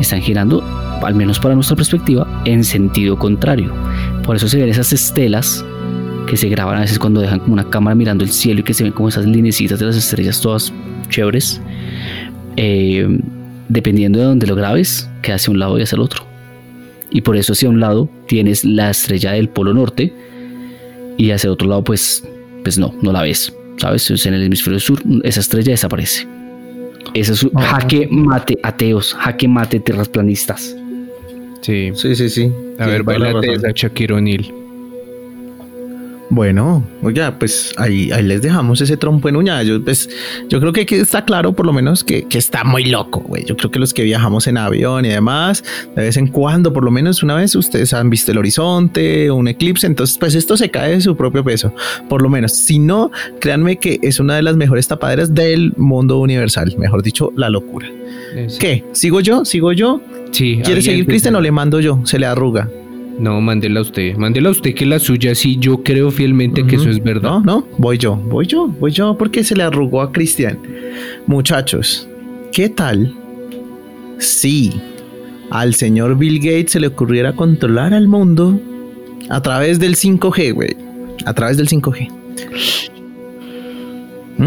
están 0.00 0.20
girando, 0.20 0.62
al 1.02 1.14
menos 1.14 1.38
para 1.38 1.54
nuestra 1.54 1.76
perspectiva, 1.76 2.42
en 2.44 2.64
sentido 2.64 3.18
contrario. 3.18 3.72
Por 4.24 4.36
eso 4.36 4.48
se 4.48 4.58
ven 4.58 4.68
esas 4.68 4.92
estelas 4.92 5.64
que 6.26 6.36
se 6.36 6.48
graban 6.48 6.76
a 6.78 6.80
veces 6.80 6.98
cuando 6.98 7.20
dejan 7.20 7.38
como 7.38 7.54
una 7.54 7.68
cámara 7.70 7.94
mirando 7.94 8.24
el 8.24 8.30
cielo 8.30 8.60
y 8.60 8.62
que 8.62 8.74
se 8.74 8.82
ven 8.82 8.92
como 8.92 9.08
esas 9.08 9.26
linecitas 9.26 9.78
de 9.78 9.86
las 9.86 9.96
estrellas 9.96 10.40
todas 10.40 10.72
chéveres. 11.08 11.60
Eh, 12.56 13.18
dependiendo 13.68 14.18
de 14.18 14.24
donde 14.26 14.46
lo 14.46 14.54
grabes, 14.54 15.08
que 15.22 15.32
hacia 15.32 15.50
un 15.50 15.58
lado 15.58 15.78
y 15.78 15.82
hacia 15.82 15.96
el 15.96 16.02
otro. 16.02 16.24
Y 17.10 17.20
por 17.20 17.36
eso 17.36 17.52
hacia 17.52 17.68
un 17.68 17.80
lado 17.80 18.08
tienes 18.26 18.64
la 18.64 18.90
estrella 18.90 19.32
del 19.32 19.48
polo 19.48 19.72
norte 19.72 20.12
y 21.16 21.30
hacia 21.30 21.48
el 21.48 21.52
otro 21.52 21.68
lado 21.68 21.84
pues, 21.84 22.24
pues 22.62 22.78
no, 22.78 22.94
no 23.02 23.12
la 23.12 23.22
ves. 23.22 23.52
¿Sabes? 23.78 24.26
En 24.26 24.34
el 24.34 24.42
hemisferio 24.42 24.80
sur 24.80 25.02
esa 25.22 25.40
estrella 25.40 25.72
desaparece. 25.72 26.26
Ese 27.16 27.32
es 27.32 27.42
un 27.42 27.50
jaque 27.54 28.06
mate 28.10 28.58
ateos, 28.62 29.14
jaque 29.14 29.48
mate 29.48 29.80
terraplanistas. 29.80 30.76
Sí. 31.62 31.90
Sí, 31.94 32.14
sí, 32.14 32.28
sí. 32.28 32.52
A 32.78 32.86
ver, 32.86 33.04
toda 33.04 33.18
la 33.18 33.32
bailate 33.32 33.54
esa 33.54 33.70
Shaquille 33.74 34.12
O'Neal. 34.12 34.65
Bueno, 36.28 36.84
oiga, 37.02 37.38
pues 37.38 37.72
ahí, 37.76 38.10
ahí 38.10 38.22
les 38.24 38.42
dejamos 38.42 38.80
ese 38.80 38.96
trompo 38.96 39.28
en 39.28 39.36
uña. 39.36 39.62
Yo, 39.62 39.82
pues, 39.82 40.08
yo 40.48 40.58
creo 40.60 40.72
que, 40.72 40.84
está 40.96 41.24
claro, 41.24 41.52
por 41.52 41.66
lo 41.66 41.72
menos, 41.72 42.02
que, 42.02 42.24
que 42.24 42.38
está 42.38 42.64
muy 42.64 42.84
loco, 42.84 43.20
güey. 43.20 43.44
Yo 43.44 43.56
creo 43.56 43.70
que 43.70 43.78
los 43.78 43.94
que 43.94 44.02
viajamos 44.02 44.46
en 44.48 44.58
avión 44.58 45.04
y 45.04 45.08
demás, 45.08 45.62
de 45.94 46.02
vez 46.02 46.16
en 46.16 46.26
cuando, 46.26 46.72
por 46.72 46.84
lo 46.84 46.90
menos 46.90 47.22
una 47.22 47.36
vez, 47.36 47.54
ustedes 47.54 47.92
han 47.92 48.10
visto 48.10 48.32
el 48.32 48.38
horizonte, 48.38 49.30
un 49.30 49.46
eclipse. 49.46 49.86
Entonces, 49.86 50.18
pues 50.18 50.34
esto 50.34 50.56
se 50.56 50.70
cae 50.70 50.92
de 50.92 51.00
su 51.00 51.16
propio 51.16 51.44
peso, 51.44 51.72
por 52.08 52.22
lo 52.22 52.28
menos. 52.28 52.52
Si 52.52 52.78
no, 52.78 53.12
créanme 53.40 53.78
que 53.78 54.00
es 54.02 54.18
una 54.18 54.34
de 54.34 54.42
las 54.42 54.56
mejores 54.56 54.88
tapaderas 54.88 55.32
del 55.32 55.74
mundo 55.76 56.18
universal. 56.18 56.74
Mejor 56.76 57.02
dicho, 57.02 57.32
la 57.36 57.50
locura. 57.50 57.88
¿Qué? 58.58 58.84
¿Sigo 58.92 59.20
yo? 59.20 59.44
¿Sigo 59.44 59.72
yo? 59.72 60.00
Sí. 60.32 60.60
¿Quiere 60.64 60.82
seguir 60.82 61.06
Cristian 61.06 61.36
o 61.36 61.40
le 61.40 61.52
mando 61.52 61.80
yo? 61.80 62.00
Se 62.04 62.18
le 62.18 62.26
arruga. 62.26 62.68
No, 63.18 63.40
mándela 63.40 63.80
a 63.80 63.82
usted. 63.82 64.16
Mándela 64.16 64.48
a 64.50 64.52
usted 64.52 64.74
que 64.74 64.84
la 64.84 64.98
suya 64.98 65.34
sí, 65.34 65.56
yo 65.58 65.82
creo 65.82 66.10
fielmente 66.10 66.66
que 66.66 66.76
eso 66.76 66.90
es 66.90 67.02
verdad. 67.02 67.40
No, 67.40 67.40
no, 67.40 67.66
voy 67.78 67.96
yo, 67.98 68.14
voy 68.16 68.46
yo, 68.46 68.68
voy 68.68 68.90
yo, 68.92 69.16
porque 69.16 69.42
se 69.42 69.56
le 69.56 69.62
arrugó 69.62 70.02
a 70.02 70.12
Cristian. 70.12 70.58
Muchachos, 71.26 72.06
¿qué 72.52 72.68
tal 72.68 73.14
si 74.18 74.72
al 75.50 75.74
señor 75.74 76.18
Bill 76.18 76.38
Gates 76.40 76.72
se 76.72 76.80
le 76.80 76.88
ocurriera 76.88 77.32
controlar 77.34 77.94
al 77.94 78.06
mundo 78.06 78.60
a 79.30 79.40
través 79.40 79.78
del 79.78 79.94
5G, 79.96 80.52
güey? 80.54 80.76
A 81.24 81.32
través 81.32 81.56
del 81.56 81.68
5G. 81.68 82.10
¿Mm? 84.38 84.44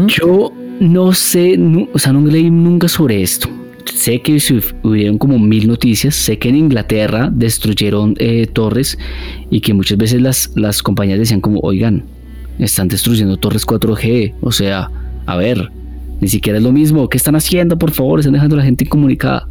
¿Mm? 0.00 0.06
Yo 0.08 0.52
no 0.80 1.12
sé, 1.12 1.56
nu- 1.56 1.88
o 1.92 1.98
sea, 1.98 2.12
no 2.12 2.26
leí 2.26 2.50
nunca 2.50 2.88
sobre 2.88 3.22
esto. 3.22 3.48
Sé 3.92 4.22
que 4.22 4.38
hubieron 4.82 5.18
como 5.18 5.38
mil 5.38 5.68
noticias. 5.68 6.14
Sé 6.14 6.38
que 6.38 6.48
en 6.48 6.56
Inglaterra 6.56 7.30
destruyeron 7.32 8.14
eh, 8.18 8.46
torres 8.46 8.98
y 9.50 9.60
que 9.60 9.74
muchas 9.74 9.98
veces 9.98 10.20
las, 10.20 10.50
las 10.54 10.82
compañías 10.82 11.18
decían 11.18 11.40
como, 11.40 11.60
oigan, 11.60 12.04
están 12.58 12.88
destruyendo 12.88 13.36
torres 13.36 13.66
4G. 13.66 14.34
O 14.40 14.52
sea, 14.52 14.90
a 15.26 15.36
ver, 15.36 15.70
ni 16.20 16.28
siquiera 16.28 16.58
es 16.58 16.64
lo 16.64 16.72
mismo. 16.72 17.08
¿Qué 17.08 17.16
están 17.16 17.36
haciendo? 17.36 17.78
Por 17.78 17.90
favor, 17.90 18.20
están 18.20 18.34
dejando 18.34 18.56
a 18.56 18.58
la 18.58 18.64
gente 18.64 18.84
incomunicada. 18.84 19.48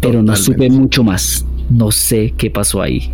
Pero 0.00 0.22
no 0.22 0.34
supe 0.36 0.70
mucho 0.70 1.02
más. 1.02 1.44
No 1.70 1.90
sé 1.90 2.34
qué 2.36 2.50
pasó 2.50 2.82
ahí. 2.82 3.12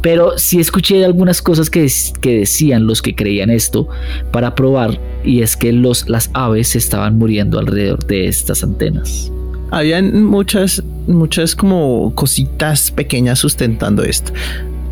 Pero 0.00 0.38
sí 0.38 0.60
escuché 0.60 1.04
algunas 1.04 1.42
cosas 1.42 1.70
que, 1.70 1.90
que 2.20 2.38
decían 2.38 2.86
los 2.86 3.02
que 3.02 3.14
creían 3.14 3.50
esto 3.50 3.88
para 4.32 4.54
probar 4.54 4.98
y 5.24 5.42
es 5.42 5.56
que 5.56 5.72
los, 5.72 6.08
las 6.08 6.30
aves 6.34 6.76
estaban 6.76 7.18
muriendo 7.18 7.58
alrededor 7.58 8.04
de 8.06 8.26
estas 8.26 8.62
antenas. 8.64 9.30
Habían 9.74 10.22
muchas, 10.22 10.84
muchas 11.08 11.56
como 11.56 12.14
cositas 12.14 12.92
pequeñas 12.92 13.40
sustentando 13.40 14.04
esto. 14.04 14.32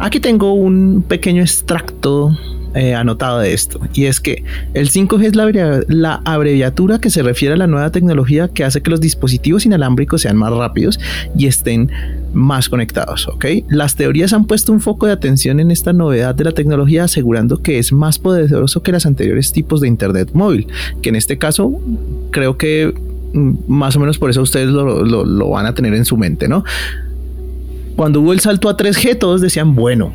Aquí 0.01 0.19
tengo 0.19 0.55
un 0.55 1.05
pequeño 1.07 1.41
extracto 1.41 2.37
eh, 2.75 2.93
anotado 2.93 3.39
de 3.39 3.55
esto. 3.55 3.79
Y 3.95 4.07
es 4.07 4.19
que 4.19 4.43
el 4.75 4.91
5G 4.91 5.25
es 5.27 5.37
la, 5.37 5.85
la 5.87 6.21
abreviatura 6.25 6.99
que 6.99 7.11
se 7.11 7.23
refiere 7.23 7.55
a 7.55 7.59
la 7.59 7.69
nueva 7.69 7.93
tecnología 7.93 8.49
que 8.49 8.65
hace 8.65 8.83
que 8.83 8.91
los 8.91 9.01
dispositivos 9.01 9.65
inalámbricos 9.67 10.23
sean 10.23 10.37
más 10.37 10.53
rápidos 10.53 10.99
y 11.39 11.47
estén 11.47 11.89
más 12.33 12.69
conectados. 12.69 13.29
¿ok? 13.29 13.45
Las 13.69 13.95
teorías 13.95 14.33
han 14.33 14.47
puesto 14.47 14.73
un 14.73 14.81
foco 14.81 15.07
de 15.07 15.13
atención 15.13 15.61
en 15.61 15.71
esta 15.71 15.93
novedad 15.93 16.35
de 16.35 16.43
la 16.43 16.53
tecnología 16.53 17.05
asegurando 17.05 17.63
que 17.63 17.79
es 17.79 17.93
más 17.93 18.19
poderoso 18.19 18.83
que 18.83 18.91
los 18.91 19.07
anteriores 19.07 19.53
tipos 19.53 19.81
de 19.81 19.87
Internet 19.87 20.31
móvil. 20.33 20.67
Que 21.03 21.11
en 21.11 21.15
este 21.15 21.39
caso 21.39 21.81
creo 22.33 22.57
que 22.57 22.93
más 23.35 23.97
o 23.97 24.01
menos 24.01 24.19
por 24.19 24.31
eso 24.31 24.43
ustedes 24.43 24.69
lo, 24.69 25.05
lo- 25.05 25.25
lo 25.25 25.49
van 25.51 25.67
a 25.67 25.75
tener 25.75 25.95
en 25.95 26.05
su 26.05 26.17
mente, 26.17 26.49
¿no? 26.49 26.65
Cuando 27.97 28.21
hubo 28.21 28.33
el 28.33 28.41
salto 28.41 28.69
a 28.69 28.77
3G, 28.77 29.19
todos 29.19 29.41
decían, 29.41 29.75
bueno, 29.75 30.13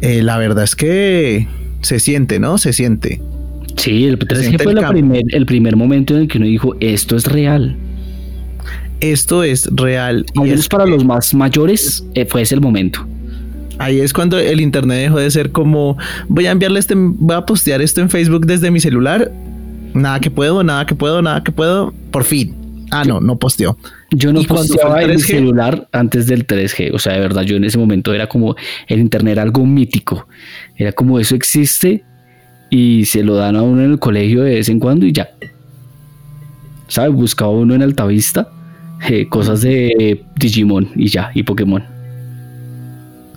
eh, 0.00 0.22
la 0.22 0.38
verdad 0.38 0.64
es 0.64 0.74
que 0.76 1.46
se 1.82 1.98
siente, 2.00 2.38
¿no? 2.40 2.58
Se 2.58 2.72
siente. 2.72 3.20
Sí, 3.76 4.04
el 4.04 4.18
3G 4.18 4.40
siente 4.40 4.64
fue 4.64 4.72
el 4.72 4.80
la 4.80 4.88
primer, 4.90 5.22
el 5.30 5.46
primer 5.46 5.76
momento 5.76 6.14
en 6.14 6.20
el 6.22 6.28
que 6.28 6.38
uno 6.38 6.46
dijo, 6.46 6.74
esto 6.80 7.16
es 7.16 7.26
real. 7.26 7.76
Esto 9.00 9.42
es 9.44 9.68
real. 9.74 10.24
Al 10.36 10.46
Y 10.46 10.50
es 10.50 10.68
para 10.68 10.86
los 10.86 11.04
más 11.04 11.34
mayores 11.34 12.04
eh, 12.14 12.24
fue 12.26 12.42
ese 12.42 12.54
el 12.54 12.60
momento. 12.60 13.06
ahí 13.78 14.00
es 14.00 14.12
cuando 14.14 14.38
el 14.38 14.60
internet 14.60 14.98
dejó 15.02 15.18
de 15.18 15.30
ser 15.30 15.52
como 15.52 15.98
voy 16.28 16.46
a 16.46 16.50
enviarle 16.50 16.80
este, 16.80 16.94
voy 16.96 17.36
a 17.36 17.42
postear 17.44 17.82
esto 17.82 18.00
en 18.00 18.08
Facebook 18.08 18.46
desde 18.46 18.70
mi 18.70 18.80
celular. 18.80 19.30
Nada 19.96 20.20
que 20.20 20.30
puedo, 20.30 20.62
nada 20.62 20.86
que 20.86 20.94
puedo, 20.94 21.22
nada 21.22 21.42
que 21.42 21.52
puedo. 21.52 21.92
Por 22.10 22.24
fin. 22.24 22.54
Ah, 22.90 23.04
no, 23.04 23.20
no 23.20 23.36
posteó. 23.36 23.76
Yo 24.12 24.32
no 24.32 24.40
¿Y 24.40 24.44
cuando 24.46 24.74
fue 24.74 24.76
posteaba 24.76 25.02
el 25.02 25.10
en 25.10 25.16
mi 25.16 25.22
3G? 25.22 25.26
celular 25.26 25.88
antes 25.92 26.26
del 26.26 26.46
3G. 26.46 26.94
O 26.94 26.98
sea, 26.98 27.14
de 27.14 27.20
verdad, 27.20 27.42
yo 27.42 27.56
en 27.56 27.64
ese 27.64 27.78
momento 27.78 28.14
era 28.14 28.28
como 28.28 28.54
el 28.86 29.00
internet 29.00 29.32
era 29.32 29.42
algo 29.42 29.66
mítico. 29.66 30.28
Era 30.76 30.92
como 30.92 31.18
eso 31.18 31.34
existe 31.34 32.04
y 32.70 33.04
se 33.06 33.24
lo 33.24 33.34
dan 33.34 33.56
a 33.56 33.62
uno 33.62 33.82
en 33.82 33.92
el 33.92 33.98
colegio 33.98 34.42
de 34.42 34.54
vez 34.54 34.68
en 34.68 34.78
cuando 34.78 35.06
y 35.06 35.12
ya. 35.12 35.30
¿Sabes? 36.88 37.12
Buscaba 37.12 37.50
uno 37.50 37.74
en 37.74 37.82
Altavista 37.82 38.48
eh, 39.08 39.28
cosas 39.28 39.60
de 39.60 40.24
Digimon 40.36 40.90
y 40.96 41.08
ya, 41.08 41.30
y 41.34 41.42
Pokémon. 41.42 41.84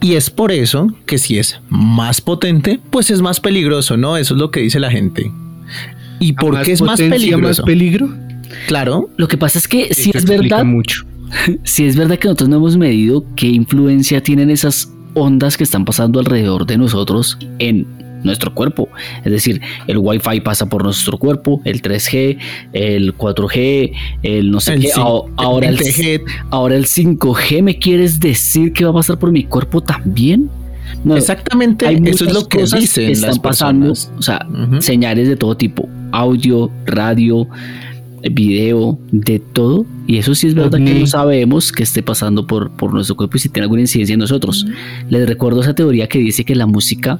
Y 0.02 0.14
es 0.14 0.30
por 0.30 0.52
eso 0.52 0.94
que 1.06 1.18
si 1.18 1.38
es 1.38 1.60
más 1.68 2.22
potente, 2.22 2.80
pues 2.90 3.12
es 3.12 3.22
más 3.22 3.40
peligroso, 3.40 3.98
¿no? 3.98 4.16
Eso 4.16 4.36
es 4.36 4.40
lo 4.40 4.52
que 4.52 4.62
dice 4.62 4.80
la 4.80 4.90
gente. 4.90 5.32
¿Y 6.20 6.34
por 6.34 6.54
¿Más 6.54 6.66
qué 6.66 6.72
es 6.74 6.82
más 6.82 7.00
peligroso? 7.00 7.44
más 7.44 7.62
peligro? 7.62 8.10
claro, 8.68 9.10
Lo 9.18 9.28
que 9.28 9.38
pasa 9.38 9.60
es 9.60 9.68
que 9.68 9.94
si 9.94 10.12
es 10.14 10.26
verdad, 10.26 10.64
mucho. 10.66 11.04
si 11.64 11.86
es 11.86 11.96
verdad 11.96 12.18
que 12.18 12.28
nosotros 12.28 12.50
no 12.50 12.58
hemos 12.58 12.78
medido 12.78 13.24
qué 13.36 13.48
influencia 13.48 14.22
tienen 14.22 14.50
esas 14.50 14.92
ondas 15.14 15.58
que 15.58 15.64
están 15.64 15.86
pasando 15.86 16.20
alrededor 16.20 16.66
de 16.66 16.78
nosotros 16.78 17.38
en 17.60 17.86
nuestro 18.24 18.54
cuerpo. 18.54 18.90
Es 19.24 19.32
decir, 19.32 19.62
el 19.88 19.98
Wi-Fi 19.98 20.42
pasa 20.42 20.68
por 20.68 20.84
nuestro 20.84 21.18
cuerpo, 21.18 21.62
el 21.64 21.82
3G, 21.82 22.38
el 22.74 23.16
4G, 23.16 23.94
el 24.24 24.52
no 24.52 24.60
sé 24.60 24.74
El 24.74 24.82
qué. 24.82 24.90
Ahora- 24.96 25.68
el 25.70 25.76
el, 25.76 25.80
3G. 25.80 26.22
ahora 26.50 26.76
el 26.76 26.86
5G, 26.86 27.64
¿me 27.64 27.78
quieres 27.78 28.20
decir 28.20 28.74
que 28.74 28.84
va 28.84 28.92
a 28.92 28.94
pasar 28.96 29.18
por 29.20 29.32
mi 29.32 29.44
cuerpo 29.46 29.82
también? 29.82 30.50
No, 31.04 31.16
exactamente 31.16 31.88
hay 31.88 32.02
eso 32.06 32.26
es 32.26 32.34
lo 32.34 32.48
que 32.48 32.60
cosas 32.60 32.80
dicen 32.82 33.08
que 33.08 33.12
están 33.14 33.30
las 33.30 33.40
pasando, 33.40 33.92
o 33.92 34.22
sea, 34.22 34.46
señales 34.80 35.28
de 35.28 35.36
todo 35.36 35.56
tipo, 35.56 35.88
audio, 36.12 36.70
radio, 36.86 37.48
video, 38.32 39.00
de 39.12 39.40
todo. 39.40 39.86
Y 40.08 40.18
eso 40.18 40.36
sí 40.36 40.48
es 40.48 40.56
verdad 40.56 40.80
que 40.80 41.00
no 41.00 41.08
sabemos 41.08 41.72
que 41.72 41.84
esté 41.84 42.04
pasando 42.04 42.46
por, 42.46 42.72
por 42.72 42.94
nuestro 42.94 43.16
cuerpo 43.16 43.38
y 43.38 43.40
si 43.40 43.50
tiene 43.50 43.64
alguna 43.64 43.82
incidencia 43.82 44.14
en 44.14 44.20
nosotros. 44.20 44.66
Les 45.10 45.28
recuerdo 45.28 45.62
esa 45.62 45.74
teoría 45.74 46.08
que 46.08 46.20
dice 46.20 46.44
que 46.44 46.56
la 46.56 46.66
música 46.66 47.20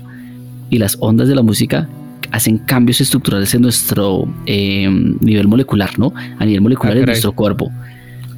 y 0.70 0.78
las 0.78 0.98
ondas 1.00 1.28
de 1.28 1.36
la 1.36 1.42
música 1.42 1.88
hacen 2.32 2.60
cambios 2.60 3.02
estructurales 3.02 3.54
en 3.54 3.62
nuestro 3.62 4.28
eh, 4.46 4.88
nivel 5.22 5.48
molecular, 5.48 5.98
¿no? 5.98 6.14
A 6.38 6.46
nivel 6.46 6.62
molecular 6.62 6.98
Ah, 6.98 7.00
en 7.00 7.06
nuestro 7.06 7.32
cuerpo. 7.32 7.72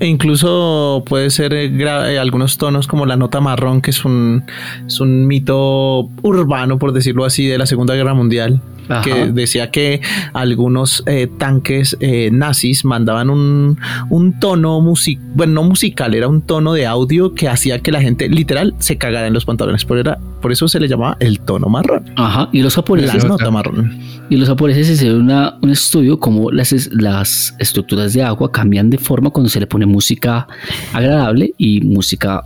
E 0.02 0.08
incluso 0.08 1.04
puede 1.06 1.30
ser 1.30 1.54
eh, 1.54 1.66
eh, 1.68 2.18
algunos 2.18 2.58
tonos 2.58 2.88
como 2.88 3.06
la 3.06 3.18
nota 3.18 3.40
marrón, 3.40 3.84
que 3.84 3.92
es 3.92 4.04
un, 4.04 4.44
es 4.88 5.00
un 5.00 5.28
mito 5.28 6.10
urbano, 6.24 6.80
por 6.80 6.92
decirlo 6.92 7.24
así, 7.24 7.46
de 7.46 7.60
la 7.60 7.68
Segunda 7.68 7.94
Guerra 7.94 8.16
Mundial. 8.16 8.60
Ajá. 8.92 9.02
que 9.04 9.32
decía 9.32 9.72
que 9.72 10.02
algunos 10.34 11.04
eh, 11.06 11.28
tanques 11.38 11.96
eh, 12.00 12.30
nazis 12.32 12.86
mandaban 12.86 13.30
un, 13.30 13.78
un 14.10 14.40
tono 14.40 14.80
musical, 14.82 15.26
bueno, 15.36 15.54
no 15.54 15.64
musical, 15.64 16.14
era 16.14 16.28
un 16.28 16.42
tono 16.42 16.74
de 16.74 16.86
audio 16.86 17.34
que 17.34 17.48
hacía 17.50 17.80
que 17.80 17.92
la 17.92 18.02
gente 18.02 18.30
literal 18.30 18.74
se 18.80 18.98
cagara 18.98 19.28
en 19.28 19.34
los 19.34 19.46
pantalones. 19.46 19.86
Por, 19.86 19.98
era, 19.98 20.18
por 20.42 20.52
eso 20.52 20.68
se 20.68 20.80
le 20.80 20.88
llamaba 20.88 21.18
el 21.20 21.40
tono 21.40 21.68
marrón. 21.68 22.06
Ajá. 22.16 22.50
Y 22.52 22.62
los 22.62 22.76
japoneses 22.76 23.26
nota 23.26 23.50
marrón. 23.52 24.00
Y 24.30 24.38
los 24.38 24.48
japoneses 24.48 24.90
hicieron 24.90 25.22
una- 25.24 25.56
un 25.62 25.70
estudio 25.72 26.20
cómo 26.20 26.52
las, 26.52 26.72
las 26.92 27.54
estructuras 27.60 28.14
de 28.14 28.24
agua 28.24 28.52
cambian 28.52 28.90
de 28.90 28.98
forma 28.98 29.30
cuando 29.30 29.50
se 29.50 29.60
le 29.60 29.68
pone 29.68 29.86
música 29.86 30.48
agradable 30.94 31.54
y 31.58 31.82
música 31.82 32.44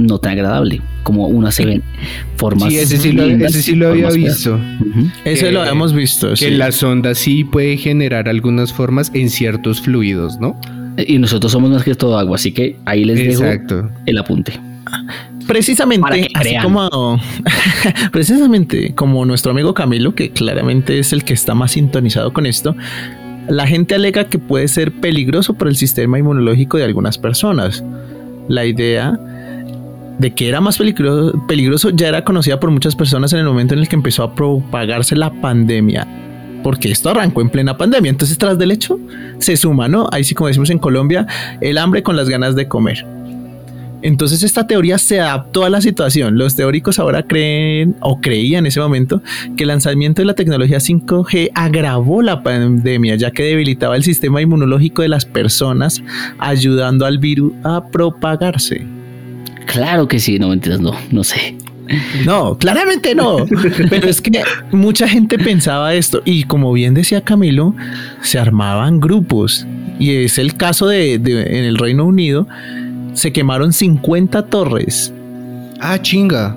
no 0.00 0.18
tan 0.18 0.32
agradable, 0.32 0.80
como 1.02 1.26
una 1.28 1.50
se 1.50 1.64
ven 1.64 1.82
formas. 2.36 2.68
Sí, 2.70 2.78
ese 2.78 2.96
sí 2.98 3.12
lo, 3.12 3.24
ese 3.24 3.62
sí 3.62 3.74
lo 3.74 3.88
había 3.90 4.10
visto. 4.10 4.58
Ese 5.24 5.46
Que- 5.46 5.52
lo 5.52 5.60
habíamos 5.62 5.92
visto. 5.92 6.30
Que 6.30 6.36
sí. 6.36 6.50
las 6.50 6.82
ondas 6.82 7.18
sí 7.18 7.44
puede 7.44 7.76
generar 7.76 8.28
algunas 8.28 8.72
formas 8.72 9.10
en 9.14 9.30
ciertos 9.30 9.80
fluidos, 9.80 10.38
¿no? 10.40 10.58
Y 11.06 11.18
nosotros 11.18 11.52
somos 11.52 11.70
más 11.70 11.84
que 11.84 11.94
todo 11.94 12.18
agua, 12.18 12.36
así 12.36 12.52
que 12.52 12.76
ahí 12.84 13.04
les 13.04 13.16
dejo 13.18 13.44
Exacto. 13.44 13.88
el 14.06 14.18
apunte. 14.18 14.52
Precisamente, 15.46 16.28
así 16.34 16.54
como 16.62 17.20
precisamente 18.12 18.92
como 18.94 19.24
nuestro 19.24 19.52
amigo 19.52 19.74
Camilo, 19.74 20.14
que 20.14 20.30
claramente 20.30 20.98
es 20.98 21.12
el 21.12 21.24
que 21.24 21.32
está 21.34 21.54
más 21.54 21.72
sintonizado 21.72 22.32
con 22.32 22.46
esto, 22.46 22.76
la 23.48 23.66
gente 23.66 23.94
alega 23.94 24.24
que 24.24 24.38
puede 24.38 24.68
ser 24.68 24.92
peligroso 24.92 25.54
para 25.54 25.70
el 25.70 25.76
sistema 25.76 26.18
inmunológico 26.18 26.76
de 26.76 26.84
algunas 26.84 27.18
personas. 27.18 27.82
La 28.48 28.64
idea 28.66 29.18
de 30.20 30.34
que 30.34 30.48
era 30.48 30.60
más 30.60 30.76
peligroso, 30.76 31.46
peligroso 31.46 31.88
ya 31.90 32.08
era 32.08 32.24
conocida 32.24 32.60
por 32.60 32.70
muchas 32.70 32.94
personas 32.94 33.32
en 33.32 33.38
el 33.38 33.46
momento 33.46 33.72
en 33.72 33.80
el 33.80 33.88
que 33.88 33.96
empezó 33.96 34.22
a 34.22 34.34
propagarse 34.34 35.16
la 35.16 35.30
pandemia. 35.32 36.06
Porque 36.62 36.90
esto 36.90 37.08
arrancó 37.08 37.40
en 37.40 37.48
plena 37.48 37.78
pandemia. 37.78 38.10
Entonces, 38.10 38.36
tras 38.36 38.58
del 38.58 38.70
hecho, 38.70 39.00
se 39.38 39.56
suma, 39.56 39.88
¿no? 39.88 40.10
Ahí 40.12 40.22
sí, 40.24 40.34
como 40.34 40.48
decimos 40.48 40.68
en 40.68 40.78
Colombia, 40.78 41.26
el 41.62 41.78
hambre 41.78 42.02
con 42.02 42.16
las 42.16 42.28
ganas 42.28 42.54
de 42.54 42.68
comer. 42.68 43.06
Entonces 44.02 44.42
esta 44.42 44.66
teoría 44.66 44.96
se 44.96 45.20
adaptó 45.20 45.64
a 45.64 45.70
la 45.70 45.80
situación. 45.80 46.38
Los 46.38 46.56
teóricos 46.56 46.98
ahora 46.98 47.22
creen 47.22 47.96
o 48.00 48.20
creían 48.20 48.60
en 48.60 48.68
ese 48.68 48.80
momento 48.80 49.22
que 49.56 49.64
el 49.64 49.68
lanzamiento 49.68 50.22
de 50.22 50.26
la 50.26 50.34
tecnología 50.34 50.78
5G 50.78 51.50
agravó 51.54 52.22
la 52.22 52.42
pandemia 52.42 53.16
ya 53.16 53.30
que 53.30 53.42
debilitaba 53.42 53.96
el 53.96 54.02
sistema 54.02 54.40
inmunológico 54.40 55.02
de 55.02 55.08
las 55.08 55.26
personas 55.26 56.02
ayudando 56.38 57.04
al 57.04 57.18
virus 57.18 57.52
a 57.62 57.84
propagarse. 57.88 58.99
Claro 59.72 60.08
que 60.08 60.18
sí, 60.18 60.38
no 60.38 60.48
mentiras, 60.48 60.80
no, 60.80 60.92
no 61.10 61.24
sé. 61.24 61.54
No, 62.24 62.56
claramente 62.56 63.14
no. 63.14 63.38
Pero 63.90 64.08
es 64.08 64.20
que 64.20 64.42
mucha 64.70 65.08
gente 65.08 65.38
pensaba 65.38 65.94
esto 65.94 66.22
y 66.24 66.44
como 66.44 66.72
bien 66.72 66.94
decía 66.94 67.20
Camilo, 67.22 67.74
se 68.22 68.38
armaban 68.38 69.00
grupos. 69.00 69.66
Y 69.98 70.14
es 70.24 70.38
el 70.38 70.54
caso 70.54 70.86
de, 70.86 71.18
de- 71.18 71.58
en 71.58 71.64
el 71.64 71.76
Reino 71.78 72.04
Unido, 72.04 72.46
se 73.14 73.32
quemaron 73.32 73.72
50 73.72 74.46
torres. 74.46 75.12
Ah, 75.80 75.98
chinga. 76.00 76.56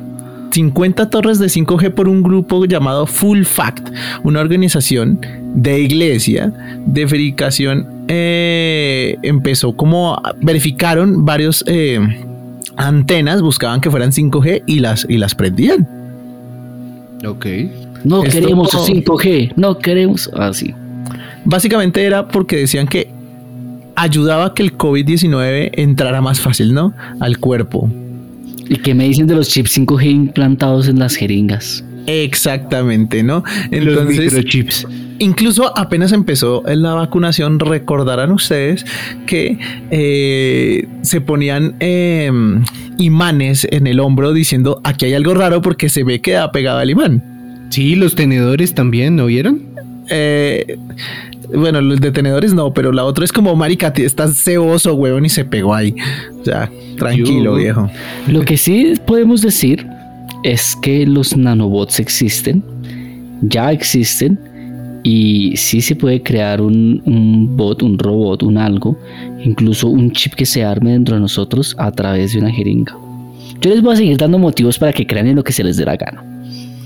50 0.51 1.09
torres 1.09 1.39
de 1.39 1.47
5G 1.47 1.91
por 1.95 2.07
un 2.07 2.22
grupo 2.22 2.66
llamado 2.66 3.07
Full 3.07 3.41
Fact, 3.43 3.89
una 4.24 4.39
organización 4.39 5.20
de 5.55 5.80
iglesia 5.82 6.53
de 6.86 7.05
verificación. 7.05 7.88
eh, 8.07 9.18
empezó 9.24 9.76
como 9.76 10.22
verificaron 10.41 11.26
varios 11.26 11.64
eh, 11.68 11.99
antenas, 12.78 13.41
buscaban 13.41 13.82
que 13.82 13.89
fueran 13.91 14.11
5G 14.11 14.63
y 14.65 14.80
las, 14.80 15.05
y 15.09 15.17
las 15.17 15.36
prendían. 15.36 15.88
Ok. 17.28 17.45
No 18.03 18.24
Esto 18.24 18.39
queremos 18.39 18.69
como- 18.71 18.86
5G, 18.86 19.53
no 19.55 19.78
queremos 19.80 20.30
así. 20.36 20.74
Básicamente 21.45 22.03
era 22.03 22.28
porque 22.28 22.57
decían 22.57 22.88
que 22.88 23.09
ayudaba 23.95 24.45
a 24.45 24.53
que 24.53 24.63
el 24.63 24.78
COVID-19 24.78 25.71
entrara 25.74 26.21
más 26.21 26.39
fácil, 26.41 26.74
¿no? 26.74 26.93
Al 27.19 27.38
cuerpo. 27.38 27.89
¿Y 28.67 28.78
qué 28.78 28.93
me 28.93 29.05
dicen 29.05 29.28
de 29.28 29.36
los 29.36 29.49
chips 29.49 29.78
5G 29.78 30.09
implantados 30.09 30.88
en 30.88 30.99
las 30.99 31.15
jeringas? 31.15 31.84
Exactamente, 32.06 33.24
¿no? 33.24 33.43
Los 33.72 33.88
Entonces, 33.88 34.34
microchips. 34.34 34.88
Incluso 35.20 35.78
apenas 35.78 36.12
empezó 36.12 36.64
la 36.66 36.93
vacunación, 36.95 37.60
recordarán 37.60 38.32
ustedes 38.32 38.86
que 39.26 39.58
eh, 39.91 40.88
se 41.01 41.22
ponían 41.22 41.76
eh, 41.80 42.32
imanes 42.97 43.68
en 43.72 43.88
el 43.88 43.99
hombro 43.99 44.34
diciendo 44.34 44.82
aquí 44.84 45.06
hay 45.06 45.14
algo 45.14 45.34
raro 45.34 45.62
porque 45.62 45.88
se 45.89 46.04
ve 46.04 46.20
que 46.20 46.36
ha 46.38 46.51
pegado 46.51 46.80
al 46.80 46.89
imán. 46.89 47.24
Sí, 47.70 47.95
los 47.95 48.16
tenedores 48.16 48.74
también, 48.74 49.16
¿no 49.16 49.28
vieron? 49.28 49.62
Eh, 50.10 50.78
bueno, 51.54 51.82
los 51.82 52.01
detenedores 52.01 52.54
no, 52.54 52.74
pero 52.74 52.91
la 52.91 53.04
otra 53.06 53.24
es 53.24 53.32
como 53.32 53.56
marica, 53.56 53.93
estás 53.95 54.43
ceboso, 54.43 54.93
huevón, 54.95 55.26
y 55.26 55.30
se 55.30 55.45
pegó 55.45 55.74
ahí. 55.74 55.95
O 56.41 56.43
sea, 56.43 56.70
tranquilo, 56.97 57.51
Yo- 57.51 57.56
viejo. 57.56 57.89
Lo 58.28 58.41
que 58.41 58.58
sí 58.58 58.93
podemos 59.06 59.41
decir 59.41 59.88
es 60.44 60.76
que 60.76 61.06
los 61.06 61.36
nanobots 61.36 62.00
existen, 62.00 62.64
ya 63.41 63.72
existen, 63.72 64.39
y 65.04 65.56
sí 65.58 65.82
se 65.82 65.96
puede 65.96 66.22
crear 66.24 66.62
un, 66.62 67.02
un 67.06 67.58
bot, 67.58 67.84
un 67.84 68.00
robot, 68.00 68.44
un 68.44 68.58
algo, 68.58 68.98
incluso 69.44 69.89
un 69.89 70.12
chip 70.12 70.34
que 70.34 70.46
se 70.46 70.64
arme 70.64 70.91
dentro 70.91 71.16
de 71.16 71.22
nosotros 71.22 71.76
a 71.78 71.91
través 71.91 72.34
de 72.34 72.39
una 72.39 72.52
jeringa. 72.52 72.96
Yo 73.60 73.70
les 73.70 73.82
voy 73.82 73.94
a 73.94 73.98
seguir 73.98 74.18
dando 74.18 74.39
motivos 74.39 74.80
para 74.80 74.94
que 74.94 75.06
crean 75.06 75.28
en 75.28 75.36
lo 75.36 75.44
que 75.44 75.54
se 75.54 75.64
les 75.64 75.78
dé 75.78 75.86
la 75.86 75.98
gana. 75.98 76.24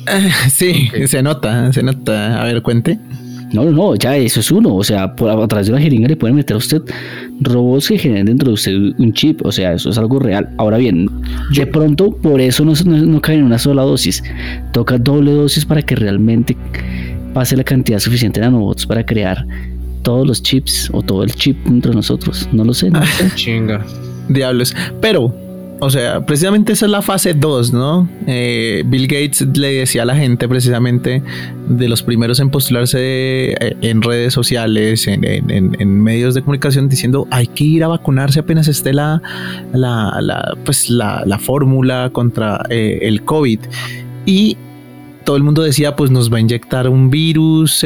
Sí, 0.49 0.89
se 1.08 1.22
nota, 1.22 1.72
se 1.74 1.84
nota. 1.84 2.41
A 2.41 2.45
ver, 2.45 2.62
cuente. 2.62 2.97
No, 3.54 3.64
no, 3.64 3.72
no, 3.72 3.95
ya 3.95 4.18
eso 4.18 4.39
es 4.39 4.52
uno. 4.52 4.76
O 4.76 4.84
sea, 4.84 5.16
por, 5.16 5.30
a 5.30 5.48
través 5.48 5.68
de 5.68 5.74
una 5.74 5.82
jeringa 5.82 6.08
le 6.08 6.18
pueden 6.18 6.36
meter 6.36 6.56
a 6.56 6.58
usted 6.58 6.82
robots 7.41 7.88
que 7.88 7.98
generen 7.98 8.26
dentro 8.26 8.50
de 8.50 8.54
usted 8.54 8.74
un 8.98 9.14
chip. 9.14 9.45
O 9.45 9.52
sea, 9.52 9.74
eso 9.74 9.89
es 9.89 9.98
algo 9.98 10.20
real. 10.20 10.50
Ahora 10.58 10.78
bien, 10.78 11.10
de 11.56 11.68
pronto 11.68 12.12
por 12.12 12.41
eso 12.41 12.66
no, 12.66 12.74
no, 12.86 12.98
no 12.98 13.22
cae 13.22 13.38
en 13.38 13.43
una 13.43 13.60
sola 13.60 13.84
dosis. 13.84 14.24
Toca 14.74 14.98
doble 14.98 15.32
dosis 15.32 15.66
para 15.66 15.82
que 15.82 15.95
realmente 15.95 16.58
pase 17.34 17.56
la 17.56 17.64
cantidad 17.64 18.00
suficiente 18.00 18.39
de 18.39 18.48
nanobots 18.48 18.86
para 18.86 19.06
crear 19.06 19.45
todos 20.02 20.28
los 20.28 20.41
chips 20.41 20.89
o 20.93 21.02
todo 21.02 21.24
el 21.24 21.32
chip 21.34 21.58
dentro 21.66 21.91
de 21.91 21.98
nosotros. 21.98 22.48
No 22.52 22.64
lo 22.64 22.74
sé. 22.74 22.89
No 22.89 23.00
lo 23.00 23.06
sé. 23.06 23.32
Chinga. 23.36 23.86
Diablos. 24.30 24.76
Pero 25.02 25.34
o 25.80 25.89
sea, 25.89 26.25
precisamente 26.25 26.73
esa 26.73 26.86
es 26.86 26.91
la 26.91 27.01
fase 27.01 27.34
2, 27.34 27.73
¿no? 27.73 28.09
Eh, 28.25 28.84
Bill 28.86 29.07
Gates 29.07 29.47
le 29.57 29.73
decía 29.73 30.03
a 30.03 30.05
la 30.05 30.15
gente 30.15 30.47
precisamente 30.47 31.21
de 31.69 31.89
los 31.89 32.01
primeros 32.03 32.39
en 32.39 32.49
postularse 32.49 32.99
eh, 33.53 33.78
en 33.82 34.01
redes 34.01 34.34
sociales, 34.34 35.07
en, 35.07 36.01
medios 36.03 36.34
de 36.34 36.41
comunicación, 36.41 36.89
diciendo 36.89 37.28
hay 37.32 37.47
que 37.47 37.63
ir 37.63 37.84
a 37.84 37.88
vacunarse 37.88 38.39
apenas 38.39 38.67
esté 38.67 38.93
la, 38.93 39.21
la, 39.73 40.57
pues 40.65 40.89
la, 40.89 41.23
la 41.25 41.38
fórmula 41.38 42.09
contra 42.11 42.63
eh, 42.69 42.99
el 43.03 43.23
COVID. 43.23 43.59
Y 44.25 44.57
todo 45.25 45.36
el 45.36 45.43
mundo 45.43 45.61
decía, 45.61 45.95
pues 45.95 46.09
nos 46.09 46.32
va 46.32 46.38
a 46.38 46.39
inyectar 46.39 46.88
un 46.88 47.09
virus, 47.09 47.86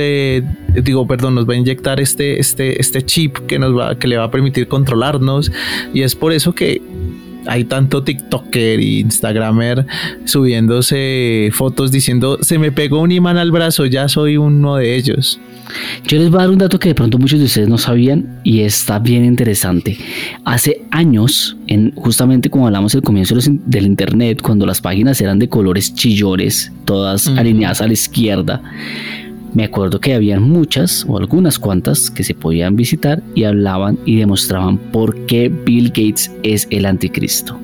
digo, 0.83 1.07
perdón, 1.07 1.35
nos 1.35 1.49
va 1.49 1.55
a 1.55 1.57
inyectar 1.57 1.99
este, 1.99 2.39
este, 2.39 2.79
este 2.79 3.01
chip 3.03 3.37
que 3.47 3.57
nos 3.57 3.75
va, 3.75 3.95
que 3.95 4.07
le 4.07 4.17
va 4.17 4.25
a 4.25 4.31
permitir 4.31 4.67
controlarnos. 4.67 5.51
Y 5.91 6.03
es 6.03 6.15
por 6.15 6.33
eso 6.33 6.53
que 6.53 6.81
hay 7.45 7.63
tanto 7.65 8.03
TikToker 8.03 8.79
y 8.79 8.99
Instagramer 8.99 9.85
subiéndose 10.25 11.49
fotos 11.53 11.91
diciendo 11.91 12.37
se 12.41 12.59
me 12.59 12.71
pegó 12.71 13.01
un 13.01 13.11
imán 13.11 13.37
al 13.37 13.51
brazo, 13.51 13.85
ya 13.85 14.07
soy 14.07 14.37
uno 14.37 14.75
de 14.77 14.95
ellos. 14.95 15.39
Yo 16.05 16.17
les 16.17 16.29
voy 16.29 16.39
a 16.39 16.41
dar 16.41 16.49
un 16.49 16.57
dato 16.57 16.79
que 16.79 16.89
de 16.89 16.95
pronto 16.95 17.17
muchos 17.17 17.39
de 17.39 17.45
ustedes 17.45 17.69
no 17.69 17.77
sabían 17.77 18.39
y 18.43 18.61
está 18.61 18.99
bien 18.99 19.23
interesante. 19.23 19.97
Hace 20.43 20.81
años, 20.91 21.57
en, 21.67 21.91
justamente 21.95 22.49
como 22.49 22.67
hablamos 22.67 22.93
al 22.95 23.01
comienzo 23.01 23.35
del 23.65 23.85
internet, 23.85 24.41
cuando 24.41 24.65
las 24.65 24.81
páginas 24.81 25.21
eran 25.21 25.39
de 25.39 25.47
colores 25.47 25.93
chillones, 25.93 26.71
todas 26.85 27.27
alineadas 27.27 27.81
a 27.81 27.87
la 27.87 27.93
izquierda, 27.93 28.61
me 29.53 29.63
acuerdo 29.65 29.99
que 29.99 30.13
habían 30.13 30.43
muchas 30.43 31.05
o 31.07 31.17
algunas 31.17 31.59
cuantas 31.59 32.09
que 32.09 32.23
se 32.23 32.33
podían 32.33 32.75
visitar 32.75 33.21
y 33.35 33.43
hablaban 33.43 33.97
y 34.05 34.17
demostraban 34.17 34.77
por 34.77 35.25
qué 35.25 35.49
Bill 35.49 35.89
Gates 35.89 36.31
es 36.43 36.67
el 36.69 36.85
anticristo. 36.85 37.59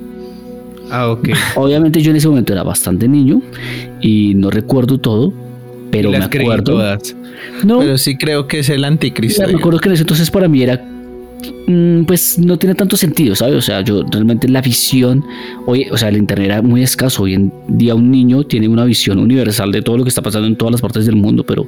Ah, 0.90 1.08
ok. 1.10 1.30
Obviamente 1.56 2.00
yo 2.02 2.10
en 2.10 2.16
ese 2.16 2.28
momento 2.28 2.52
era 2.52 2.62
bastante 2.62 3.08
niño 3.08 3.40
y 4.00 4.34
no 4.34 4.50
recuerdo 4.50 4.98
todo, 4.98 5.32
pero 5.90 6.08
Y 6.08 6.12
me 6.12 6.18
las 6.18 6.28
creí 6.28 6.44
acuerdo. 6.46 6.64
todas. 6.72 7.14
No, 7.64 7.78
Pero 7.80 7.96
sí 7.98 8.16
creo 8.16 8.46
que 8.46 8.60
es 8.60 8.68
el 8.68 8.84
anticristo. 8.84 9.42
me 9.46 9.54
acuerdo 9.58 9.78
que 9.80 9.88
en 9.88 9.94
ese 9.94 10.02
entonces 10.02 10.30
para 10.30 10.48
mí 10.48 10.62
era 10.62 10.82
pues 12.06 12.38
no 12.38 12.58
tiene 12.58 12.74
tanto 12.74 12.96
sentido, 12.96 13.34
¿sabes? 13.34 13.54
O 13.54 13.62
sea, 13.62 13.82
yo 13.82 14.02
realmente 14.10 14.48
la 14.48 14.62
visión, 14.62 15.22
hoy, 15.66 15.86
o 15.90 15.98
sea, 15.98 16.08
el 16.08 16.16
internet 16.16 16.46
era 16.46 16.62
muy 16.62 16.82
escaso. 16.82 17.24
Hoy 17.24 17.34
en 17.34 17.52
día 17.68 17.94
un 17.94 18.10
niño 18.10 18.44
tiene 18.44 18.68
una 18.68 18.84
visión 18.84 19.18
universal 19.18 19.70
de 19.70 19.82
todo 19.82 19.98
lo 19.98 20.04
que 20.04 20.08
está 20.08 20.22
pasando 20.22 20.48
en 20.48 20.56
todas 20.56 20.72
las 20.72 20.80
partes 20.80 21.04
del 21.06 21.16
mundo, 21.16 21.44
pero 21.44 21.66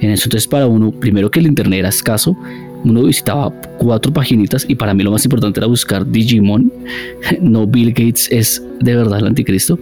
en 0.00 0.10
eso 0.10 0.24
entonces 0.24 0.46
para 0.46 0.66
uno, 0.66 0.92
primero 0.92 1.30
que 1.30 1.40
el 1.40 1.46
internet 1.46 1.80
era 1.80 1.88
escaso, 1.88 2.36
uno 2.84 3.02
visitaba 3.02 3.52
cuatro 3.78 4.12
paginitas 4.12 4.64
y 4.68 4.74
para 4.74 4.94
mí 4.94 5.02
lo 5.02 5.10
más 5.10 5.24
importante 5.24 5.60
era 5.60 5.66
buscar 5.66 6.08
Digimon. 6.08 6.72
No, 7.40 7.66
Bill 7.66 7.90
Gates 7.90 8.28
es 8.30 8.62
de 8.80 8.94
verdad 8.94 9.18
el 9.18 9.26
anticristo. 9.26 9.78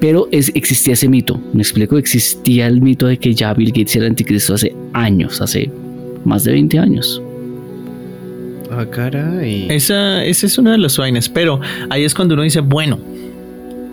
Pero 0.00 0.28
es, 0.30 0.50
existía 0.54 0.94
ese 0.94 1.08
mito, 1.08 1.40
me 1.52 1.62
explico, 1.62 1.98
existía 1.98 2.66
el 2.66 2.80
mito 2.80 3.06
de 3.06 3.18
que 3.18 3.34
ya 3.34 3.52
Bill 3.52 3.70
Gates 3.70 3.96
era 3.96 4.06
el 4.06 4.12
anticristo 4.12 4.54
hace 4.54 4.74
años, 4.92 5.40
hace 5.40 5.70
más 6.24 6.44
de 6.44 6.52
20 6.52 6.78
años. 6.78 7.20
Ah, 8.74 8.86
caray. 8.86 9.66
Esa, 9.70 10.24
esa 10.24 10.46
es 10.46 10.56
una 10.56 10.72
de 10.72 10.78
las 10.78 10.96
vainas, 10.96 11.28
pero 11.28 11.60
ahí 11.90 12.04
es 12.04 12.14
cuando 12.14 12.32
uno 12.34 12.42
dice, 12.42 12.60
bueno, 12.60 12.98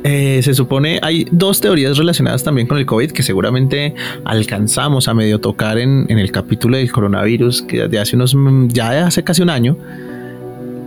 eh, 0.06 0.40
se 0.42 0.54
supone, 0.54 1.00
hay 1.02 1.28
dos 1.32 1.60
teorías 1.60 1.98
relacionadas 1.98 2.46
también 2.46 2.66
con 2.66 2.78
el 2.78 2.86
COVID 2.86 3.12
que 3.12 3.22
seguramente 3.22 3.94
alcanzamos 4.24 5.10
a 5.10 5.14
medio 5.14 5.40
tocar 5.40 5.78
en, 5.78 6.06
en 6.08 6.18
el 6.18 6.32
capítulo 6.32 6.78
del 6.78 6.90
coronavirus 6.90 7.64
que 7.64 7.90
de 7.90 8.00
hace 8.00 8.16
unos, 8.16 8.34
mm, 8.34 8.70
ya 8.70 8.92
de 8.92 9.00
hace 9.00 9.22
casi 9.22 9.42
un 9.42 9.50
año, 9.50 9.78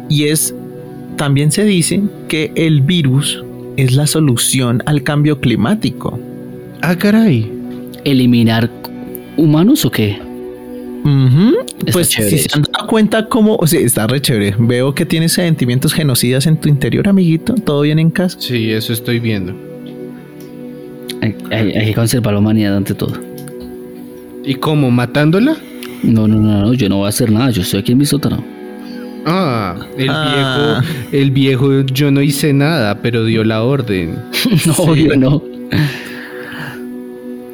y 0.09 0.24
es, 0.24 0.55
también 1.16 1.53
se 1.53 1.64
dice 1.64 2.03
que 2.28 2.51
el 2.55 2.80
virus 2.80 3.45
es 3.76 3.95
la 3.95 4.07
solución 4.07 4.82
al 4.86 5.03
cambio 5.03 5.38
climático. 5.38 6.18
Ah, 6.80 6.97
caray. 6.97 7.53
¿Eliminar 8.05 8.70
humanos 9.36 9.84
o 9.84 9.90
qué? 9.90 10.32
Está 11.05 11.93
Pues 11.93 12.09
chévere 12.11 12.39
si 12.39 12.49
se 12.49 12.57
han 12.57 12.63
dado 12.63 12.87
cuenta 12.87 13.29
cómo, 13.29 13.57
o 13.57 13.67
sea, 13.67 13.81
está 13.81 14.07
re 14.07 14.21
chévere. 14.21 14.55
Veo 14.59 14.95
que 14.95 15.05
tienes 15.05 15.33
sentimientos 15.33 15.93
genocidas 15.93 16.47
en 16.47 16.57
tu 16.57 16.69
interior, 16.69 17.09
amiguito. 17.09 17.55
¿Todo 17.55 17.81
bien 17.83 17.99
en 17.99 18.11
casa? 18.11 18.37
Sí, 18.41 18.71
eso 18.71 18.93
estoy 18.93 19.19
viendo. 19.19 19.53
Hay, 21.21 21.37
hay- 21.51 21.73
hay 21.73 21.87
que 21.87 21.95
conservar 21.95 22.35
la 22.35 22.41
humanidad 22.41 22.77
ante 22.77 22.95
todo. 22.95 23.15
¿Y 24.45 24.55
cómo? 24.57 24.91
¿Matándola? 24.91 25.57
No, 26.03 26.27
no, 26.27 26.37
no, 26.39 26.61
no, 26.63 26.75
yo 26.75 26.89
no 26.89 26.97
voy 26.99 27.07
a 27.07 27.09
hacer 27.11 27.31
nada, 27.31 27.51
yo 27.51 27.63
estoy 27.63 27.81
aquí 27.81 27.93
en 27.93 27.99
mi 27.99 28.07
sótano. 28.07 28.43
Ah, 29.25 29.77
el 29.97 30.09
Ah. 30.11 30.83
viejo, 30.83 31.17
el 31.23 31.31
viejo, 31.31 31.81
yo 31.83 32.11
no 32.11 32.23
hice 32.23 32.53
nada, 32.53 33.01
pero 33.03 33.25
dio 33.25 33.45
la 33.45 33.63
orden. 33.63 34.19
no, 34.67 34.73
obvio 34.79 35.17
no. 35.17 35.43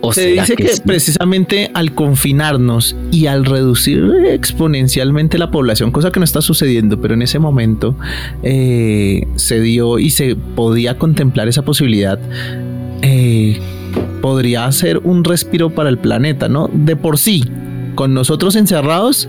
O 0.09 0.13
Se 0.13 0.29
dice 0.29 0.57
que, 0.57 0.69
sí? 0.69 0.83
precisamente 0.87 1.71
al 1.75 1.95
confinarnos 1.95 2.97
y 3.13 3.27
al 3.27 3.45
reducir 3.45 4.11
exponencialmente 4.27 5.37
la 5.37 5.51
población, 5.51 5.91
cosa 5.91 6.11
que 6.11 6.19
no 6.19 6.25
está 6.25 6.41
sucediendo, 6.41 7.01
pero 7.01 7.15
en 7.15 7.23
ese 7.23 7.39
momento 7.39 7.95
eh, 8.43 9.27
se 9.37 9.61
dio 9.61 9.99
y 9.99 10.11
se 10.11 10.35
podía 10.35 10.97
contemplar 10.97 11.49
esa 11.49 11.63
posibilidad, 11.63 12.19
eh, 13.03 13.61
podría 14.23 14.71
ser 14.73 14.99
un 14.99 15.25
respiro 15.25 15.71
para 15.71 15.91
el 15.91 15.99
planeta, 15.99 16.49
¿no? 16.49 16.71
De 16.73 16.97
por 16.97 17.19
sí, 17.19 17.45
con 17.95 18.15
nosotros 18.15 18.57
encerrados, 18.57 19.29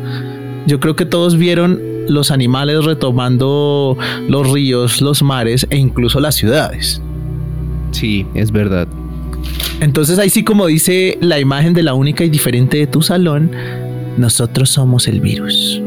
yo 0.65 0.79
creo 0.79 0.95
que 0.95 1.05
todos 1.05 1.37
vieron 1.37 1.81
los 2.07 2.31
animales 2.31 2.85
retomando 2.85 3.97
los 4.29 4.49
ríos, 4.49 5.01
los 5.01 5.21
mares 5.23 5.67
e 5.69 5.77
incluso 5.77 6.19
las 6.19 6.35
ciudades. 6.35 7.01
Sí, 7.91 8.25
es 8.33 8.51
verdad. 8.51 8.87
Entonces 9.81 10.19
ahí 10.19 10.29
sí 10.29 10.43
como 10.43 10.67
dice 10.67 11.17
la 11.21 11.39
imagen 11.39 11.73
de 11.73 11.83
la 11.83 11.93
única 11.93 12.23
y 12.23 12.29
diferente 12.29 12.77
de 12.77 12.87
tu 12.87 13.01
salón, 13.01 13.51
nosotros 14.17 14.69
somos 14.69 15.07
el 15.07 15.21
virus. 15.21 15.81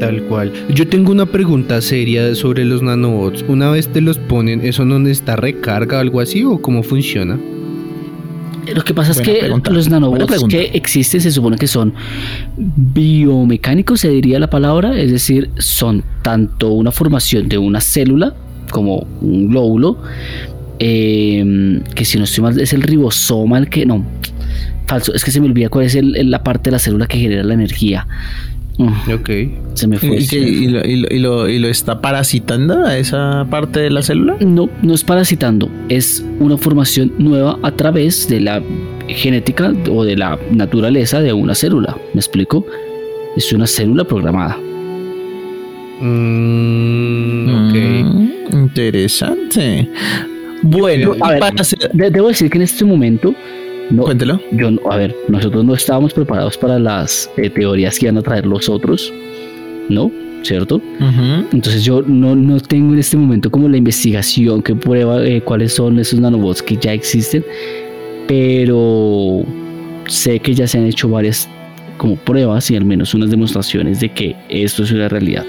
Tal 0.00 0.22
cual. 0.24 0.52
Yo 0.74 0.88
tengo 0.88 1.12
una 1.12 1.26
pregunta 1.26 1.80
seria 1.80 2.34
sobre 2.34 2.64
los 2.64 2.82
nanobots. 2.82 3.44
Una 3.48 3.70
vez 3.70 3.88
te 3.88 4.00
los 4.00 4.18
ponen, 4.18 4.60
¿eso 4.62 4.84
no 4.84 4.98
necesita 4.98 5.36
recarga 5.36 5.98
o 5.98 6.00
algo 6.00 6.20
así? 6.20 6.42
¿O 6.44 6.60
cómo 6.60 6.82
funciona? 6.82 7.38
Lo 8.72 8.82
que 8.82 8.94
pasa 8.94 9.10
es 9.10 9.18
Buena 9.18 9.32
que 9.32 9.38
pregunta, 9.40 9.70
los 9.70 9.90
nanobots 9.90 10.44
que 10.48 10.70
existen 10.72 11.20
se 11.20 11.30
supone 11.30 11.56
que 11.56 11.66
son 11.66 11.92
biomecánicos, 12.56 14.00
se 14.00 14.08
diría 14.08 14.38
la 14.38 14.48
palabra, 14.48 14.98
es 14.98 15.10
decir, 15.10 15.50
son 15.58 16.02
tanto 16.22 16.70
una 16.70 16.90
formación 16.90 17.48
de 17.48 17.58
una 17.58 17.80
célula 17.80 18.34
como 18.70 19.06
un 19.20 19.50
glóbulo, 19.50 19.98
eh, 20.78 21.80
que 21.94 22.04
si 22.04 22.18
no 22.18 22.24
estoy 22.24 22.42
mal 22.42 22.58
es 22.60 22.72
el 22.72 22.82
ribosoma 22.82 23.58
el 23.58 23.68
que 23.68 23.86
no, 23.86 24.04
falso, 24.86 25.14
es 25.14 25.24
que 25.24 25.30
se 25.30 25.40
me 25.40 25.46
olvida 25.46 25.68
cuál 25.68 25.86
es 25.86 25.94
el- 25.94 26.16
el- 26.16 26.30
la 26.30 26.42
parte 26.42 26.70
de 26.70 26.72
la 26.72 26.78
célula 26.78 27.06
que 27.06 27.18
genera 27.18 27.42
la 27.44 27.54
energía. 27.54 28.06
Mm, 28.76 28.88
Ok. 29.14 29.30
se 29.74 29.86
me 29.86 29.98
fue. 29.98 30.16
¿Y, 30.16 30.22
se 30.22 30.36
que- 30.36 30.42
me 30.44 30.46
fue. 30.48 30.64
y 30.64 30.68
lo, 30.68 30.84
y 30.84 30.96
lo- 30.96 31.08
y 31.14 31.18
lo- 31.20 31.48
y 31.48 31.58
lo 31.60 31.68
está 31.68 32.00
parasitando 32.00 32.84
a 32.84 32.98
esa 32.98 33.46
parte 33.48 33.78
de 33.80 33.90
la 33.90 34.02
célula? 34.02 34.36
No, 34.40 34.68
no 34.82 34.94
es 34.94 35.04
parasitando, 35.04 35.70
es 35.88 36.24
una 36.40 36.56
formación 36.58 37.12
nueva 37.18 37.56
a 37.62 37.70
través 37.70 38.28
de 38.28 38.40
la 38.40 38.60
genética 39.06 39.72
o 39.90 40.04
de 40.04 40.16
la 40.16 40.38
naturaleza 40.50 41.20
de 41.20 41.32
una 41.32 41.54
célula. 41.54 41.96
¿Me 42.14 42.18
explico? 42.20 42.66
Es 43.36 43.52
una 43.52 43.66
célula 43.68 44.02
programada. 44.04 44.58
Mm, 46.00 47.48
ok. 47.68 47.74
Mm, 47.74 48.28
interesante. 48.64 49.88
Bueno, 50.66 51.14
A 51.20 51.32
ver, 51.32 51.40
de- 51.92 52.10
debo 52.10 52.28
decir 52.28 52.50
que 52.50 52.58
en 52.58 52.62
este 52.62 52.84
momento, 52.84 53.34
no, 53.90 54.02
cuéntelo. 54.04 54.40
yo, 54.52 54.70
no- 54.70 54.80
a 54.90 54.96
ver, 54.96 55.14
nosotros 55.28 55.64
no 55.64 55.74
estábamos 55.74 56.12
preparados 56.14 56.56
para 56.56 56.78
las 56.78 57.30
eh, 57.36 57.50
teorías 57.50 57.98
que 57.98 58.06
iban 58.06 58.16
a 58.18 58.22
traer 58.22 58.46
los 58.46 58.68
otros, 58.68 59.12
¿no? 59.88 60.10
¿Cierto? 60.42 60.80
Entonces 61.52 61.84
yo 61.84 62.02
no, 62.02 62.34
no 62.36 62.60
tengo 62.60 62.92
en 62.92 62.98
este 62.98 63.16
momento 63.16 63.50
como 63.50 63.66
la 63.68 63.76
investigación 63.78 64.62
que 64.62 64.74
prueba 64.74 65.24
eh, 65.24 65.40
cuáles 65.40 65.72
son 65.74 65.98
esos 65.98 66.18
nanobots 66.20 66.62
que 66.62 66.76
ya 66.76 66.92
existen, 66.92 67.42
pero 68.26 69.42
sé 70.06 70.38
que 70.40 70.54
ya 70.54 70.66
se 70.66 70.78
han 70.78 70.86
hecho 70.86 71.08
varias 71.08 71.48
como 71.96 72.16
pruebas 72.16 72.70
y 72.70 72.76
al 72.76 72.84
menos 72.84 73.14
unas 73.14 73.30
demostraciones 73.30 74.00
de 74.00 74.08
que 74.10 74.34
esto 74.48 74.82
es 74.82 74.90
una 74.92 75.08
realidad. 75.08 75.44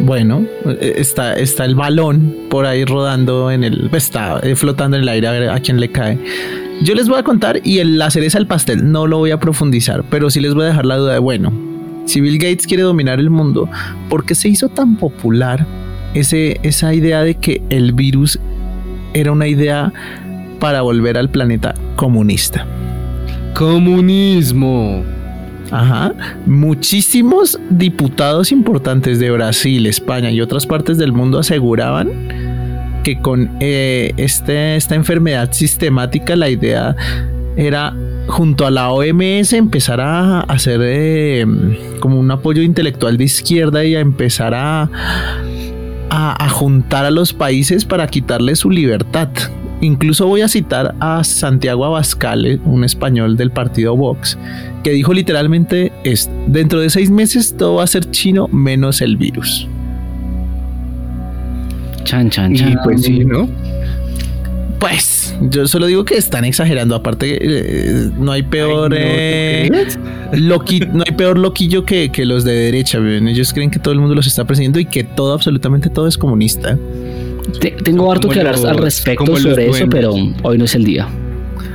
Bueno, 0.00 0.44
eh, 0.66 0.94
está, 0.96 1.34
está 1.34 1.64
el 1.64 1.74
balón 1.74 2.34
por 2.50 2.66
ahí 2.66 2.84
rodando 2.84 3.50
en 3.50 3.64
el, 3.64 3.90
está 3.92 4.40
eh, 4.42 4.56
flotando 4.56 4.96
en 4.96 5.04
el 5.04 5.08
aire 5.08 5.28
a 5.28 5.32
ver 5.32 5.50
a 5.50 5.60
quién 5.60 5.80
le 5.80 5.90
cae. 5.90 6.18
Yo 6.82 6.94
les 6.94 7.08
voy 7.08 7.18
a 7.18 7.22
contar 7.22 7.60
y 7.62 7.78
el, 7.78 7.98
la 7.98 8.10
cereza 8.10 8.38
del 8.38 8.46
pastel 8.46 8.90
no 8.90 9.06
lo 9.06 9.18
voy 9.18 9.30
a 9.30 9.38
profundizar, 9.38 10.02
pero 10.10 10.30
sí 10.30 10.40
les 10.40 10.54
voy 10.54 10.64
a 10.64 10.68
dejar 10.68 10.84
la 10.84 10.96
duda 10.96 11.12
de, 11.12 11.18
bueno, 11.20 11.52
si 12.06 12.20
Bill 12.20 12.38
Gates 12.38 12.66
quiere 12.66 12.82
dominar 12.82 13.20
el 13.20 13.30
mundo, 13.30 13.68
¿por 14.08 14.24
qué 14.24 14.34
se 14.34 14.48
hizo 14.48 14.68
tan 14.68 14.96
popular 14.96 15.64
ese, 16.14 16.58
esa 16.62 16.92
idea 16.92 17.22
de 17.22 17.36
que 17.36 17.62
el 17.70 17.92
virus 17.92 18.40
era 19.14 19.30
una 19.30 19.46
idea 19.46 19.92
para 20.58 20.82
volver 20.82 21.16
al 21.16 21.30
planeta 21.30 21.74
comunista? 21.96 22.66
Comunismo. 23.54 25.04
Ajá. 25.72 26.12
Muchísimos 26.44 27.58
diputados 27.70 28.52
importantes 28.52 29.18
de 29.18 29.30
Brasil, 29.30 29.86
España 29.86 30.30
y 30.30 30.40
otras 30.42 30.66
partes 30.66 30.98
del 30.98 31.12
mundo 31.12 31.38
aseguraban 31.38 32.10
que 33.02 33.18
con 33.18 33.50
eh, 33.58 34.12
este, 34.18 34.76
esta 34.76 34.94
enfermedad 34.94 35.50
sistemática 35.52 36.36
la 36.36 36.50
idea 36.50 36.94
era 37.56 37.94
junto 38.28 38.66
a 38.66 38.70
la 38.70 38.90
OMS 38.90 39.54
empezar 39.54 40.00
a 40.00 40.40
hacer 40.40 40.80
eh, 40.84 41.46
como 42.00 42.20
un 42.20 42.30
apoyo 42.30 42.62
intelectual 42.62 43.16
de 43.16 43.24
izquierda 43.24 43.84
y 43.84 43.96
a 43.96 44.00
empezar 44.00 44.54
a, 44.54 44.90
a, 46.10 46.44
a 46.44 46.48
juntar 46.50 47.06
a 47.06 47.10
los 47.10 47.32
países 47.32 47.86
para 47.86 48.06
quitarle 48.06 48.56
su 48.56 48.70
libertad. 48.70 49.30
Incluso 49.82 50.28
voy 50.28 50.42
a 50.42 50.48
citar 50.48 50.94
a 51.00 51.24
Santiago 51.24 51.84
Abascal, 51.84 52.60
un 52.64 52.84
español 52.84 53.36
del 53.36 53.50
partido 53.50 53.96
Vox, 53.96 54.38
que 54.84 54.90
dijo 54.92 55.12
literalmente 55.12 55.90
es 56.04 56.30
dentro 56.46 56.78
de 56.80 56.88
seis 56.88 57.10
meses 57.10 57.56
todo 57.56 57.74
va 57.74 57.82
a 57.84 57.86
ser 57.88 58.08
chino 58.12 58.46
menos 58.48 59.00
el 59.00 59.16
virus. 59.16 59.66
Chan, 62.04 62.30
chan, 62.30 62.54
Y 62.54 62.58
chan. 62.58 62.78
pues 62.84 63.02
sí, 63.02 63.24
¿no? 63.24 63.48
Pues 64.78 65.34
yo 65.50 65.66
solo 65.66 65.86
digo 65.86 66.04
que 66.04 66.16
están 66.16 66.44
exagerando. 66.44 66.94
Aparte, 66.94 67.38
eh, 67.40 68.10
no 68.18 68.32
hay 68.32 68.42
peor 68.44 68.92
Ay, 68.94 69.68
no, 69.70 69.76
¿tú 69.78 69.84
eh, 69.88 70.38
loqui- 70.38 70.88
no 70.92 71.04
hay 71.06 71.14
peor 71.16 71.38
loquillo 71.38 71.84
que, 71.84 72.10
que 72.10 72.24
los 72.24 72.42
de 72.44 72.52
derecha. 72.52 72.98
¿ven? 72.98 73.26
Ellos 73.28 73.52
creen 73.52 73.70
que 73.70 73.78
todo 73.80 73.94
el 73.94 74.00
mundo 74.00 74.14
los 74.14 74.26
está 74.28 74.44
persiguiendo 74.44 74.78
y 74.80 74.84
que 74.84 75.04
todo, 75.04 75.34
absolutamente 75.34 75.88
todo 75.90 76.06
es 76.08 76.18
comunista. 76.18 76.76
Te- 77.60 77.70
tengo 77.72 78.10
harto 78.10 78.28
que 78.28 78.38
hablar 78.40 78.54
al 78.54 78.78
respecto 78.78 79.24
sobre 79.36 79.68
eso, 79.68 79.84
pero 79.90 80.14
hoy 80.42 80.58
no 80.58 80.64
es 80.64 80.74
el 80.74 80.84
día. 80.84 81.08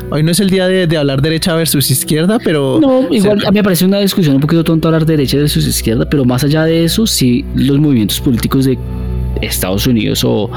Hoy 0.09 0.23
no 0.23 0.31
es 0.31 0.39
el 0.39 0.49
día 0.49 0.67
de, 0.67 0.87
de 0.87 0.97
hablar 0.97 1.21
derecha 1.21 1.53
versus 1.55 1.91
izquierda, 1.91 2.39
pero 2.41 2.79
No, 2.81 3.13
igual 3.13 3.41
se- 3.41 3.47
a 3.47 3.51
mí 3.51 3.55
me 3.57 3.63
parece 3.63 3.83
una 3.85 3.99
discusión 3.99 4.35
un 4.35 4.41
poquito 4.41 4.63
tonta 4.63 4.87
hablar 4.87 5.05
de 5.05 5.13
derecha 5.17 5.37
versus 5.37 5.67
izquierda, 5.67 6.05
pero 6.09 6.23
más 6.23 6.43
allá 6.45 6.63
de 6.63 6.85
eso, 6.85 7.05
sí, 7.05 7.43
los 7.55 7.77
movimientos 7.79 8.21
políticos 8.21 8.63
de 8.65 8.77
Estados 9.41 9.85
Unidos 9.85 10.23
o 10.23 10.49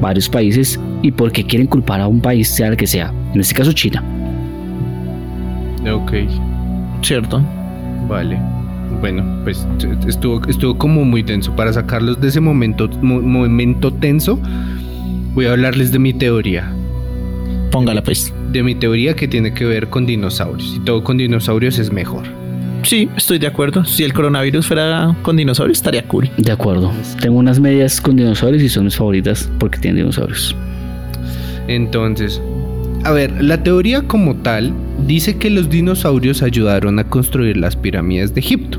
varios 0.00 0.28
países 0.28 0.78
y 1.02 1.12
por 1.12 1.30
qué 1.30 1.44
quieren 1.44 1.68
culpar 1.68 2.00
a 2.00 2.08
un 2.08 2.20
país, 2.20 2.48
sea 2.48 2.66
el 2.68 2.76
que 2.76 2.86
sea, 2.88 3.12
en 3.32 3.40
este 3.40 3.54
caso 3.54 3.72
China. 3.72 4.02
Ok, 5.92 6.12
cierto. 7.02 7.40
vale. 8.08 8.36
Bueno, 9.00 9.24
pues 9.44 9.66
estuvo, 10.06 10.40
estuvo 10.48 10.76
como 10.78 11.04
muy 11.04 11.22
tenso. 11.22 11.54
Para 11.54 11.72
sacarlos 11.72 12.20
de 12.20 12.28
ese 12.28 12.40
momento, 12.40 12.88
mo- 13.02 13.20
momento 13.20 13.92
tenso, 13.92 14.38
voy 15.34 15.46
a 15.46 15.52
hablarles 15.52 15.92
de 15.92 15.98
mi 15.98 16.12
teoría. 16.12 16.70
Póngala 17.70 18.02
pues. 18.02 18.32
De 18.52 18.62
mi 18.62 18.74
teoría 18.74 19.14
que 19.14 19.28
tiene 19.28 19.52
que 19.52 19.64
ver 19.64 19.88
con 19.88 20.06
dinosaurios. 20.06 20.74
Y 20.76 20.80
todo 20.80 21.04
con 21.04 21.18
dinosaurios 21.18 21.78
es 21.78 21.92
mejor. 21.92 22.24
Sí, 22.82 23.08
estoy 23.16 23.38
de 23.38 23.48
acuerdo. 23.48 23.84
Si 23.84 24.04
el 24.04 24.12
coronavirus 24.12 24.66
fuera 24.66 25.14
con 25.22 25.36
dinosaurios, 25.36 25.78
estaría 25.78 26.06
cool. 26.06 26.30
De 26.38 26.52
acuerdo. 26.52 26.92
Tengo 27.20 27.38
unas 27.38 27.58
medias 27.60 28.00
con 28.00 28.16
dinosaurios 28.16 28.62
y 28.62 28.68
son 28.68 28.84
mis 28.84 28.96
favoritas 28.96 29.50
porque 29.58 29.78
tienen 29.78 29.98
dinosaurios. 29.98 30.54
Entonces, 31.68 32.40
a 33.04 33.10
ver, 33.12 33.42
la 33.42 33.62
teoría 33.62 34.02
como 34.02 34.36
tal 34.36 34.72
dice 35.06 35.36
que 35.36 35.50
los 35.50 35.68
dinosaurios 35.68 36.42
ayudaron 36.42 36.98
a 36.98 37.04
construir 37.04 37.56
las 37.56 37.74
pirámides 37.76 38.32
de 38.34 38.40
Egipto. 38.40 38.78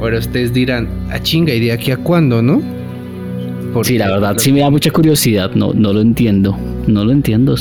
Ahora 0.00 0.18
ustedes 0.18 0.52
dirán, 0.52 0.88
a 1.10 1.20
chinga, 1.20 1.52
¿y 1.54 1.60
de 1.60 1.72
aquí 1.72 1.90
a 1.90 1.96
cuándo, 1.98 2.40
no? 2.40 2.62
Porque 3.72 3.90
Sí, 3.90 3.98
la 3.98 4.10
verdad, 4.10 4.38
sí 4.38 4.52
me 4.52 4.60
da 4.60 4.70
mucha 4.70 4.90
curiosidad. 4.90 5.52
No, 5.54 5.72
no 5.74 5.92
lo 5.92 6.00
entiendo. 6.00 6.56
No 6.86 7.04
lo 7.04 7.12
entiendo. 7.12 7.54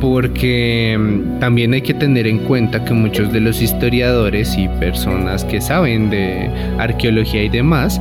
Porque 0.00 0.98
mm, 0.98 1.38
también 1.38 1.72
hay 1.72 1.82
que 1.82 1.94
tener 1.94 2.26
en 2.26 2.38
cuenta 2.38 2.84
que 2.84 2.92
muchos 2.92 3.32
de 3.32 3.40
los 3.40 3.62
historiadores 3.62 4.58
y 4.58 4.68
personas 4.80 5.44
que 5.44 5.60
saben 5.60 6.10
de 6.10 6.50
arqueología 6.78 7.44
y 7.44 7.48
demás 7.48 8.00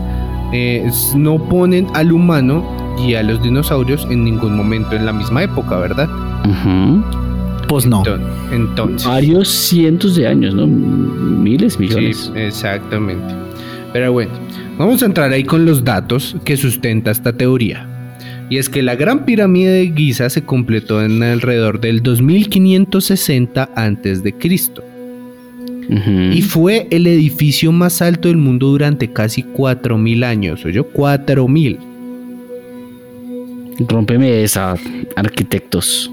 eh, 0.51 0.89
no 1.15 1.37
ponen 1.47 1.87
al 1.93 2.11
humano 2.11 2.65
y 3.07 3.13
a 3.15 3.23
los 3.23 3.41
dinosaurios 3.41 4.07
en 4.09 4.23
ningún 4.23 4.55
momento 4.55 4.95
en 4.95 5.05
la 5.05 5.13
misma 5.13 5.43
época, 5.43 5.77
¿verdad? 5.77 6.09
Ujú. 6.45 7.03
Pues 7.73 7.85
no. 7.87 8.03
Enton- 8.03 8.21
Entonces, 8.51 9.07
Varios 9.07 9.49
cientos 9.49 10.15
de 10.15 10.27
años, 10.27 10.53
¿no? 10.53 10.67
Miles, 10.67 11.79
millones. 11.79 12.31
Sí, 12.33 12.39
exactamente. 12.39 13.33
Pero 13.91 14.11
bueno, 14.11 14.31
vamos 14.77 15.01
a 15.01 15.05
entrar 15.07 15.31
ahí 15.31 15.43
con 15.43 15.65
los 15.65 15.83
datos 15.83 16.35
que 16.45 16.55
sustenta 16.57 17.11
esta 17.11 17.33
teoría. 17.33 17.87
Y 18.49 18.57
es 18.57 18.69
que 18.69 18.83
la 18.83 18.95
Gran 18.95 19.25
Pirámide 19.25 19.71
de 19.71 19.93
Giza 19.95 20.29
se 20.29 20.43
completó 20.43 21.01
en 21.03 21.23
alrededor 21.23 21.79
del 21.79 22.03
2560 22.03 23.69
antes 23.75 24.21
de 24.21 24.33
Cristo 24.33 24.83
Ujú. 25.89 26.11
y 26.33 26.41
fue 26.43 26.87
el 26.91 27.07
edificio 27.07 27.71
más 27.71 28.01
alto 28.01 28.27
del 28.27 28.37
mundo 28.37 28.67
durante 28.67 29.11
casi 29.11 29.41
4000 29.43 30.23
años, 30.23 30.63
¿oyó? 30.65 30.83
4000. 30.85 31.79
Rómpeme 33.89 34.43
esa, 34.43 34.75
arquitectos, 35.15 36.11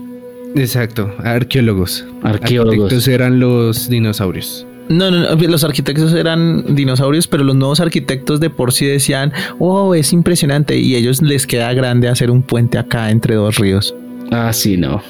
Exacto, 0.56 1.12
arqueólogos. 1.22 2.04
arqueólogos. 2.22 2.84
Arquitectos 2.84 3.08
eran 3.08 3.40
los 3.40 3.88
dinosaurios. 3.88 4.66
No, 4.88 5.08
no, 5.08 5.20
no, 5.20 5.36
los 5.36 5.62
arquitectos 5.62 6.12
eran 6.14 6.74
dinosaurios, 6.74 7.28
pero 7.28 7.44
los 7.44 7.54
nuevos 7.54 7.78
arquitectos 7.78 8.40
de 8.40 8.50
por 8.50 8.72
sí 8.72 8.86
decían, 8.86 9.32
oh, 9.60 9.94
es 9.94 10.12
impresionante, 10.12 10.76
y 10.78 10.96
ellos 10.96 11.22
les 11.22 11.46
queda 11.46 11.72
grande 11.74 12.08
hacer 12.08 12.28
un 12.28 12.42
puente 12.42 12.76
acá 12.76 13.10
entre 13.10 13.36
dos 13.36 13.56
ríos. 13.56 13.94
Ah, 14.32 14.52
sí, 14.52 14.76
no. 14.76 15.00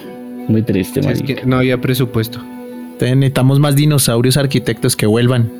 Muy 0.49 0.63
triste, 0.63 1.01
Es 1.01 1.23
que 1.23 1.43
no 1.47 1.57
había 1.57 1.81
presupuesto. 1.81 2.41
Entonces, 2.93 3.17
necesitamos 3.17 3.59
más 3.59 3.75
dinosaurios 3.75 4.37
arquitectos 4.37 4.97
que 4.97 5.07
vuelvan. 5.07 5.51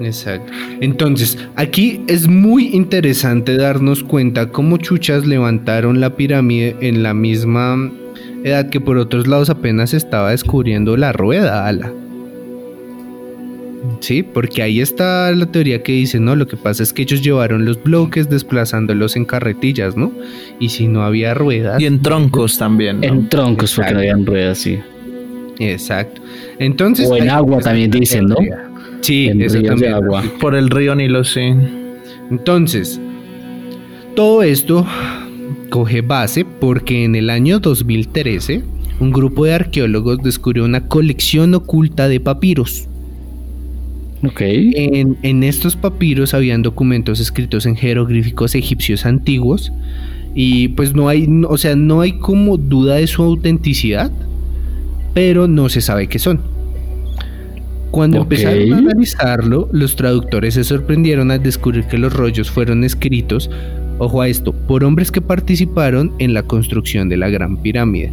Exacto. 0.00 0.50
Entonces, 0.80 1.36
aquí 1.56 2.02
es 2.06 2.28
muy 2.28 2.68
interesante 2.68 3.56
darnos 3.56 4.02
cuenta 4.02 4.50
cómo 4.50 4.78
chuchas 4.78 5.26
levantaron 5.26 6.00
la 6.00 6.16
pirámide 6.16 6.76
en 6.80 7.02
la 7.02 7.12
misma 7.12 7.90
edad 8.44 8.68
que 8.70 8.80
por 8.80 8.98
otros 8.98 9.26
lados 9.26 9.50
apenas 9.50 9.94
estaba 9.94 10.30
descubriendo 10.30 10.96
la 10.96 11.12
rueda, 11.12 11.66
ala. 11.66 11.92
Sí, 14.00 14.22
porque 14.22 14.62
ahí 14.62 14.80
está 14.80 15.30
la 15.32 15.46
teoría 15.46 15.82
que 15.82 15.92
dice, 15.92 16.20
no, 16.20 16.36
lo 16.36 16.46
que 16.46 16.56
pasa 16.56 16.82
es 16.82 16.92
que 16.92 17.02
ellos 17.02 17.22
llevaron 17.22 17.64
los 17.64 17.82
bloques 17.82 18.28
desplazándolos 18.28 19.16
en 19.16 19.24
carretillas, 19.24 19.96
¿no? 19.96 20.12
Y 20.58 20.68
si 20.68 20.88
no 20.88 21.02
había 21.02 21.34
ruedas. 21.34 21.80
Y 21.80 21.86
en 21.86 22.02
troncos 22.02 22.58
también. 22.58 23.00
¿no? 23.00 23.06
En 23.06 23.28
troncos, 23.28 23.74
porque 23.74 23.92
no 23.92 23.98
habían 23.98 24.26
ruedas, 24.26 24.58
sí. 24.58 24.78
Exacto. 25.58 26.20
Entonces. 26.58 27.08
O 27.08 27.16
en 27.16 27.30
agua 27.30 27.60
también 27.60 27.90
dicen, 27.90 28.26
¿no? 28.26 28.36
Sí, 29.00 29.28
En 29.28 29.40
eso 29.40 29.58
ríos 29.58 29.62
de 29.80 29.86
también. 29.86 29.94
agua. 29.94 30.24
Por 30.40 30.54
el 30.54 30.70
río 30.70 30.94
Nilo, 30.94 31.24
sí. 31.24 31.52
Entonces, 32.30 33.00
todo 34.14 34.42
esto 34.42 34.86
coge 35.70 36.00
base 36.00 36.44
porque 36.44 37.04
en 37.04 37.14
el 37.14 37.30
año 37.30 37.60
2013 37.60 38.62
un 39.00 39.10
grupo 39.12 39.44
de 39.44 39.54
arqueólogos 39.54 40.18
descubrió 40.22 40.64
una 40.64 40.88
colección 40.88 41.54
oculta 41.54 42.08
de 42.08 42.20
papiros. 42.20 42.88
Ok. 44.24 44.40
En, 44.40 45.16
en 45.22 45.44
estos 45.44 45.76
papiros 45.76 46.34
habían 46.34 46.62
documentos 46.62 47.20
escritos 47.20 47.66
en 47.66 47.76
jeroglíficos 47.76 48.54
egipcios 48.54 49.06
antiguos 49.06 49.72
y 50.34 50.68
pues 50.68 50.94
no 50.94 51.08
hay, 51.08 51.28
o 51.48 51.56
sea, 51.58 51.76
no 51.76 52.00
hay 52.00 52.12
como 52.12 52.56
duda 52.56 52.96
de 52.96 53.06
su 53.06 53.22
autenticidad, 53.22 54.10
pero 55.14 55.48
no 55.48 55.68
se 55.68 55.80
sabe 55.80 56.08
qué 56.08 56.18
son. 56.18 56.40
Cuando 57.90 58.18
empezaron 58.18 58.72
a 58.72 58.78
analizarlo, 58.78 59.68
los 59.72 59.96
traductores 59.96 60.54
se 60.54 60.64
sorprendieron 60.64 61.30
al 61.30 61.42
descubrir 61.42 61.84
que 61.86 61.96
los 61.98 62.12
rollos 62.12 62.50
fueron 62.50 62.84
escritos, 62.84 63.50
ojo 63.98 64.22
a 64.22 64.28
esto, 64.28 64.52
por 64.52 64.84
hombres 64.84 65.10
que 65.10 65.20
participaron 65.20 66.12
en 66.18 66.34
la 66.34 66.42
construcción 66.42 67.08
de 67.08 67.16
la 67.16 67.28
Gran 67.28 67.56
Pirámide. 67.58 68.12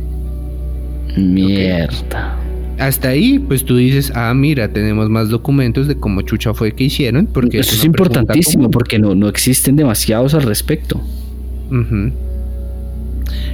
Mierda. 1.17 2.37
Hasta 2.77 3.09
ahí, 3.09 3.39
pues 3.39 3.63
tú 3.63 3.77
dices, 3.77 4.11
ah, 4.15 4.33
mira, 4.33 4.67
tenemos 4.67 5.09
más 5.09 5.29
documentos 5.29 5.87
de 5.87 5.95
cómo 5.95 6.21
chucha 6.23 6.53
fue 6.53 6.73
que 6.73 6.85
hicieron, 6.85 7.25
porque 7.27 7.59
Eso 7.59 7.73
es 7.73 7.79
pregunta 7.81 8.19
importantísimo 8.19 8.63
común. 8.63 8.71
porque 8.71 8.99
no, 8.99 9.15
no 9.15 9.29
existen 9.29 9.77
demasiados 9.77 10.33
al 10.33 10.43
respecto. 10.43 11.01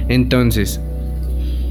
Entonces, 0.08 0.80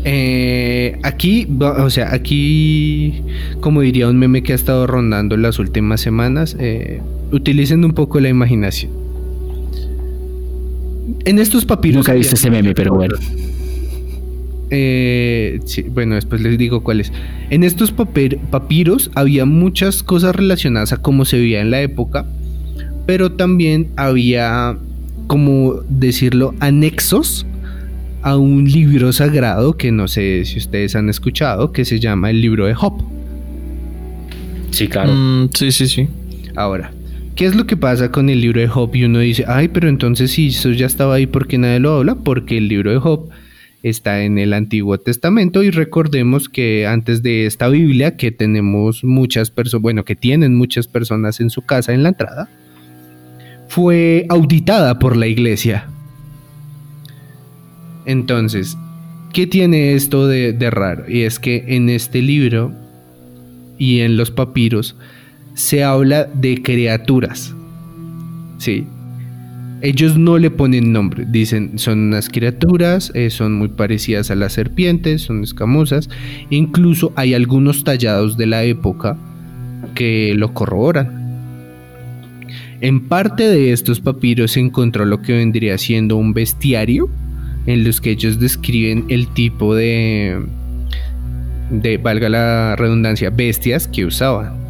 eh, 0.05 0.97
aquí, 1.03 1.47
o 1.59 1.89
sea, 1.89 2.14
aquí, 2.14 3.22
como 3.59 3.82
diría 3.82 4.07
un 4.07 4.18
meme 4.18 4.43
que 4.43 4.53
ha 4.53 4.55
estado 4.55 4.88
rondando 4.88 5.36
las 5.36 5.59
últimas 5.59 5.99
semanas, 5.99 6.55
eh, 6.57 7.01
utilicen 7.32 7.84
un 7.84 7.91
poco 7.91 8.20
la 8.22 8.30
imaginación. 8.30 9.01
En 11.26 11.39
estos 11.39 11.65
papiros. 11.65 11.97
Nunca 11.97 12.13
he 12.13 12.17
visto 12.17 12.36
ese 12.36 12.49
meme, 12.49 12.74
pero 12.74 12.93
bueno. 12.93 13.15
Eh, 14.74 15.59
sí, 15.65 15.84
bueno, 15.84 16.15
después 16.15 16.41
les 16.41 16.57
digo 16.57 16.82
cuáles. 16.82 17.11
En 17.49 17.63
estos 17.63 17.91
papiros 17.91 19.11
había 19.15 19.45
muchas 19.45 20.01
cosas 20.01 20.36
relacionadas 20.36 20.93
a 20.93 20.97
cómo 20.97 21.26
se 21.26 21.38
veía 21.38 21.59
en 21.59 21.72
la 21.72 21.82
época, 21.82 22.26
pero 23.05 23.34
también 23.34 23.89
había, 23.97 24.78
como 25.28 25.82
decirlo, 25.89 26.55
anexos 26.61 27.45
a 28.22 28.38
un 28.38 28.72
libro 28.72 29.11
sagrado 29.11 29.76
que 29.76 29.91
no 29.91 30.07
sé 30.07 30.45
si 30.45 30.59
ustedes 30.59 30.95
han 30.95 31.09
escuchado, 31.09 31.74
que 31.74 31.84
se 31.84 31.99
llama 31.99 32.30
el 32.30 32.39
libro 32.39 32.65
de 32.65 32.74
Job. 32.74 33.03
Sí, 34.72 34.88
claro. 34.88 35.11
Mm, 35.13 35.49
sí, 35.53 35.72
sí, 35.74 35.88
sí. 35.88 36.07
Ahora, 36.55 36.91
¿qué 37.42 37.48
es 37.48 37.56
lo 37.56 37.66
que 37.66 37.76
pasa 37.76 38.12
con 38.12 38.30
el 38.30 38.39
libro 38.39 38.62
de 38.62 38.68
Job? 38.68 38.96
Y 38.96 39.04
uno 39.04 39.18
dice, 39.18 39.46
ay, 39.48 39.70
pero 39.70 39.89
entonces 39.89 40.30
si 40.30 40.50
eso 40.50 40.70
ya 40.70 40.86
estaba 40.86 41.16
ahí, 41.16 41.26
¿por 41.26 41.48
qué 41.48 41.58
nadie 41.58 41.80
lo 41.80 41.98
habla? 41.98 42.14
Porque 42.14 42.60
el 42.60 42.68
libro 42.68 42.92
de 42.92 43.00
Job 43.00 43.32
está 43.82 44.22
en 44.22 44.38
el 44.38 44.54
Antiguo 44.54 45.00
Testamento 45.00 45.64
y 45.64 45.72
recordemos 45.72 46.50
que 46.50 46.86
antes 46.86 47.24
de 47.24 47.48
esta 47.48 47.68
Biblia 47.68 48.16
que 48.16 48.32
tenemos 48.32 49.04
muchas 49.04 49.50
personas, 49.50 49.82
bueno, 49.82 50.06
que 50.06 50.16
tienen 50.16 50.54
muchas 50.54 50.86
personas 50.86 51.39
en 51.39 51.50
su 51.50 51.64
casa 51.64 51.94
en 51.94 52.04
la 52.04 52.10
entrada, 52.10 52.48
fue 53.70 54.28
auditada 54.30 55.00
por 55.00 55.18
la 55.18 55.26
iglesia. 55.26 55.88
Entonces, 58.06 58.78
¿qué 59.34 59.48
tiene 59.48 59.96
esto 59.96 60.28
de, 60.28 60.54
de 60.54 60.70
raro? 60.70 61.10
Y 61.10 61.22
es 61.22 61.39
que 61.39 61.66
en 61.70 61.89
este 61.89 62.22
libro 62.22 62.72
y 63.80 64.02
en 64.02 64.16
los 64.16 64.30
papiros 64.30 64.96
se 65.54 65.84
habla 65.84 66.26
de 66.26 66.62
criaturas. 66.62 67.54
Sí. 68.58 68.86
Ellos 69.82 70.16
no 70.16 70.38
le 70.38 70.52
ponen 70.52 70.93
nombre, 70.93 71.26
dicen 71.28 71.80
son 71.80 71.99
unas 71.99 72.30
criaturas, 72.30 73.12
eh, 73.16 73.32
son 73.32 73.54
muy 73.54 73.70
parecidas 73.70 74.30
a 74.30 74.36
las 74.36 74.54
serpientes, 74.54 75.24
son 75.24 75.43
escamosas. 75.43 76.08
Incluso 76.52 77.12
hay 77.16 77.34
algunos 77.34 77.84
tallados 77.84 78.38
de 78.38 78.45
la 78.45 78.64
época 78.64 79.18
que 79.95 80.34
lo 80.36 80.54
corroboran. 80.54 81.22
En 82.80 83.08
parte 83.08 83.47
de 83.47 83.72
estos 83.72 83.99
papiros 83.99 84.52
se 84.52 84.60
encontró 84.60 85.06
lo 85.06 85.22
que 85.22 85.34
vendría 85.34 85.78
siendo 85.80 86.16
un 86.18 86.34
bestiario 86.34 87.10
en 87.66 87.84
los 87.84 88.02
que 88.02 88.12
ellos 88.12 88.39
describen 88.39 89.06
el 89.10 89.28
tipo 89.28 89.76
de, 89.76 90.39
de 91.72 91.97
valga 91.97 92.30
la 92.30 92.76
redundancia, 92.76 93.32
bestias 93.32 93.88
que 93.88 94.06
usaban. 94.06 94.61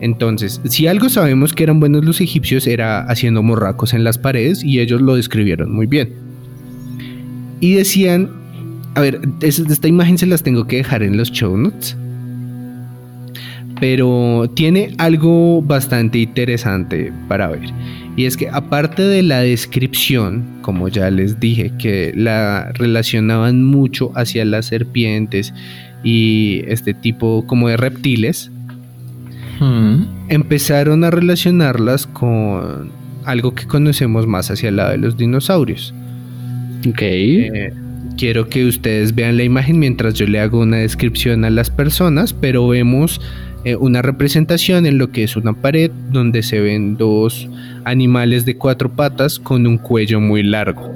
Entonces, 0.00 0.60
si 0.68 0.86
algo 0.86 1.08
sabemos 1.08 1.52
que 1.52 1.62
eran 1.64 1.80
buenos 1.80 2.04
los 2.04 2.20
egipcios 2.20 2.66
era 2.66 3.00
haciendo 3.04 3.42
morracos 3.42 3.94
en 3.94 4.04
las 4.04 4.18
paredes 4.18 4.62
y 4.64 4.80
ellos 4.80 5.00
lo 5.00 5.16
describieron 5.16 5.72
muy 5.72 5.86
bien. 5.86 6.12
Y 7.60 7.74
decían, 7.74 8.28
a 8.94 9.00
ver, 9.00 9.20
es- 9.40 9.58
esta 9.58 9.88
imagen 9.88 10.18
se 10.18 10.26
las 10.26 10.42
tengo 10.42 10.66
que 10.66 10.76
dejar 10.76 11.02
en 11.02 11.16
los 11.16 11.30
show 11.32 11.56
notes. 11.56 11.96
Pero 13.80 14.50
tiene 14.54 14.94
algo 14.98 15.60
bastante 15.62 16.18
interesante 16.18 17.12
para 17.28 17.48
ver. 17.48 17.70
Y 18.16 18.26
es 18.26 18.36
que 18.36 18.48
aparte 18.48 19.02
de 19.02 19.22
la 19.24 19.40
descripción, 19.40 20.44
como 20.62 20.88
ya 20.88 21.10
les 21.10 21.40
dije, 21.40 21.72
que 21.78 22.12
la 22.14 22.70
relacionaban 22.74 23.64
mucho 23.64 24.12
hacia 24.14 24.44
las 24.44 24.66
serpientes 24.66 25.52
y 26.04 26.62
este 26.68 26.94
tipo 26.94 27.44
como 27.46 27.68
de 27.68 27.76
reptiles, 27.76 28.52
Empezaron 30.28 31.04
a 31.04 31.10
relacionarlas 31.10 32.06
con 32.06 32.90
algo 33.24 33.54
que 33.54 33.66
conocemos 33.66 34.26
más 34.26 34.50
hacia 34.50 34.68
el 34.68 34.76
lado 34.76 34.90
de 34.90 34.98
los 34.98 35.16
dinosaurios. 35.16 35.94
Ok. 36.88 37.02
Eh, 37.02 37.72
quiero 38.16 38.48
que 38.48 38.66
ustedes 38.66 39.14
vean 39.14 39.36
la 39.36 39.44
imagen 39.44 39.78
mientras 39.78 40.14
yo 40.14 40.26
le 40.26 40.40
hago 40.40 40.60
una 40.60 40.78
descripción 40.78 41.44
a 41.44 41.50
las 41.50 41.70
personas, 41.70 42.32
pero 42.32 42.68
vemos 42.68 43.20
eh, 43.64 43.76
una 43.76 44.02
representación 44.02 44.86
en 44.86 44.98
lo 44.98 45.10
que 45.10 45.24
es 45.24 45.36
una 45.36 45.54
pared 45.54 45.90
donde 46.10 46.42
se 46.42 46.60
ven 46.60 46.96
dos 46.96 47.48
animales 47.84 48.44
de 48.44 48.56
cuatro 48.56 48.90
patas 48.90 49.38
con 49.38 49.66
un 49.66 49.78
cuello 49.78 50.20
muy 50.20 50.42
largo. 50.42 50.92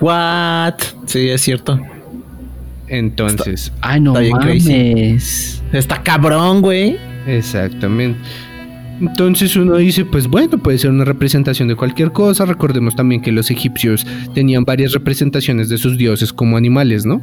What? 0.00 0.74
Sí, 1.06 1.28
es 1.28 1.40
cierto. 1.42 1.80
Entonces, 2.88 3.72
Ay, 3.80 4.00
no 4.00 4.18
Está 4.18 4.38
crazy. 4.38 5.16
Está 5.72 6.02
cabrón, 6.02 6.60
güey. 6.60 6.96
Exactamente. 7.26 8.18
Entonces 9.00 9.56
uno 9.56 9.76
dice, 9.76 10.04
pues 10.04 10.26
bueno, 10.26 10.58
puede 10.58 10.76
ser 10.78 10.90
una 10.90 11.04
representación 11.04 11.68
de 11.68 11.74
cualquier 11.74 12.12
cosa. 12.12 12.44
Recordemos 12.44 12.94
también 12.94 13.22
que 13.22 13.32
los 13.32 13.50
egipcios 13.50 14.06
tenían 14.34 14.64
varias 14.64 14.92
representaciones 14.92 15.68
de 15.70 15.78
sus 15.78 15.96
dioses 15.96 16.32
como 16.32 16.56
animales, 16.58 17.06
¿no? 17.06 17.22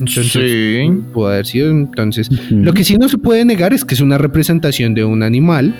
Entonces, 0.00 0.32
Sí. 0.32 0.90
pudo 1.12 1.28
haber 1.28 1.46
sido. 1.46 1.70
Entonces, 1.70 2.28
lo 2.50 2.72
que 2.74 2.82
sí 2.82 2.96
no 2.96 3.08
se 3.08 3.18
puede 3.18 3.44
negar 3.44 3.72
es 3.72 3.84
que 3.84 3.94
es 3.94 4.00
una 4.00 4.18
representación 4.18 4.94
de 4.94 5.04
un 5.04 5.22
animal 5.22 5.72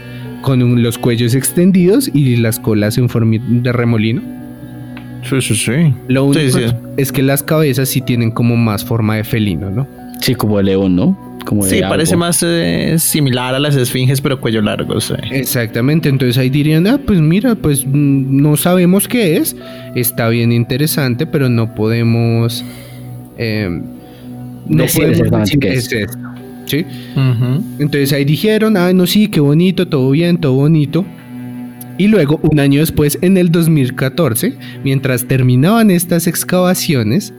con 0.43 0.63
un- 0.63 0.83
los 0.85 0.99
cuellos 0.99 1.35
extendidos 1.35 2.09
y 2.15 2.37
las 2.37 2.61
colas 2.61 2.97
en 2.97 3.09
forma 3.09 3.39
de 3.49 3.73
remolino. 3.73 4.23
Sí, 5.29 5.41
sí, 5.41 5.55
sí. 5.57 5.73
Lo 6.07 6.33
Sí, 6.33 6.39
único 6.41 6.59
sí. 6.59 6.65
es 6.99 7.11
que 7.11 7.23
las 7.25 7.43
cabezas 7.43 7.89
sí 7.89 8.01
tienen 8.01 8.31
como 8.31 8.55
más 8.57 8.85
forma 8.85 9.17
de 9.17 9.25
felino, 9.25 9.71
¿no? 9.71 9.89
Sí, 10.21 10.35
como 10.35 10.57
de 10.59 10.65
león, 10.65 10.97
¿no? 10.97 11.19
Como 11.45 11.65
de 11.65 11.71
Sí, 11.71 11.77
algo. 11.79 11.91
parece 11.91 12.17
más 12.17 12.43
eh, 12.43 12.95
similar 12.99 13.55
a 13.55 13.59
las 13.59 13.77
esfinges, 13.77 14.21
pero 14.21 14.41
cuello 14.41 14.63
largo. 14.63 15.01
sí. 15.01 15.15
Exactamente, 15.31 16.09
entonces 16.09 16.39
ahí 16.39 16.49
dirían, 16.51 16.87
ah, 16.87 16.99
pues 17.05 17.21
mira, 17.21 17.55
pues 17.55 17.85
mm, 17.87 18.41
no 18.41 18.57
sabemos 18.57 19.07
qué 19.09 19.37
es, 19.37 19.55
está 19.95 20.29
bien 20.29 20.53
interesante, 20.53 21.27
pero 21.27 21.49
no 21.49 21.75
podemos... 21.75 22.65
eh, 23.37 23.69
no 24.67 24.85
Decir 24.85 25.03
podemos 25.03 25.41
decir 25.41 25.59
qué 25.61 25.73
es. 25.75 25.87
es 25.87 25.93
esto, 25.93 26.19
¿sí? 26.65 26.87
Entonces 27.79 28.13
ahí 28.15 28.25
dijeron, 28.25 28.79
ah, 28.79 28.93
no, 28.95 29.07
sí, 29.07 29.29
qué 29.29 29.41
bonito, 29.41 29.87
todo 29.87 30.11
bien, 30.11 30.39
todo 30.39 30.55
bonito. 30.55 31.05
Y 31.99 32.09
luego, 32.09 32.41
un 32.43 32.59
año 32.59 32.81
después, 32.81 33.19
en 33.21 33.37
el 33.37 33.53
2014, 33.53 34.55
mientras 34.83 35.27
terminaban 35.29 35.91
estas 35.91 36.27
excavaciones, 36.27 37.35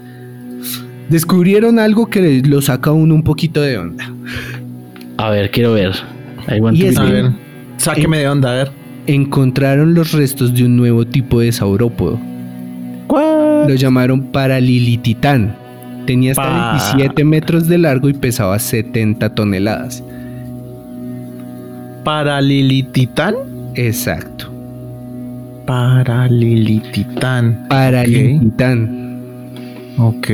descubrieron 1.10 1.80
algo 1.80 2.08
que 2.10 2.41
lo 2.45 2.62
saca 2.62 2.89
a 2.89 2.93
uno 2.93 3.16
un 3.16 3.24
poquito 3.24 3.62
de 3.62 3.78
onda. 3.78 4.12
A 5.18 5.30
ver, 5.30 5.51
quiero 5.51 5.74
ver. 5.74 5.93
Y 6.74 6.86
es 6.86 6.97
A 6.99 7.06
que- 7.06 7.12
ver, 7.12 7.32
sáqueme 7.78 8.20
de 8.20 8.28
onda, 8.30 8.51
a 8.51 8.56
ver. 8.56 8.72
Encontraron 9.08 9.93
los 9.93 10.14
restos 10.14 10.53
de 10.56 10.66
un 10.66 10.76
nuevo 10.78 11.06
tipo 11.06 11.39
de 11.39 11.51
saurópodo. 11.51 12.20
What? 13.08 13.70
Lo 13.70 13.76
llamaron 13.76 14.24
Paralilititán. 14.32 15.56
Tenía 16.08 16.32
hasta 16.32 16.43
Pa- 16.43 16.72
27 16.95 17.24
metros 17.24 17.68
de 17.68 17.78
largo 17.78 18.10
y 18.10 18.14
pesaba 18.14 18.58
70 18.60 19.34
toneladas. 19.34 20.03
Paralilititán. 22.03 23.36
Exacto. 23.76 24.51
Paralilititán. 25.66 27.66
Paralilititán. 27.70 29.22
Ok. 29.97 30.30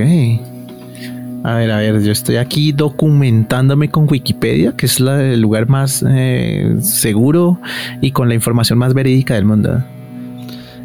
A 1.43 1.55
ver, 1.55 1.71
a 1.71 1.77
ver, 1.77 2.03
yo 2.03 2.11
estoy 2.11 2.35
aquí 2.35 2.71
documentándome 2.71 3.89
con 3.89 4.07
Wikipedia, 4.09 4.73
que 4.75 4.85
es 4.85 4.99
la- 4.99 5.23
el 5.33 5.41
lugar 5.41 5.67
más 5.67 6.05
eh, 6.07 6.75
seguro 6.81 7.59
y 7.99 8.11
con 8.11 8.29
la 8.29 8.35
información 8.35 8.77
más 8.77 8.93
verídica 8.93 9.33
del 9.33 9.45
mundo. 9.45 9.83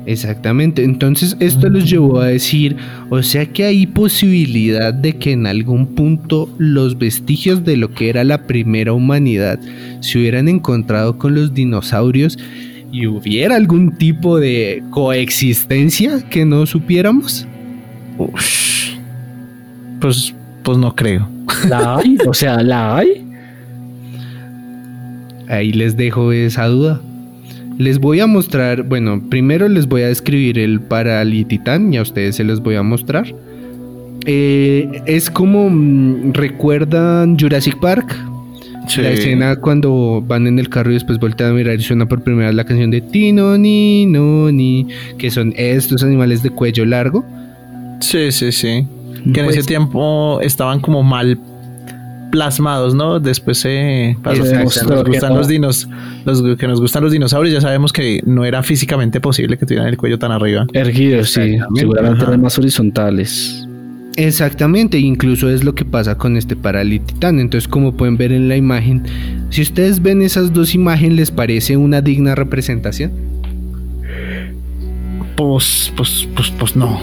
Exactamente. 0.07 0.85
Entonces 0.85 1.37
esto 1.41 1.69
los 1.69 1.91
llevó 1.91 2.21
a 2.21 2.29
decir, 2.29 2.77
o 3.11 3.23
sea 3.23 3.45
que 3.47 3.65
hay 3.65 3.87
posibilidad 3.87 4.95
de 4.95 5.17
que 5.17 5.33
en 5.33 5.47
algún 5.47 5.89
punto 5.89 6.49
los 6.59 6.97
vestigios 6.97 7.65
de 7.65 7.77
lo 7.77 7.93
que 7.93 8.09
era 8.09 8.23
la 8.25 8.45
primera 8.47 8.93
humanidad 8.93 9.59
se 10.01 10.19
hubieran 10.19 10.49
encontrado 10.49 11.19
con 11.19 11.35
los 11.35 11.53
dinosaurios 11.55 12.39
y 12.93 13.07
hubiera 13.09 13.57
algún 13.57 13.99
tipo 13.99 14.39
de 14.39 14.83
coexistencia 14.91 16.21
que 16.31 16.45
no 16.47 16.65
supiéramos. 16.67 17.47
Ush. 18.17 18.93
Pues, 20.01 20.33
pues 20.67 20.79
no 20.79 20.97
creo. 20.97 21.29
¿La 21.69 21.97
hay? 21.97 22.19
O 22.27 22.35
sea, 22.35 22.61
¿la 22.61 22.97
hay? 22.97 23.25
Ahí 25.49 25.73
les 25.73 25.97
dejo 25.97 26.33
esa 26.33 26.67
duda. 26.67 27.01
Les 27.79 28.01
voy 28.01 28.19
a 28.19 28.27
mostrar, 28.27 28.83
bueno, 28.83 29.23
primero 29.31 29.69
les 29.69 29.87
voy 29.87 30.03
a 30.03 30.09
describir 30.09 30.59
el 30.59 30.81
Paralititán 30.81 31.95
y 31.95 31.99
a 31.99 32.03
ustedes 32.03 32.35
se 32.35 32.43
los 32.43 32.61
voy 32.61 32.75
a 32.75 32.83
mostrar. 32.83 33.33
Eh, 34.27 35.03
es 35.07 35.31
como 35.31 35.71
mm, 35.71 36.33
recuerdan 36.33 37.39
Jurassic 37.39 37.79
Park, 37.79 38.17
la 38.97 39.11
escena 39.11 39.55
cuando 39.55 40.21
van 40.27 40.49
en 40.49 40.59
el 40.59 40.69
carro 40.69 40.91
y 40.91 40.95
después 40.95 41.21
voltean 41.21 41.51
a 41.51 41.55
mirar 41.55 41.79
y 41.79 41.83
suena 41.83 42.07
por 42.07 42.25
primera 42.25 42.49
vez 42.49 42.57
la 42.57 42.65
canción 42.65 42.91
de 42.91 43.03
Tino 43.03 43.57
ni 43.57 44.07
no 44.07 44.51
ni 44.51 44.89
que 45.17 45.31
son 45.31 45.55
estos 45.57 46.03
animales 46.03 46.43
de 46.43 46.51
cuello 46.51 46.85
largo. 46.85 47.25
Sí, 48.01 48.33
sí, 48.33 48.51
sí. 48.51 48.85
Que 49.33 49.41
en 49.41 49.47
Pues- 49.47 49.57
ese 49.59 49.67
tiempo 49.69 50.41
estaban 50.41 50.81
como 50.81 51.03
mal 51.03 51.39
plasmados, 52.31 52.95
¿no? 52.95 53.21
Después 53.21 53.59
se 53.59 54.17
pasó. 54.23 54.43
Nos 54.45 55.05
gustan 55.05 55.31
no- 55.33 55.39
los 55.39 55.49
dinos, 55.49 55.89
los 56.25 56.43
que 56.59 56.67
nos 56.67 56.81
gustan 56.81 57.03
los 57.05 57.13
dinosaurios, 57.13 57.55
ya 57.55 57.61
sabemos 57.61 57.93
que 57.93 58.21
no 58.27 58.45
era 58.45 58.63
físicamente 58.63 59.21
posible 59.21 59.57
que 59.57 59.65
tuvieran 59.65 59.89
el 59.89 59.97
cuello 59.97 60.19
tan 60.19 60.33
arriba. 60.33 60.67
Erguidos, 60.73 61.31
sí. 61.31 61.57
Seguramente 61.77 62.23
ajá. 62.23 62.31
eran 62.33 62.43
más 62.43 62.59
horizontales. 62.59 63.67
Exactamente, 64.17 64.99
incluso 64.99 65.49
es 65.51 65.63
lo 65.63 65.75
que 65.75 65.85
pasa 65.85 66.17
con 66.17 66.37
este 66.37 66.57
paralititán. 66.57 67.39
Entonces, 67.39 67.69
como 67.69 67.93
pueden 67.93 68.17
ver 68.17 68.33
en 68.33 68.49
la 68.49 68.57
imagen, 68.57 69.03
si 69.51 69.63
ustedes 69.63 70.03
ven 70.03 70.23
esas 70.23 70.53
dos 70.53 70.75
imágenes, 70.75 71.17
¿les 71.17 71.31
parece 71.31 71.77
una 71.77 72.01
digna 72.01 72.35
representación? 72.35 73.13
Pues, 75.37 75.93
pues, 75.97 76.27
pues, 76.35 76.51
pues 76.59 76.77
no. 76.77 76.99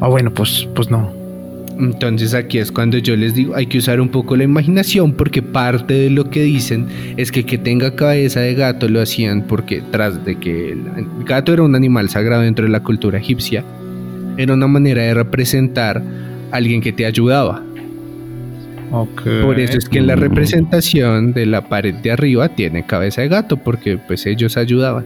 Ah, 0.00 0.08
bueno, 0.08 0.32
pues, 0.32 0.68
pues 0.74 0.90
no. 0.90 1.12
Entonces 1.78 2.34
aquí 2.34 2.58
es 2.58 2.72
cuando 2.72 2.98
yo 2.98 3.16
les 3.16 3.34
digo, 3.34 3.54
hay 3.54 3.66
que 3.66 3.78
usar 3.78 4.00
un 4.00 4.08
poco 4.08 4.36
la 4.36 4.42
imaginación 4.42 5.12
porque 5.12 5.42
parte 5.42 5.94
de 5.94 6.10
lo 6.10 6.28
que 6.28 6.42
dicen 6.42 6.88
es 7.16 7.30
que 7.30 7.46
que 7.46 7.56
tenga 7.56 7.94
cabeza 7.94 8.40
de 8.40 8.54
gato 8.54 8.88
lo 8.88 9.00
hacían 9.00 9.42
porque 9.42 9.82
tras 9.92 10.24
de 10.24 10.34
que 10.36 10.72
el 10.72 11.06
gato 11.24 11.52
era 11.52 11.62
un 11.62 11.76
animal 11.76 12.08
sagrado 12.08 12.42
dentro 12.42 12.64
de 12.64 12.72
la 12.72 12.82
cultura 12.82 13.18
egipcia, 13.18 13.64
era 14.36 14.54
una 14.54 14.66
manera 14.66 15.02
de 15.02 15.14
representar 15.14 16.02
a 16.50 16.56
alguien 16.56 16.80
que 16.80 16.92
te 16.92 17.06
ayudaba. 17.06 17.62
Por 19.42 19.60
eso 19.60 19.78
es 19.78 19.88
que 19.88 19.98
en 19.98 20.06
la 20.06 20.16
representación 20.16 21.32
de 21.32 21.46
la 21.46 21.68
pared 21.68 21.94
de 21.94 22.10
arriba 22.10 22.48
tiene 22.48 22.86
cabeza 22.86 23.20
de 23.22 23.28
gato 23.28 23.56
porque 23.56 23.98
pues 23.98 24.26
ellos 24.26 24.56
ayudaban. 24.56 25.04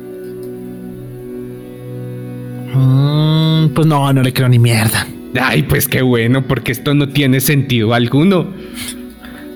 Mm, 3.62 3.74
pues 3.74 3.86
no, 3.86 4.12
no 4.12 4.22
le 4.22 4.32
creo 4.32 4.48
ni 4.48 4.58
mierda. 4.58 5.06
Ay, 5.40 5.62
pues 5.62 5.88
qué 5.88 6.02
bueno, 6.02 6.42
porque 6.46 6.72
esto 6.72 6.94
no 6.94 7.08
tiene 7.08 7.40
sentido 7.40 7.94
alguno. 7.94 8.48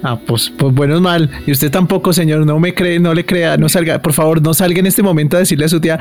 Ah, 0.03 0.19
pues, 0.25 0.53
pues 0.57 0.75
bueno 0.75 0.95
es 0.95 1.01
mal. 1.01 1.31
Y 1.47 1.53
usted 1.53 1.71
tampoco, 1.71 2.13
señor, 2.13 2.47
no 2.47 2.59
me 2.59 2.75
cree, 2.75 2.99
no 2.99 3.13
le 3.13 3.25
crea, 3.25 3.57
no 3.57 3.69
salga, 3.69 4.01
por 4.01 4.13
favor, 4.13 4.41
no 4.41 4.55
salga 4.55 4.79
en 4.81 4.87
este 4.87 5.03
momento 5.03 5.37
a 5.37 5.41
decirle 5.41 5.65
a 5.65 5.69
su 5.69 5.81
tía 5.81 5.99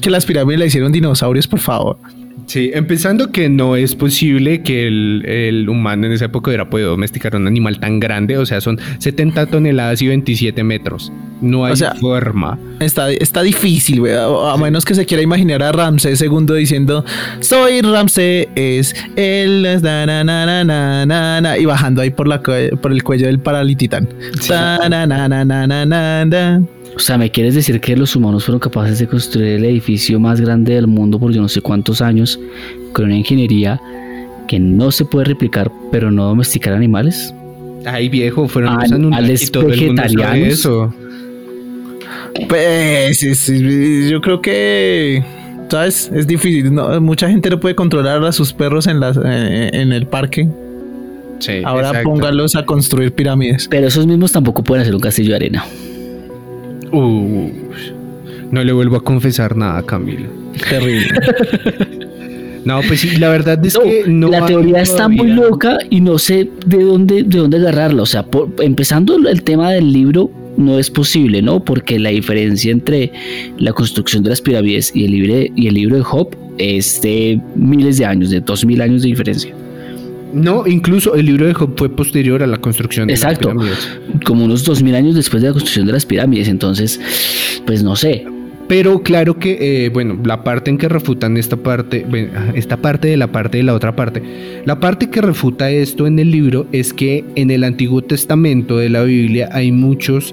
que 0.00 0.10
las 0.10 0.24
pirámides 0.26 0.60
la 0.60 0.66
hicieron 0.66 0.92
dinosaurios, 0.92 1.46
por 1.46 1.60
favor. 1.60 1.98
Sí, 2.46 2.70
empezando 2.74 3.30
que 3.30 3.48
no 3.48 3.76
es 3.76 3.94
posible 3.94 4.62
que 4.62 4.88
el, 4.88 5.24
el 5.24 5.68
humano 5.68 6.06
en 6.06 6.12
esa 6.12 6.24
época 6.24 6.50
hubiera 6.50 6.68
podido 6.68 6.90
domesticar 6.90 7.36
un 7.36 7.46
animal 7.46 7.78
tan 7.78 8.00
grande, 8.00 8.38
o 8.38 8.46
sea, 8.46 8.60
son 8.60 8.80
70 8.98 9.46
toneladas 9.46 10.02
y 10.02 10.08
27 10.08 10.64
metros. 10.64 11.12
No 11.40 11.64
hay 11.64 11.72
O 11.72 11.76
sea, 11.76 11.94
forma. 11.94 12.58
Está, 12.80 13.10
está 13.12 13.42
difícil, 13.42 14.00
güey. 14.00 14.14
A, 14.14 14.56
menos 14.56 14.84
que 14.84 14.94
se 14.94 15.06
quiera 15.06 15.22
imaginar 15.22 15.62
a 15.62 15.72
Ramsés 15.72 16.20
II 16.20 16.56
diciendo, 16.56 17.04
soy 17.40 17.82
Ramsés, 17.82 18.48
es 18.56 18.94
él, 19.16 19.64
es 19.64 19.82
na, 19.82 20.04
na, 20.06 20.24
na, 20.24 20.44
na, 20.44 20.64
na, 20.64 21.06
na, 21.06 21.40
na", 21.40 21.58
y 21.58 21.64
bajando 21.64 22.02
ahí 22.02 22.10
por, 22.10 22.26
la, 22.26 22.42
por 22.42 22.92
el 22.92 23.02
cuello 23.04 23.26
del 23.26 23.38
paralititán. 23.38 24.08
Ta, 24.48 24.78
O 26.96 26.98
sea, 26.98 27.16
¿me 27.18 27.30
quieres 27.30 27.54
decir 27.54 27.80
que 27.80 27.96
los 27.96 28.14
humanos 28.16 28.44
fueron 28.44 28.58
capaces 28.60 28.98
de 28.98 29.06
construir 29.06 29.54
el 29.54 29.64
edificio 29.64 30.18
más 30.20 30.40
grande 30.40 30.74
del 30.74 30.86
mundo 30.86 31.18
por 31.18 31.32
yo 31.32 31.40
no 31.40 31.48
sé 31.48 31.60
cuántos 31.60 32.02
años 32.02 32.38
con 32.92 33.06
una 33.06 33.16
ingeniería 33.16 33.80
que 34.48 34.58
no 34.58 34.90
se 34.90 35.04
puede 35.04 35.26
replicar, 35.26 35.70
pero 35.92 36.10
no 36.10 36.24
domesticar 36.26 36.72
animales? 36.74 37.32
Ay, 37.86 38.08
viejo, 38.08 38.48
fueron 38.48 38.74
los 38.74 38.84
An- 38.84 38.94
Anunnaki 38.94 39.32
y 39.44 39.46
todo 39.46 39.68
el 39.70 39.80
mundo 39.86 40.02
sabe 40.02 40.14
vegetarianos. 40.16 40.52
eso. 40.58 40.94
Pues 42.48 43.18
sí, 43.18 43.34
sí, 43.34 44.08
yo 44.10 44.20
creo 44.20 44.40
que, 44.40 45.22
¿sabes? 45.70 46.10
Es 46.14 46.26
difícil. 46.26 46.72
no, 46.74 47.00
mucha 47.00 47.28
gente 47.28 47.50
no 47.50 47.58
puede 47.60 47.74
controlar 47.74 48.22
a 48.24 48.32
sus 48.32 48.52
perros 48.52 48.86
en, 48.86 49.00
las, 49.00 49.16
eh, 49.16 49.70
en 49.72 49.92
el 49.92 50.06
parque. 50.06 50.48
Sí, 51.38 51.62
Ahora 51.64 51.88
exacto. 51.88 52.10
póngalos 52.10 52.54
a 52.56 52.64
construir 52.66 53.12
pirámides. 53.12 53.66
Pero 53.70 53.86
esos 53.86 54.06
mismos 54.06 54.32
tampoco 54.32 54.62
pueden 54.62 54.82
hacer 54.82 54.94
un 54.94 55.00
castillo 55.00 55.30
de 55.30 55.36
arena. 55.36 55.64
Uy, 56.92 57.52
no 58.50 58.62
le 58.64 58.72
vuelvo 58.72 58.96
a 58.96 59.04
confesar 59.04 59.56
nada, 59.56 59.82
Camilo. 59.84 60.28
Terrible. 60.68 61.08
No, 62.62 62.82
pues 62.86 63.00
sí, 63.00 63.16
la 63.16 63.30
verdad 63.30 63.64
es 63.64 63.74
No, 63.74 63.80
que 63.84 64.04
no. 64.06 64.28
la 64.28 64.44
teoría 64.44 64.82
está 64.82 65.08
muy 65.08 65.28
loca 65.28 65.78
y 65.88 66.02
no 66.02 66.18
sé 66.18 66.46
de 66.66 66.82
dónde, 66.84 67.22
de 67.22 67.38
dónde 67.38 67.56
agarrarla. 67.56 68.02
O 68.02 68.06
sea, 68.06 68.22
por- 68.22 68.50
empezando 68.60 69.16
el 69.16 69.42
tema 69.42 69.72
del 69.72 69.90
libro, 69.90 70.30
no 70.58 70.78
es 70.78 70.90
posible, 70.90 71.40
¿no? 71.40 71.64
Porque 71.64 71.98
la 71.98 72.10
diferencia 72.10 72.70
entre 72.70 73.12
la 73.56 73.72
construcción 73.72 74.22
de 74.24 74.28
las 74.30 74.42
pirámides 74.42 74.92
y 74.94 75.06
el, 75.06 75.10
libre, 75.12 75.50
y 75.56 75.68
el 75.68 75.74
libro 75.74 75.96
de 75.96 76.02
Job 76.02 76.36
es 76.58 77.00
de 77.00 77.40
miles 77.56 77.96
de 77.96 78.04
años, 78.04 78.28
de 78.28 78.40
dos 78.42 78.62
mil 78.66 78.82
años 78.82 79.00
de 79.04 79.08
diferencia. 79.08 79.54
No, 80.32 80.66
incluso 80.66 81.14
el 81.14 81.26
libro 81.26 81.46
de 81.46 81.54
Job 81.54 81.74
fue 81.76 81.88
posterior 81.88 82.42
a 82.42 82.46
la 82.46 82.58
construcción 82.58 83.08
de 83.08 83.14
Exacto. 83.14 83.48
las 83.48 83.56
pirámides. 83.56 84.24
Como 84.24 84.44
unos 84.44 84.64
dos 84.64 84.82
mil 84.82 84.94
años 84.94 85.14
después 85.14 85.42
de 85.42 85.48
la 85.48 85.52
construcción 85.52 85.86
de 85.86 85.92
las 85.92 86.06
pirámides. 86.06 86.48
Entonces, 86.48 87.00
pues 87.66 87.82
no 87.82 87.96
sé. 87.96 88.26
Pero 88.68 89.02
claro 89.02 89.36
que, 89.36 89.86
eh, 89.86 89.88
bueno, 89.88 90.16
la 90.24 90.44
parte 90.44 90.70
en 90.70 90.78
que 90.78 90.88
refutan 90.88 91.36
esta 91.36 91.56
parte, 91.56 92.06
bueno, 92.08 92.30
esta 92.54 92.76
parte 92.76 93.08
de 93.08 93.16
la 93.16 93.32
parte 93.32 93.58
de 93.58 93.64
la 93.64 93.74
otra 93.74 93.96
parte, 93.96 94.22
la 94.64 94.78
parte 94.78 95.10
que 95.10 95.20
refuta 95.20 95.70
esto 95.70 96.06
en 96.06 96.20
el 96.20 96.30
libro 96.30 96.66
es 96.70 96.92
que 96.92 97.24
en 97.34 97.50
el 97.50 97.64
Antiguo 97.64 98.00
Testamento 98.00 98.78
de 98.78 98.88
la 98.88 99.02
Biblia 99.02 99.48
hay 99.50 99.72
muchos, 99.72 100.32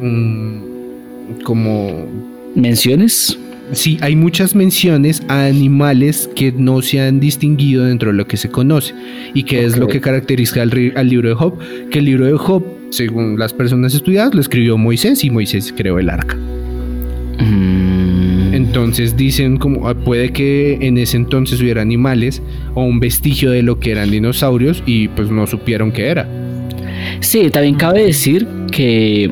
mm, 0.00 1.42
como, 1.44 2.06
¿Menciones? 2.54 3.38
Sí, 3.72 3.98
hay 4.00 4.16
muchas 4.16 4.54
menciones 4.54 5.22
a 5.28 5.44
animales 5.46 6.28
que 6.34 6.52
no 6.52 6.82
se 6.82 7.00
han 7.00 7.20
distinguido 7.20 7.84
dentro 7.84 8.10
de 8.10 8.16
lo 8.16 8.26
que 8.26 8.36
se 8.36 8.48
conoce 8.50 8.94
y 9.34 9.42
que 9.44 9.64
es 9.64 9.76
lo 9.76 9.86
que 9.88 10.00
caracteriza 10.00 10.62
al, 10.62 10.70
ri- 10.70 10.92
al 10.96 11.08
libro 11.08 11.28
de 11.28 11.34
Job, 11.34 11.58
que 11.90 11.98
el 12.00 12.04
libro 12.06 12.26
de 12.26 12.32
Job, 12.36 12.64
según 12.90 13.38
las 13.38 13.52
personas 13.52 13.94
estudiadas, 13.94 14.34
lo 14.34 14.40
escribió 14.40 14.76
Moisés 14.78 15.22
y 15.24 15.30
Moisés 15.30 15.72
creó 15.76 15.98
el 15.98 16.10
arca. 16.10 16.36
Mm, 17.38 18.54
Entonces 18.54 19.16
dicen 19.16 19.56
como 19.56 19.88
ah, 19.88 19.94
puede 19.94 20.30
que 20.32 20.78
en 20.80 20.98
ese 20.98 21.16
entonces 21.16 21.60
hubiera 21.60 21.80
animales 21.82 22.42
o 22.74 22.82
un 22.84 23.00
vestigio 23.00 23.50
de 23.50 23.62
lo 23.62 23.78
que 23.80 23.92
eran 23.92 24.10
dinosaurios 24.10 24.82
y 24.86 25.08
pues 25.08 25.30
no 25.30 25.46
supieron 25.46 25.92
qué 25.92 26.08
era. 26.08 26.28
Sí, 27.20 27.48
también 27.50 27.76
cabe 27.76 28.04
decir 28.04 28.46
que, 28.70 29.30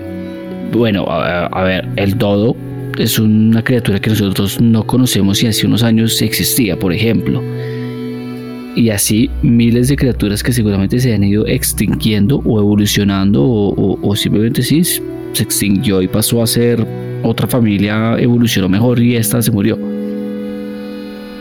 bueno, 0.73 1.05
a, 1.07 1.47
a 1.47 1.65
ver, 1.65 1.87
el 1.97 2.17
dodo 2.17 2.57
es 2.99 3.19
una 3.19 3.63
criatura 3.63 4.01
que 4.01 4.11
nosotros 4.11 4.61
no 4.61 4.85
conocemos 4.85 5.43
y 5.43 5.47
hace 5.47 5.67
unos 5.67 5.83
años 5.83 6.21
existía, 6.21 6.79
por 6.79 6.93
ejemplo. 6.93 7.43
Y 8.75 8.91
así 8.91 9.31
miles 9.43 9.89
de 9.89 9.97
criaturas 9.97 10.43
que 10.43 10.53
seguramente 10.53 11.01
se 11.01 11.15
han 11.15 11.25
ido 11.25 11.47
extinguiendo 11.47 12.39
o 12.45 12.59
evolucionando 12.59 13.43
o, 13.45 14.17
simplemente 14.17 14.63
sí 14.63 14.83
se 14.85 15.43
extinguió 15.43 16.03
y 16.03 16.09
pasó 16.09 16.43
a 16.43 16.47
ser 16.47 16.87
otra 17.23 17.47
familia, 17.47 18.17
evolucionó 18.19 18.69
mejor 18.69 19.01
y 19.01 19.17
esta 19.17 19.43
se 19.43 19.51
murió. 19.51 19.98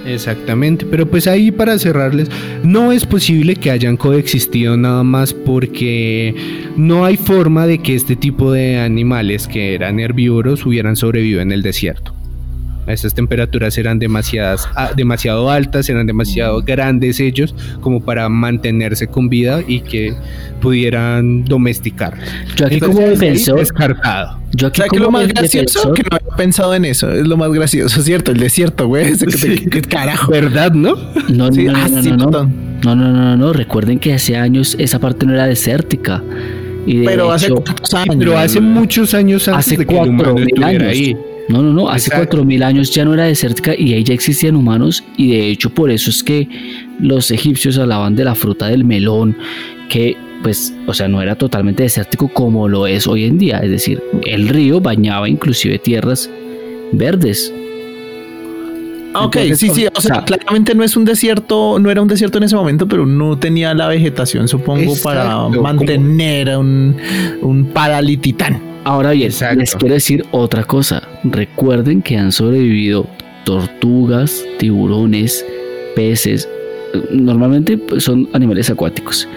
Exactamente, 0.07 0.85
pero 0.85 1.05
pues 1.05 1.27
ahí 1.27 1.51
para 1.51 1.77
cerrarles, 1.77 2.29
no 2.63 2.93
es 2.93 3.05
posible 3.05 3.57
que 3.57 3.71
hayan 3.71 3.97
coexistido 3.97 4.77
nada 4.77 5.03
más 5.03 5.33
porque 5.33 6.33
no 6.77 7.03
hay 7.03 7.17
forma 7.17 7.67
de 7.67 7.79
que 7.79 7.95
este 7.95 8.15
tipo 8.15 8.53
de 8.53 8.77
animales 8.79 9.47
que 9.47 9.75
eran 9.75 9.99
herbívoros 9.99 10.65
hubieran 10.65 10.95
sobrevivido 10.95 11.41
en 11.41 11.51
el 11.51 11.61
desierto. 11.61 12.16
Estas 12.87 13.13
temperaturas 13.13 13.77
eran 13.77 13.99
demasiadas, 13.99 14.67
ah, 14.75 14.91
demasiado 14.95 15.49
altas, 15.51 15.89
eran 15.89 16.07
demasiado 16.07 16.61
grandes 16.61 17.19
ellos 17.19 17.53
como 17.81 17.99
para 18.01 18.29
mantenerse 18.29 19.07
con 19.07 19.27
vida 19.29 19.61
y 19.67 19.81
que 19.81 20.13
pudieran 20.61 21.43
domesticar. 21.45 22.17
Yo 22.55 22.65
aquí 22.65 22.79
como 22.79 22.93
Entonces, 22.99 23.19
defensor, 23.19 23.59
descartado. 23.59 24.39
yo 24.53 24.67
O 24.67 24.69
aquí 24.69 24.81
sea, 24.81 24.89
que 24.89 24.99
lo 24.99 25.11
más 25.11 25.27
gracioso 25.27 25.91
defensor- 25.91 25.93
que 25.93 26.03
no 26.03 26.17
había 26.19 26.35
pensado 26.37 26.73
en 26.75 26.85
eso. 26.85 27.11
Es 27.11 27.27
lo 27.27 27.37
más 27.37 27.51
gracioso, 27.51 28.01
¿cierto? 28.01 28.31
El 28.31 28.39
desierto, 28.39 28.87
güey. 28.87 29.05
Ese 29.11 29.25
que 29.27 29.37
te- 29.37 29.69
¿Qué 29.69 29.81
carajo? 29.81 30.31
¿Verdad, 30.31 30.71
no? 30.71 30.95
No, 31.29 31.51
Sí, 31.51 31.65
no, 31.65 31.73
no, 31.73 31.77
ah, 31.79 31.87
no, 31.89 32.01
sí, 32.03 32.09
no, 32.11 32.17
no. 32.17 32.31
No, 32.31 32.95
no, 32.95 32.95
no, 32.95 33.11
no, 33.11 33.37
no. 33.37 33.53
Recuerden 33.53 33.99
que 33.99 34.13
hace 34.13 34.35
años 34.37 34.75
esa 34.79 34.99
parte 34.99 35.25
no 35.25 35.33
era 35.33 35.45
desértica. 35.47 36.23
Y 36.85 36.99
de 36.99 37.05
Pero 37.05 37.31
hace 37.31 37.47
hecho, 37.47 37.55
cuántos 37.55 37.93
años. 37.93 38.15
Pero 38.17 38.37
hace 38.37 38.61
muchos 38.61 39.13
años 39.13 39.47
antes 39.49 39.67
hace 39.67 39.77
de 39.77 39.85
que 39.85 39.93
el 39.93 39.97
cuatro 39.97 40.11
humano 40.13 40.33
mil 40.35 40.47
estuviera 40.47 40.85
años. 40.85 40.91
ahí. 40.97 41.17
No, 41.49 41.61
no, 41.61 41.71
no. 41.71 41.89
Hace 41.89 42.11
cuatro 42.11 42.43
mil 42.43 42.61
años 42.63 42.91
ya 42.91 43.05
no 43.05 43.13
era 43.13 43.23
desértica 43.25 43.73
y 43.77 43.93
ahí 43.93 44.03
ya 44.03 44.13
existían 44.13 44.55
humanos. 44.55 45.03
Y 45.15 45.31
de 45.31 45.49
hecho, 45.49 45.69
por 45.69 45.89
eso 45.89 46.09
es 46.09 46.23
que 46.23 46.47
los 46.99 47.31
egipcios 47.31 47.77
hablaban 47.77 48.15
de 48.15 48.25
la 48.25 48.35
fruta 48.35 48.67
del 48.67 48.83
melón, 48.83 49.35
que 49.89 50.17
pues, 50.43 50.73
o 50.85 50.93
sea, 50.93 51.07
no 51.07 51.21
era 51.21 51.35
totalmente 51.35 51.83
desértico 51.83 52.27
como 52.27 52.67
lo 52.67 52.85
es 52.85 53.07
hoy 53.07 53.25
en 53.25 53.37
día. 53.37 53.59
Es 53.59 53.71
decir, 53.71 54.01
el 54.25 54.49
río 54.49 54.81
bañaba 54.81 55.29
inclusive 55.29 55.79
tierras 55.79 56.29
verdes. 56.91 57.53
Ah, 59.13 59.25
ok, 59.25 59.35
Entonces, 59.37 59.59
sí, 59.59 59.69
sí. 59.69 59.87
O 59.95 60.01
sea, 60.01 60.23
claramente 60.23 60.75
no 60.75 60.83
es 60.83 60.95
un 60.95 61.05
desierto, 61.05 61.79
no 61.79 61.89
era 61.89 62.01
un 62.01 62.07
desierto 62.07 62.37
en 62.37 62.43
ese 62.43 62.55
momento, 62.55 62.87
pero 62.87 63.05
no 63.05 63.37
tenía 63.37 63.73
la 63.73 63.87
vegetación, 63.87 64.47
supongo, 64.47 64.93
para 65.03 65.47
mantener 65.49 66.51
a 66.51 66.59
un, 66.59 66.95
un 67.41 67.65
paralititán. 67.65 68.61
Ahora 68.83 69.11
bien, 69.11 69.29
Exacto. 69.29 69.59
les 69.59 69.75
quiero 69.75 69.93
decir 69.95 70.25
otra 70.31 70.63
cosa. 70.63 71.03
Recuerden 71.23 72.01
que 72.01 72.17
han 72.17 72.31
sobrevivido 72.31 73.05
tortugas, 73.43 74.45
tiburones, 74.59 75.45
peces. 75.95 76.47
Normalmente 77.11 77.77
pues, 77.77 78.03
son 78.03 78.29
animales 78.33 78.69
acuáticos. 78.69 79.27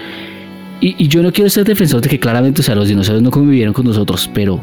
Y, 0.82 1.08
yo 1.08 1.22
no 1.22 1.30
quiero 1.30 1.50
ser 1.50 1.64
defensor 1.64 2.00
de 2.00 2.08
que 2.08 2.18
claramente, 2.18 2.62
o 2.62 2.64
sea, 2.64 2.74
los 2.74 2.88
dinosaurios 2.88 3.22
no 3.22 3.30
convivieron 3.30 3.74
con 3.74 3.84
nosotros, 3.84 4.30
pero 4.32 4.62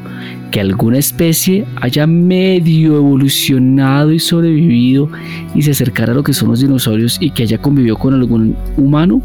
que 0.50 0.60
alguna 0.60 0.98
especie 0.98 1.66
haya 1.76 2.08
medio 2.08 2.96
evolucionado 2.98 4.12
y 4.12 4.20
sobrevivido 4.20 5.10
y 5.54 5.62
se 5.62 5.72
acercara 5.72 6.14
a 6.14 6.16
lo 6.16 6.24
que 6.24 6.34
son 6.34 6.50
los 6.50 6.62
dinosaurios 6.62 7.18
y 7.22 7.30
que 7.30 7.44
haya 7.44 7.60
convivido 7.60 7.98
con 7.98 8.16
algún 8.16 8.56
humano, 8.78 9.22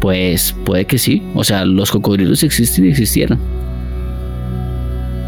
pues 0.00 0.56
puede 0.64 0.86
que 0.86 0.98
sí. 0.98 1.22
O 1.34 1.44
sea, 1.44 1.64
los 1.64 1.92
cocodrilos 1.92 2.42
existen 2.42 2.86
y 2.86 2.88
existieron. 2.88 3.38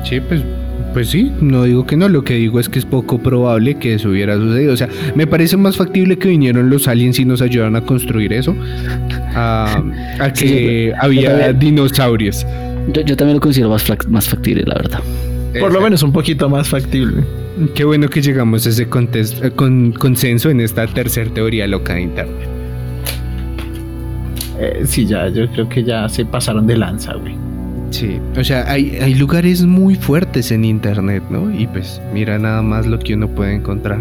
Sí, 0.02 0.18
pues 0.20 0.42
Pues 0.92 1.08
sí, 1.10 1.32
no 1.40 1.64
digo 1.64 1.84
que 1.86 1.96
no, 1.96 2.08
lo 2.08 2.22
que 2.22 2.34
digo 2.34 2.60
es 2.60 2.68
que 2.68 2.78
es 2.78 2.84
poco 2.84 3.18
probable 3.18 3.76
que 3.78 3.94
eso 3.94 4.10
hubiera 4.10 4.36
sucedido. 4.36 4.72
O 4.72 4.76
sea, 4.76 4.88
me 5.16 5.26
parece 5.26 5.56
más 5.56 5.76
factible 5.76 6.18
que 6.18 6.28
vinieron 6.28 6.70
los 6.70 6.86
aliens 6.86 7.18
y 7.18 7.24
nos 7.24 7.42
ayudaron 7.42 7.74
a 7.74 7.80
construir 7.80 8.32
eso, 8.32 8.54
a, 9.34 9.82
a 10.20 10.32
que 10.32 10.38
Sí, 10.38 10.86
yo 10.90 10.94
había 11.00 11.30
también. 11.30 11.58
dinosaurios. 11.58 12.46
Yo, 12.92 13.02
yo 13.02 13.16
también 13.16 13.36
lo 13.36 13.40
considero 13.40 13.70
más, 13.70 13.84
más 14.08 14.28
factible, 14.28 14.62
la 14.66 14.74
verdad. 14.74 15.00
Por 15.58 15.72
lo 15.72 15.80
menos 15.80 16.02
un 16.02 16.12
poquito 16.12 16.48
más 16.48 16.68
factible. 16.68 17.22
Qué 17.74 17.84
bueno 17.84 18.08
que 18.08 18.20
llegamos 18.22 18.66
a 18.66 18.70
ese 18.70 18.82
eh, 18.82 19.50
con, 19.54 19.92
consenso 19.92 20.50
en 20.50 20.60
esta 20.60 20.86
tercera 20.86 21.30
teoría 21.32 21.66
loca 21.66 21.94
de 21.94 22.02
Internet. 22.02 22.48
Eh, 24.60 24.82
sí, 24.86 25.06
ya, 25.06 25.28
yo 25.28 25.48
creo 25.50 25.68
que 25.68 25.82
ya 25.82 26.08
se 26.08 26.24
pasaron 26.24 26.66
de 26.66 26.76
lanza, 26.76 27.14
güey. 27.14 27.34
Sí, 27.94 28.18
o 28.36 28.42
sea, 28.42 28.68
hay, 28.68 28.98
hay 29.00 29.14
lugares 29.14 29.64
muy 29.64 29.94
fuertes 29.94 30.50
en 30.50 30.64
Internet, 30.64 31.22
¿no? 31.30 31.56
Y 31.56 31.68
pues 31.68 32.02
mira 32.12 32.40
nada 32.40 32.60
más 32.60 32.88
lo 32.88 32.98
que 32.98 33.14
uno 33.14 33.28
puede 33.28 33.54
encontrar. 33.54 34.00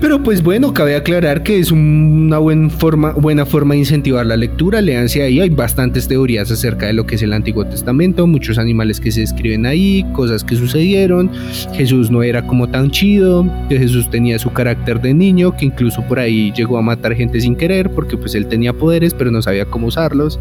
Pero 0.00 0.20
pues 0.24 0.42
bueno, 0.42 0.74
cabe 0.74 0.96
aclarar 0.96 1.44
que 1.44 1.60
es 1.60 1.70
una 1.70 2.38
buen 2.38 2.68
forma, 2.68 3.12
buena 3.12 3.46
forma 3.46 3.74
de 3.74 3.80
incentivar 3.80 4.26
la 4.26 4.36
lectura. 4.36 4.80
Léanse 4.80 5.22
ahí, 5.22 5.38
hay 5.38 5.50
bastantes 5.50 6.08
teorías 6.08 6.50
acerca 6.50 6.86
de 6.86 6.92
lo 6.94 7.06
que 7.06 7.14
es 7.14 7.22
el 7.22 7.32
Antiguo 7.32 7.64
Testamento, 7.64 8.26
muchos 8.26 8.58
animales 8.58 8.98
que 8.98 9.12
se 9.12 9.20
describen 9.20 9.66
ahí, 9.66 10.04
cosas 10.12 10.42
que 10.42 10.56
sucedieron. 10.56 11.30
Jesús 11.72 12.10
no 12.10 12.24
era 12.24 12.44
como 12.44 12.68
tan 12.68 12.90
chido, 12.90 13.46
que 13.68 13.78
Jesús 13.78 14.10
tenía 14.10 14.40
su 14.40 14.52
carácter 14.52 15.00
de 15.00 15.14
niño, 15.14 15.56
que 15.56 15.66
incluso 15.66 16.02
por 16.08 16.18
ahí 16.18 16.52
llegó 16.56 16.76
a 16.76 16.82
matar 16.82 17.14
gente 17.14 17.40
sin 17.40 17.54
querer, 17.54 17.88
porque 17.90 18.16
pues 18.16 18.34
él 18.34 18.46
tenía 18.46 18.72
poderes, 18.72 19.14
pero 19.14 19.30
no 19.30 19.40
sabía 19.42 19.64
cómo 19.64 19.86
usarlos. 19.86 20.40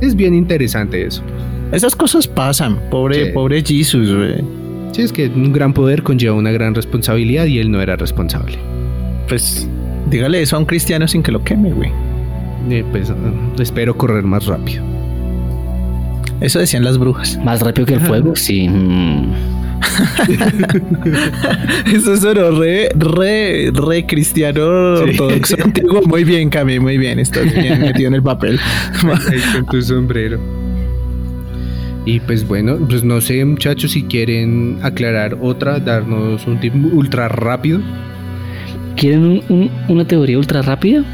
Es 0.00 0.14
bien 0.14 0.36
interesante 0.36 1.04
eso. 1.04 1.24
Esas 1.72 1.94
cosas 1.94 2.26
pasan, 2.26 2.78
pobre, 2.90 3.26
Sí. 3.26 3.32
pobre 3.32 3.62
Jesus, 3.64 4.12
güey. 4.14 4.44
Sí, 4.92 5.02
es 5.02 5.12
que 5.12 5.28
un 5.28 5.52
gran 5.52 5.72
poder 5.72 6.02
conlleva 6.02 6.34
una 6.34 6.50
gran 6.50 6.74
responsabilidad 6.74 7.46
y 7.46 7.58
él 7.60 7.70
no 7.70 7.80
era 7.80 7.94
responsable. 7.96 8.58
Pues 9.28 9.68
dígale 10.10 10.42
eso 10.42 10.56
a 10.56 10.58
un 10.58 10.64
cristiano 10.66 11.06
sin 11.06 11.22
que 11.22 11.30
lo 11.30 11.44
queme, 11.44 11.72
güey. 11.72 11.90
Eh, 12.70 12.84
pues 12.90 13.10
eh, 13.10 13.14
espero 13.60 13.96
correr 13.96 14.24
más 14.24 14.46
rápido. 14.46 14.82
Eso 16.40 16.58
decían 16.58 16.82
las 16.84 16.98
brujas. 16.98 17.38
Más 17.44 17.60
rápido 17.62 17.86
que 17.86 17.94
el 17.94 18.00
fuego, 18.00 18.34
sí. 18.34 18.68
Eso 21.92 22.16
sonó 22.16 22.50
re, 22.60 22.88
re, 22.94 23.70
re 23.72 24.06
cristiano 24.06 24.96
Sí. 24.98 25.02
ortodoxo 25.10 25.56
antiguo. 25.64 26.02
Muy 26.02 26.24
bien, 26.24 26.50
Cami, 26.50 26.78
muy 26.80 26.98
bien. 26.98 27.18
Estás 27.18 27.52
bien 27.54 27.80
metido 27.80 28.08
en 28.08 28.14
el 28.14 28.22
papel. 28.22 28.58
Ahí 29.30 29.40
con 29.54 29.66
tu 29.66 29.82
sombrero. 29.82 30.38
Y 32.06 32.18
pues 32.20 32.46
bueno, 32.46 32.76
pues 32.88 33.04
no 33.04 33.20
sé 33.20 33.44
muchachos 33.44 33.92
si 33.92 34.04
quieren 34.04 34.78
aclarar 34.82 35.36
otra, 35.40 35.78
darnos 35.78 36.46
un 36.46 36.58
tip 36.60 36.74
ultra 36.92 37.28
rápido. 37.28 37.80
¿Quieren 38.96 39.22
un- 39.24 39.42
un- 39.48 39.70
una 39.88 40.04
teoría 40.06 40.38
ultra 40.38 40.62
rápida? 40.62 41.04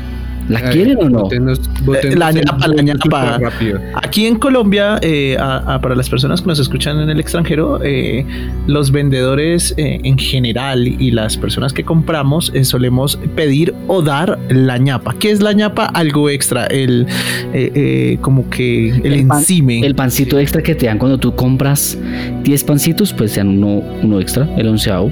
¿La 0.49 0.61
Eh, 0.61 0.71
quieren 0.73 0.99
o 1.01 1.09
no? 1.09 1.19
bótenos- 1.25 1.61
bótenos 1.85 2.19
la 2.19 2.31
ñapa, 2.33 2.69
la 2.69 2.83
ñapa. 2.83 3.39
rápido. 3.39 3.81
Aquí 3.95 4.27
en 4.27 4.37
Colombia, 4.37 4.99
eh, 5.03 5.37
a- 5.39 5.75
a- 5.75 5.81
para 5.81 5.97
las 5.97 6.09
personas 6.09 6.41
que 6.41 6.47
nos 6.47 6.59
escuchan 6.61 7.01
en 7.01 7.11
el 7.11 7.19
extranjero, 7.19 7.81
eh, 7.83 8.25
los 8.67 8.93
vendedores 8.93 9.75
eh, 9.77 10.01
en 10.05 10.19
general 10.19 10.87
y 10.87 11.11
las 11.11 11.37
personas 11.37 11.73
que 11.73 11.85
compramos 11.85 12.53
eh, 12.55 12.65
solemos 12.65 13.19
pedir 13.35 13.75
o 13.89 14.03
dar 14.03 14.39
la 14.49 14.79
ñapa. 14.79 15.15
¿Qué 15.19 15.31
es 15.33 15.41
la 15.43 15.53
ñapa? 15.53 15.87
Algo 15.87 16.31
extra, 16.31 16.67
el 16.67 17.07
eh, 17.53 17.73
eh, 17.75 18.19
como 18.21 18.49
que 18.49 18.91
el, 18.91 19.07
El 19.13 19.27
pan- 19.27 19.39
encime. 19.39 19.81
El 19.81 19.95
pancito 19.95 20.39
extra 20.39 20.63
que 20.63 20.75
te 20.75 20.87
dan 20.87 20.99
cuando 20.99 21.19
tú 21.19 21.35
compras 21.35 21.99
10 22.45 22.63
pancitos, 22.65 23.13
pues 23.13 23.33
te 23.33 23.41
dan 23.41 23.49
uno, 23.49 23.83
uno 24.03 24.21
extra, 24.21 24.49
el 24.57 24.69
onceavo. 24.69 25.11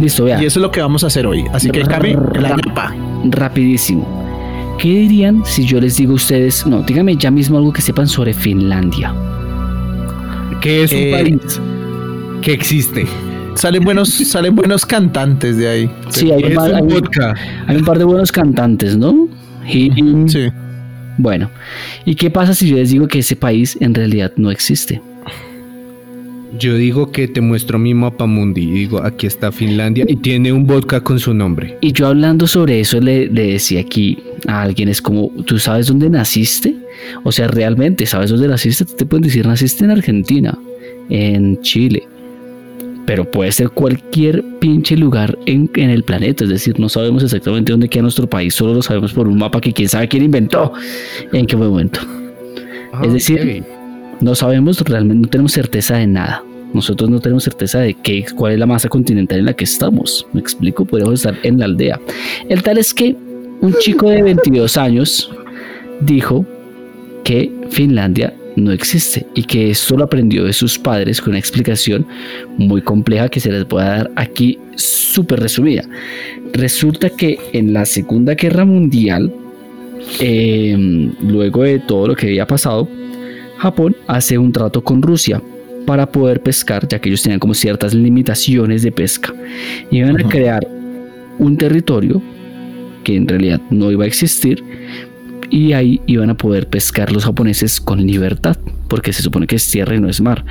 Listo, 0.00 0.24
vea. 0.24 0.40
Y 0.42 0.46
eso 0.46 0.58
es 0.60 0.62
lo 0.62 0.70
que 0.70 0.80
vamos 0.80 1.02
a 1.04 1.08
hacer 1.08 1.26
hoy. 1.26 1.44
Así 1.52 1.70
que, 1.70 1.82
Cami, 1.82 2.14
la 2.40 2.50
ñapa. 2.56 2.94
Rapidísimo. 3.24 4.06
¿Qué 4.78 4.88
dirían 4.90 5.42
si 5.44 5.64
yo 5.64 5.80
les 5.80 5.96
digo 5.96 6.12
a 6.12 6.16
ustedes, 6.16 6.64
no, 6.66 6.82
dígame 6.82 7.16
ya 7.16 7.30
mismo 7.30 7.58
algo 7.58 7.72
que 7.72 7.82
sepan 7.82 8.06
sobre 8.06 8.32
Finlandia? 8.32 9.12
Que 10.60 10.84
es 10.84 10.92
un 10.92 10.98
Eh, 10.98 11.10
país 11.12 11.60
que 12.42 12.52
existe. 12.52 13.06
Salen 13.54 13.82
buenos, 13.84 14.08
salen 14.28 14.54
buenos 14.54 14.86
cantantes 14.86 15.56
de 15.56 15.68
ahí. 15.68 15.90
Sí, 16.10 16.30
hay 16.30 16.44
un, 16.44 16.54
par, 16.54 16.74
hay 16.74 16.82
un- 16.82 16.88
vodka. 16.88 17.34
hay 17.66 17.76
un 17.76 17.84
par 17.84 17.98
de 17.98 18.04
buenos 18.04 18.30
cantantes, 18.30 18.96
¿no? 18.96 19.28
Y, 19.66 19.90
Sí. 20.28 20.48
Bueno, 21.20 21.50
¿y 22.04 22.14
qué 22.14 22.30
pasa 22.30 22.54
si 22.54 22.68
yo 22.68 22.76
les 22.76 22.90
digo 22.90 23.08
que 23.08 23.18
ese 23.18 23.34
país 23.34 23.76
en 23.80 23.92
realidad 23.92 24.32
no 24.36 24.52
existe? 24.52 25.02
Yo 26.56 26.76
digo 26.76 27.12
que 27.12 27.28
te 27.28 27.40
muestro 27.40 27.78
mi 27.78 27.94
mapa 27.94 28.26
mundi 28.26 28.62
y 28.62 28.70
digo, 28.70 29.02
aquí 29.02 29.26
está 29.26 29.52
Finlandia 29.52 30.04
y 30.08 30.16
tiene 30.16 30.52
un 30.52 30.66
vodka 30.66 31.00
con 31.00 31.18
su 31.18 31.34
nombre. 31.34 31.76
Y 31.80 31.92
yo 31.92 32.06
hablando 32.06 32.46
sobre 32.46 32.80
eso 32.80 33.00
le, 33.00 33.26
le 33.26 33.52
decía 33.52 33.80
aquí 33.80 34.18
a 34.46 34.62
alguien, 34.62 34.88
es 34.88 35.02
como, 35.02 35.30
¿tú 35.44 35.58
sabes 35.58 35.88
dónde 35.88 36.08
naciste? 36.08 36.74
O 37.22 37.32
sea, 37.32 37.48
realmente, 37.48 38.06
¿sabes 38.06 38.30
dónde 38.30 38.48
naciste? 38.48 38.84
Te 38.84 39.04
pueden 39.04 39.24
decir, 39.24 39.46
naciste 39.46 39.84
en 39.84 39.90
Argentina, 39.90 40.58
en 41.10 41.60
Chile, 41.60 42.08
pero 43.04 43.30
puede 43.30 43.52
ser 43.52 43.70
cualquier 43.70 44.44
pinche 44.58 44.96
lugar 44.96 45.38
en, 45.46 45.70
en 45.76 45.90
el 45.90 46.02
planeta, 46.02 46.44
es 46.44 46.50
decir, 46.50 46.78
no 46.78 46.88
sabemos 46.88 47.22
exactamente 47.22 47.72
dónde 47.72 47.88
queda 47.88 48.02
nuestro 48.02 48.28
país, 48.28 48.54
solo 48.54 48.74
lo 48.74 48.82
sabemos 48.82 49.12
por 49.12 49.28
un 49.28 49.38
mapa 49.38 49.60
que 49.60 49.72
quién 49.72 49.88
sabe 49.88 50.08
quién 50.08 50.24
inventó, 50.24 50.72
en 51.32 51.46
qué 51.46 51.56
momento. 51.56 52.00
Es 53.02 53.12
decir, 53.12 53.64
No 54.20 54.34
sabemos 54.34 54.80
realmente, 54.80 55.22
no 55.22 55.28
tenemos 55.28 55.52
certeza 55.52 55.96
de 55.96 56.06
nada. 56.06 56.42
Nosotros 56.74 57.08
no 57.08 57.20
tenemos 57.20 57.44
certeza 57.44 57.80
de 57.80 57.94
qué, 57.94 58.24
cuál 58.34 58.52
es 58.52 58.58
la 58.58 58.66
masa 58.66 58.88
continental 58.88 59.38
en 59.38 59.44
la 59.46 59.54
que 59.54 59.64
estamos. 59.64 60.26
Me 60.32 60.40
explico, 60.40 60.84
podemos 60.84 61.14
estar 61.14 61.36
en 61.42 61.58
la 61.58 61.64
aldea. 61.64 62.00
El 62.48 62.62
tal 62.62 62.78
es 62.78 62.92
que 62.92 63.16
un 63.60 63.74
chico 63.80 64.10
de 64.10 64.22
22 64.22 64.76
años 64.76 65.30
dijo 66.00 66.44
que 67.24 67.50
Finlandia 67.70 68.34
no 68.56 68.72
existe 68.72 69.26
y 69.34 69.44
que 69.44 69.70
esto 69.70 69.96
lo 69.96 70.04
aprendió 70.04 70.44
de 70.44 70.52
sus 70.52 70.78
padres 70.78 71.20
con 71.20 71.30
una 71.30 71.38
explicación 71.38 72.06
muy 72.56 72.82
compleja 72.82 73.28
que 73.28 73.40
se 73.40 73.52
les 73.52 73.66
voy 73.66 73.82
a 73.82 73.86
dar 73.86 74.10
aquí 74.16 74.58
súper 74.76 75.40
resumida. 75.40 75.84
Resulta 76.52 77.08
que 77.10 77.38
en 77.52 77.72
la 77.72 77.86
Segunda 77.86 78.34
Guerra 78.34 78.64
Mundial, 78.64 79.32
eh, 80.20 81.10
luego 81.22 81.62
de 81.62 81.78
todo 81.78 82.08
lo 82.08 82.16
que 82.16 82.26
había 82.26 82.46
pasado, 82.46 82.88
Japón 83.58 83.96
hace 84.06 84.38
un 84.38 84.52
trato 84.52 84.82
con 84.82 85.02
Rusia 85.02 85.42
para 85.86 86.10
poder 86.10 86.42
pescar, 86.42 86.86
ya 86.86 87.00
que 87.00 87.08
ellos 87.08 87.22
tenían 87.22 87.40
como 87.40 87.54
ciertas 87.54 87.94
limitaciones 87.94 88.82
de 88.82 88.92
pesca. 88.92 89.32
Iban 89.90 90.20
a 90.20 90.28
crear 90.28 90.66
un 91.38 91.56
territorio 91.56 92.22
que 93.04 93.16
en 93.16 93.26
realidad 93.26 93.60
no 93.70 93.90
iba 93.90 94.04
a 94.04 94.06
existir 94.06 94.62
y 95.50 95.72
ahí 95.72 96.00
iban 96.06 96.30
a 96.30 96.36
poder 96.36 96.68
pescar 96.68 97.10
los 97.10 97.24
japoneses 97.24 97.80
con 97.80 98.06
libertad, 98.06 98.56
porque 98.88 99.12
se 99.12 99.22
supone 99.22 99.46
que 99.46 99.56
es 99.56 99.70
tierra 99.70 99.96
y 99.96 100.00
no 100.00 100.08
es 100.08 100.20
mar. 100.20 100.44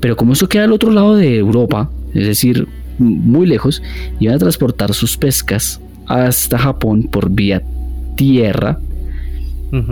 Pero 0.00 0.16
como 0.16 0.32
eso 0.32 0.48
queda 0.48 0.64
al 0.64 0.72
otro 0.72 0.90
lado 0.90 1.16
de 1.16 1.36
Europa, 1.36 1.90
es 2.14 2.26
decir, 2.26 2.66
muy 2.98 3.46
lejos, 3.46 3.82
iban 4.20 4.36
a 4.36 4.38
transportar 4.38 4.94
sus 4.94 5.16
pescas 5.16 5.80
hasta 6.06 6.58
Japón 6.58 7.04
por 7.04 7.30
vía 7.30 7.62
tierra 8.16 8.80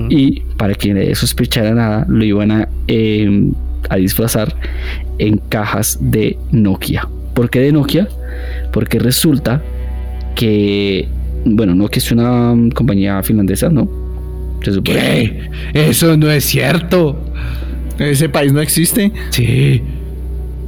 y 0.09 0.43
para 0.57 0.75
que 0.75 1.15
sospechara 1.15 1.73
nada, 1.75 2.07
lo 2.09 2.25
iban 2.25 2.51
a, 2.51 2.69
eh, 2.89 3.51
a 3.89 3.97
disfrazar 3.97 4.55
en 5.19 5.39
cajas 5.39 5.99
de 6.01 6.39
Nokia. 6.53 7.09
¿Por 7.35 7.51
qué 7.51 7.61
de 7.61 7.73
Nokia? 7.73 8.09
Porque 8.73 8.99
resulta 8.99 9.63
que, 10.35 11.09
bueno, 11.45 11.75
Nokia 11.75 11.99
es 11.99 12.11
una 12.13 12.55
mm, 12.55 12.71
compañía 12.71 13.23
finlandesa, 13.23 13.69
¿no? 13.69 13.89
Se 14.63 14.73
supone. 14.73 14.99
¿Qué? 14.99 15.51
Eso 15.75 16.17
no 16.17 16.31
es 16.31 16.45
cierto. 16.45 17.19
Ese 17.99 18.29
país 18.29 18.53
no 18.53 18.61
existe. 18.61 19.13
Sí. 19.31 19.83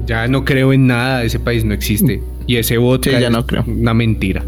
Ya 0.07 0.29
no 0.29 0.45
creo 0.45 0.73
en 0.73 0.87
nada, 0.87 1.23
ese 1.25 1.39
país 1.39 1.65
no 1.65 1.75
existe. 1.75 2.23
Y 2.47 2.57
ese 2.57 2.77
Sí, 2.77 3.11
ya 3.11 3.19
es 3.19 3.31
no 3.31 3.47
creo. 3.47 3.65
una 3.67 3.93
mentira. 3.93 4.43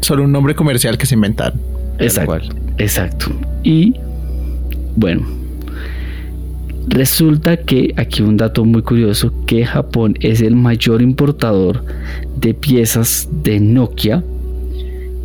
Solo 0.00 0.24
un 0.24 0.32
nombre 0.32 0.54
comercial 0.54 0.96
que 0.96 1.04
se 1.04 1.14
inventaron. 1.14 1.60
Exacto. 1.98 2.40
Exacto. 2.78 3.30
Y 3.62 3.94
bueno, 4.96 5.26
resulta 6.88 7.56
que 7.56 7.94
aquí 7.96 8.22
un 8.22 8.36
dato 8.36 8.64
muy 8.64 8.82
curioso 8.82 9.32
que 9.46 9.64
Japón 9.64 10.16
es 10.20 10.40
el 10.40 10.56
mayor 10.56 11.02
importador 11.02 11.84
de 12.36 12.54
piezas 12.54 13.28
de 13.42 13.60
Nokia 13.60 14.22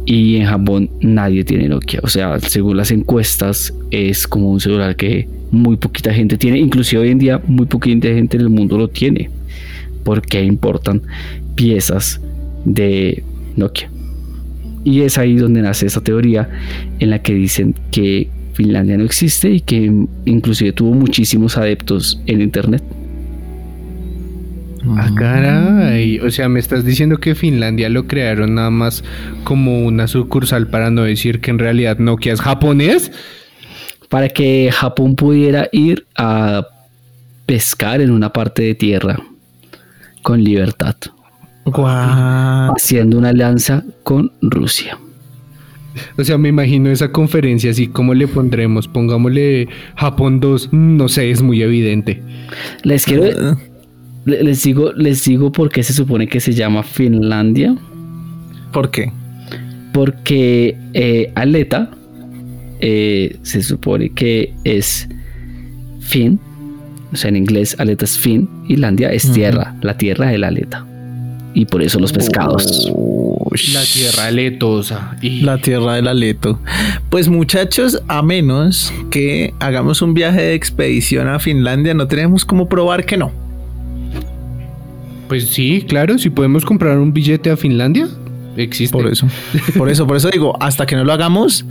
y 0.05 0.37
en 0.37 0.45
Japón 0.45 0.89
nadie 1.01 1.43
tiene 1.43 1.67
Nokia. 1.67 1.99
O 2.03 2.07
sea, 2.07 2.39
según 2.39 2.77
las 2.77 2.91
encuestas 2.91 3.73
es 3.91 4.27
como 4.27 4.51
un 4.51 4.59
celular 4.59 4.95
que 4.95 5.27
muy 5.51 5.77
poquita 5.77 6.13
gente 6.13 6.37
tiene, 6.37 6.59
inclusive 6.59 7.01
hoy 7.01 7.09
en 7.09 7.19
día 7.19 7.41
muy 7.45 7.65
poquita 7.65 8.07
gente 8.07 8.37
en 8.37 8.41
el 8.41 8.49
mundo 8.49 8.77
lo 8.77 8.87
tiene 8.87 9.29
porque 10.03 10.41
importan 10.43 11.01
piezas 11.55 12.21
de 12.63 13.23
Nokia. 13.55 13.89
Y 14.87 15.01
es 15.01 15.17
ahí 15.17 15.35
donde 15.35 15.61
nace 15.61 15.85
esa 15.85 15.99
teoría 15.99 16.49
en 16.99 17.09
la 17.09 17.19
que 17.21 17.33
dicen 17.33 17.75
que 17.91 18.29
Finlandia 18.53 18.97
no 18.97 19.03
existe 19.03 19.49
y 19.49 19.59
que 19.59 19.91
inclusive 20.23 20.71
tuvo 20.71 20.93
muchísimos 20.93 21.57
adeptos 21.57 22.21
en 22.25 22.39
internet. 22.39 22.81
Ah, 24.85 25.11
caray. 25.13 26.19
O 26.19 26.31
sea, 26.31 26.47
me 26.47 26.61
estás 26.61 26.85
diciendo 26.85 27.17
que 27.17 27.35
Finlandia 27.35 27.89
lo 27.89 28.07
crearon 28.07 28.55
nada 28.55 28.69
más 28.69 29.03
como 29.43 29.85
una 29.85 30.07
sucursal 30.07 30.67
para 30.69 30.89
no 30.89 31.03
decir 31.03 31.41
que 31.41 31.51
en 31.51 31.59
realidad 31.59 31.97
Nokia 31.99 32.31
es 32.31 32.39
japonés. 32.39 33.11
Para 34.07 34.29
que 34.29 34.69
Japón 34.71 35.17
pudiera 35.17 35.67
ir 35.73 36.07
a 36.15 36.65
pescar 37.45 37.99
en 37.99 38.11
una 38.11 38.31
parte 38.31 38.63
de 38.63 38.73
tierra 38.73 39.19
con 40.21 40.41
libertad, 40.45 40.95
Haciendo 42.75 43.17
una 43.17 43.29
alianza 43.29 43.83
con 44.03 44.31
Rusia. 44.41 44.97
O 46.17 46.23
sea, 46.23 46.37
me 46.37 46.49
imagino 46.49 46.89
esa 46.91 47.11
conferencia 47.11 47.71
así, 47.71 47.87
¿cómo 47.87 48.13
le 48.13 48.27
pondremos? 48.27 48.87
Pongámosle 48.87 49.67
Japón 49.95 50.39
2, 50.39 50.69
no 50.71 51.07
sé, 51.07 51.31
es 51.31 51.41
muy 51.41 51.61
evidente. 51.63 52.21
Les 52.83 53.03
quiero, 53.05 53.23
le- 54.25 54.43
les 54.43 54.61
digo, 54.63 54.93
les 54.93 55.25
digo 55.25 55.51
por 55.51 55.69
qué 55.69 55.81
se 55.81 55.93
supone 55.93 56.27
que 56.27 56.39
se 56.39 56.53
llama 56.53 56.83
Finlandia. 56.83 57.75
¿Por 58.71 58.91
qué? 58.91 59.11
Porque 59.91 60.77
eh, 60.93 61.31
aleta 61.33 61.89
eh, 62.79 63.37
se 63.41 63.63
supone 63.63 64.09
que 64.09 64.53
es 64.63 65.07
fin, 65.99 66.39
o 67.11 67.15
sea, 67.15 67.29
en 67.29 67.37
inglés 67.37 67.75
aleta 67.79 68.05
es 68.05 68.19
fin 68.19 68.47
y 68.67 68.75
landia 68.75 69.09
es 69.11 69.31
tierra, 69.31 69.75
la 69.81 69.97
tierra 69.97 70.27
de 70.27 70.37
la 70.37 70.49
aleta. 70.49 70.85
Y 71.57 71.65
por 71.65 71.81
eso 71.81 71.99
los 71.99 72.13
pescados. 72.13 72.93
La 73.73 73.83
tierra 73.83 74.29
letosa. 74.29 75.17
Y 75.23 75.41
La 75.41 75.57
tierra 75.57 75.95
del 75.95 76.07
aleto. 76.07 76.59
Pues 77.09 77.29
muchachos, 77.29 77.99
a 78.07 78.21
menos 78.21 78.93
que 79.09 79.55
hagamos 79.59 80.03
un 80.03 80.13
viaje 80.13 80.39
de 80.39 80.53
expedición 80.53 81.27
a 81.27 81.39
Finlandia, 81.39 81.95
no 81.95 82.07
tenemos 82.07 82.45
cómo 82.45 82.69
probar 82.69 83.07
que 83.07 83.17
no. 83.17 83.31
Pues 85.27 85.49
sí, 85.49 85.83
claro, 85.87 86.19
si 86.19 86.29
podemos 86.29 86.63
comprar 86.63 86.99
un 86.99 87.11
billete 87.11 87.49
a 87.49 87.57
Finlandia, 87.57 88.07
existe. 88.55 88.95
Por 88.95 89.07
eso. 89.07 89.27
Por 89.75 89.89
eso, 89.89 90.05
por 90.05 90.17
eso 90.17 90.29
digo, 90.29 90.55
hasta 90.61 90.85
que 90.85 90.95
no 90.95 91.05
lo 91.05 91.11
hagamos, 91.11 91.65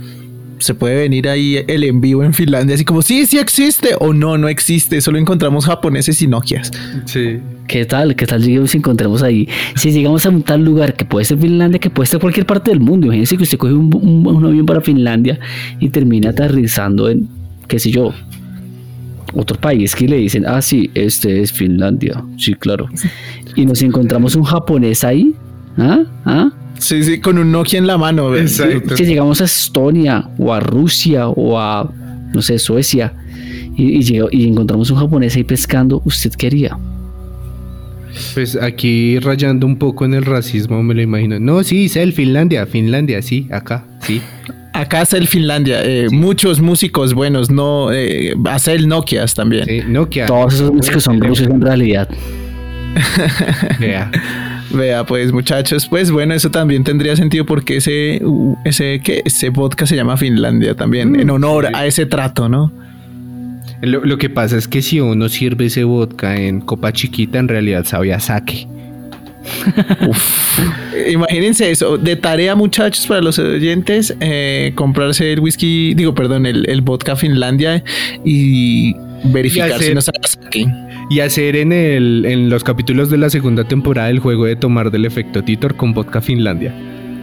se 0.59 0.73
puede 0.73 0.95
venir 0.95 1.27
ahí 1.29 1.63
el 1.67 1.83
en 1.83 2.01
vivo 2.01 2.23
en 2.23 2.33
Finlandia, 2.33 2.75
así 2.75 2.83
como, 2.85 3.01
sí, 3.01 3.25
sí 3.25 3.37
existe, 3.37 3.89
o 3.99 4.13
no, 4.13 4.37
no 4.37 4.47
existe, 4.47 5.01
solo 5.01 5.17
encontramos 5.17 5.65
japoneses 5.65 6.21
y 6.21 6.27
Nokias. 6.27 6.71
Sí. 7.05 7.39
¿Qué 7.67 7.85
tal? 7.85 8.15
¿Qué 8.15 8.25
tal 8.25 8.41
lleguemos 8.41 8.73
y 8.73 8.77
encontremos 8.77 9.21
ahí? 9.23 9.47
Si 9.75 9.91
llegamos 9.91 10.25
a 10.25 10.29
un 10.29 10.41
tal 10.41 10.63
lugar 10.63 10.93
que 10.95 11.03
puede 11.05 11.25
ser 11.25 11.37
Finlandia, 11.37 11.79
que 11.79 11.89
puede 11.89 12.07
ser 12.07 12.19
cualquier 12.19 12.45
parte 12.45 12.71
del 12.71 12.79
mundo. 12.79 13.07
Imagínense 13.07 13.35
que 13.37 13.43
usted 13.43 13.57
coge 13.57 13.73
un, 13.73 13.93
un- 13.93 14.25
un 14.27 14.45
avión 14.45 14.65
para 14.65 14.81
Finlandia 14.81 15.37
y 15.79 15.89
termina 15.89 16.29
aterrizando 16.29 17.09
en, 17.09 17.27
qué 17.67 17.77
sé 17.79 17.91
yo, 17.91 18.13
otro 19.33 19.59
país 19.59 19.93
que 19.95 20.07
le 20.07 20.17
dicen, 20.17 20.45
ah, 20.47 20.61
sí, 20.61 20.89
este 20.93 21.41
es 21.41 21.51
Finlandia. 21.51 22.23
Sí, 22.37 22.53
claro. 22.53 22.87
Y 23.55 23.65
nos 23.65 23.81
encontramos 23.81 24.35
un 24.35 24.43
japonés 24.43 25.03
ahí. 25.03 25.33
¿Ah? 25.77 26.03
¿Ah? 26.25 26.49
Sí, 26.79 27.03
sí, 27.03 27.19
con 27.19 27.37
un 27.37 27.51
Nokia 27.51 27.79
en 27.79 27.87
la 27.87 27.97
mano. 27.97 28.35
Exacto. 28.35 28.95
Si 28.95 29.05
llegamos 29.05 29.41
a 29.41 29.45
Estonia 29.45 30.29
o 30.37 30.53
a 30.53 30.59
Rusia 30.59 31.27
o 31.27 31.59
a, 31.59 31.91
no 32.33 32.41
sé, 32.41 32.59
Suecia 32.59 33.13
y, 33.75 33.99
y, 33.99 34.21
y 34.31 34.47
encontramos 34.47 34.89
un 34.91 34.97
japonés 34.97 35.35
ahí 35.35 35.43
pescando, 35.43 36.01
¿usted 36.05 36.31
qué 36.33 36.47
haría? 36.47 36.77
Pues 38.33 38.55
aquí 38.55 39.19
rayando 39.19 39.65
un 39.65 39.77
poco 39.77 40.05
en 40.05 40.13
el 40.13 40.25
racismo, 40.25 40.81
me 40.83 40.93
lo 40.93 41.01
imagino. 41.01 41.39
No, 41.39 41.63
sí, 41.63 41.91
el 41.95 42.13
Finlandia, 42.13 42.65
Finlandia, 42.65 43.21
sí, 43.21 43.47
acá, 43.51 43.85
sí. 44.01 44.21
Acá 44.73 45.01
está 45.01 45.17
el 45.17 45.27
Finlandia, 45.27 45.83
eh, 45.83 46.07
muchos 46.11 46.59
músicos 46.61 47.13
buenos, 47.13 47.49
no, 47.49 47.91
eh, 47.91 48.35
hace 48.45 48.73
el 48.73 48.87
Nokias 48.87 49.33
también. 49.33 49.65
sí 49.65 49.81
Nokia. 49.87 50.27
Todos 50.27 50.55
esos 50.55 50.71
músicos 50.71 51.03
son 51.03 51.19
rusos 51.19 51.47
en 51.47 51.61
realidad. 51.61 52.07
Vea. 53.79 54.11
Vea, 54.71 55.05
pues 55.05 55.31
muchachos, 55.31 55.87
pues 55.87 56.11
bueno, 56.11 56.33
eso 56.33 56.51
también 56.51 56.83
tendría 56.83 57.15
sentido 57.15 57.45
porque 57.45 57.77
ese, 57.77 58.21
ese, 58.65 58.99
¿qué? 59.03 59.21
ese 59.25 59.51
podcast 59.51 59.89
se 59.89 59.95
llama 59.95 60.17
Finlandia 60.17 60.75
también, 60.75 61.11
Mm, 61.13 61.19
en 61.21 61.29
honor 61.29 61.67
sí. 61.67 61.71
a 61.73 61.85
ese 61.85 62.05
trato, 62.05 62.49
¿no? 62.49 62.71
Lo, 63.81 64.03
lo 64.03 64.17
que 64.17 64.29
pasa 64.29 64.57
es 64.57 64.67
que 64.67 64.81
si 64.81 64.99
uno 64.99 65.29
sirve 65.29 65.67
ese 65.67 65.83
vodka 65.83 66.35
en 66.35 66.61
copa 66.61 66.91
chiquita, 66.91 67.39
en 67.39 67.47
realidad 67.47 67.85
sabe 67.85 68.13
a 68.13 68.19
sake. 68.19 68.67
Eh, 70.93 71.11
Imagínense 71.13 71.69
eso, 71.71 71.97
de 71.97 72.15
tarea 72.15 72.55
muchachos 72.55 73.05
para 73.07 73.21
los 73.21 73.39
oyentes, 73.39 74.15
eh, 74.19 74.71
comprarse 74.75 75.31
el 75.33 75.39
whisky, 75.39 75.93
digo, 75.93 76.13
perdón, 76.15 76.45
el, 76.45 76.67
el 76.69 76.81
vodka 76.81 77.15
Finlandia 77.15 77.83
y 78.25 78.95
verificar 79.23 79.69
Y 79.69 79.71
hacer- 79.73 79.87
si 79.89 79.93
no 79.93 80.01
sabe 80.01 80.17
a 80.23 80.27
sake. 80.27 80.67
Y 81.09 81.21
hacer 81.21 81.55
en, 81.55 81.71
el, 81.71 82.25
en 82.27 82.49
los 82.49 82.63
capítulos 82.63 83.09
de 83.09 83.17
la 83.17 83.29
segunda 83.29 83.63
temporada 83.63 84.09
el 84.09 84.19
juego 84.19 84.45
de 84.45 84.55
tomar 84.55 84.91
del 84.91 85.05
efecto 85.05 85.41
Titor 85.43 85.75
con 85.75 85.93
vodka 85.93 86.19
Finlandia. 86.21 86.73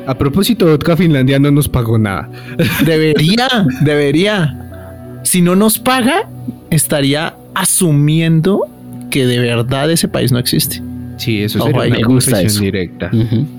A 0.06 0.16
propósito, 0.16 0.66
vodka 0.66 0.96
Finlandia 0.96 1.38
no 1.38 1.50
nos 1.50 1.68
pagó 1.68 1.98
nada. 1.98 2.28
Debería, 2.86 3.48
debería. 3.82 5.20
Si 5.22 5.42
no 5.42 5.54
nos 5.56 5.78
paga, 5.78 6.28
estaría 6.70 7.34
asumiendo 7.54 8.66
que 9.10 9.26
de 9.26 9.38
verdad 9.38 9.90
ese 9.90 10.08
país 10.08 10.32
no 10.32 10.38
existe. 10.38 10.82
Sí, 11.16 11.42
eso 11.42 11.58
Ojo 11.58 11.66
sería 11.68 11.82
ahí, 11.82 11.90
una 11.90 11.98
me 12.00 12.14
gusta 12.14 12.42
eso. 12.42 12.60
directa. 12.60 13.10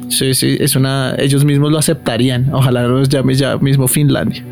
Sí, 0.09 0.33
sí, 0.33 0.57
es 0.59 0.75
una. 0.75 1.15
Ellos 1.17 1.45
mismos 1.45 1.71
lo 1.71 1.77
aceptarían. 1.77 2.53
Ojalá 2.53 2.83
los 2.87 3.09
llame 3.09 3.33
ya 3.33 3.57
mismo 3.57 3.87
Finlandia. 3.87 4.43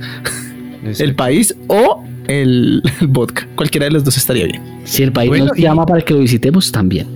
Exacto. 0.83 1.03
El 1.03 1.15
país 1.15 1.55
o 1.67 2.03
el, 2.27 2.81
el 3.01 3.07
vodka. 3.07 3.47
Cualquiera 3.55 3.85
de 3.85 3.91
los 3.91 4.03
dos 4.03 4.17
estaría 4.17 4.45
bien. 4.45 4.61
Si 4.85 5.03
el 5.03 5.11
país 5.11 5.29
Bueno, 5.29 5.45
nos 5.45 5.57
y- 5.57 5.61
llama 5.61 5.85
para 5.85 6.01
que 6.01 6.13
lo 6.13 6.19
visitemos, 6.19 6.71
también. 6.71 7.07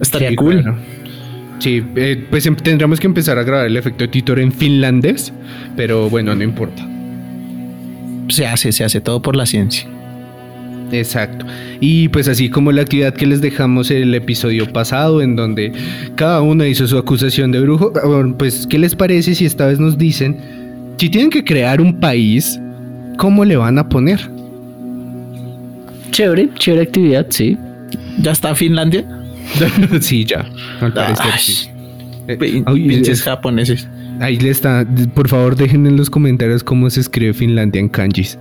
Estaría 0.00 0.30
Sí, 0.30 0.36
cool. 0.36 0.62
claro. 0.62 0.76
Sí, 1.58 1.82
eh, 1.96 2.24
pues 2.30 2.46
em- 2.46 2.54
tendremos 2.56 3.00
que 3.00 3.06
empezar 3.08 3.36
a 3.38 3.42
grabar 3.42 3.66
el 3.66 3.76
efecto 3.76 4.08
Titor 4.08 4.38
en 4.38 4.52
finlandés, 4.52 5.32
pero 5.76 6.08
bueno, 6.08 6.34
no 6.34 6.44
importa. 6.44 6.86
Se 8.28 8.46
hace, 8.46 8.70
se 8.72 8.84
hace 8.84 9.00
todo 9.00 9.20
por 9.22 9.34
la 9.34 9.44
ciencia. 9.46 9.88
Exacto. 10.92 11.44
Y 11.80 12.08
pues 12.08 12.28
así 12.28 12.48
como 12.48 12.72
la 12.72 12.82
actividad 12.82 13.12
que 13.14 13.26
les 13.26 13.40
dejamos 13.40 13.90
el 13.90 14.14
episodio 14.14 14.72
pasado, 14.72 15.20
en 15.20 15.36
donde 15.36 15.72
cada 16.14 16.40
uno 16.40 16.64
hizo 16.64 16.86
su 16.86 16.96
acusación 16.96 17.50
de 17.52 17.60
brujo, 17.60 17.92
ah, 17.96 18.34
pues 18.38 18.66
¿qué 18.68 18.78
les 18.78 18.94
parece 18.94 19.34
si 19.34 19.44
esta 19.44 19.66
vez 19.66 19.78
nos 19.80 19.98
dicen, 19.98 20.36
si 20.96 21.10
tienen 21.10 21.30
que 21.30 21.44
crear 21.44 21.80
un 21.80 22.00
país, 22.00 22.58
¿cómo 23.18 23.44
le 23.44 23.56
van 23.56 23.78
a 23.78 23.86
poner? 23.86 24.18
Chévere, 26.10 26.48
chévere 26.54 26.84
actividad, 26.84 27.26
sí. 27.28 27.58
¿Ya 28.22 28.32
está 28.32 28.54
Finlandia? 28.54 29.04
sí, 30.00 30.24
ya. 30.24 30.46
Al 30.80 30.94
parecer, 30.94 31.26
Ay, 31.30 31.38
sí. 31.38 31.68
Eh, 32.28 32.62
ay, 32.64 32.88
pinches 32.88 33.20
eh, 33.20 33.24
japoneses. 33.24 33.88
ahí 34.20 34.38
le 34.38 34.50
está. 34.50 34.86
Por 35.14 35.28
favor, 35.28 35.56
dejen 35.56 35.86
en 35.86 35.96
los 35.96 36.08
comentarios 36.08 36.64
cómo 36.64 36.88
se 36.88 37.00
escribe 37.00 37.34
Finlandia 37.34 37.80
en 37.80 37.88
kanjis. 37.88 38.38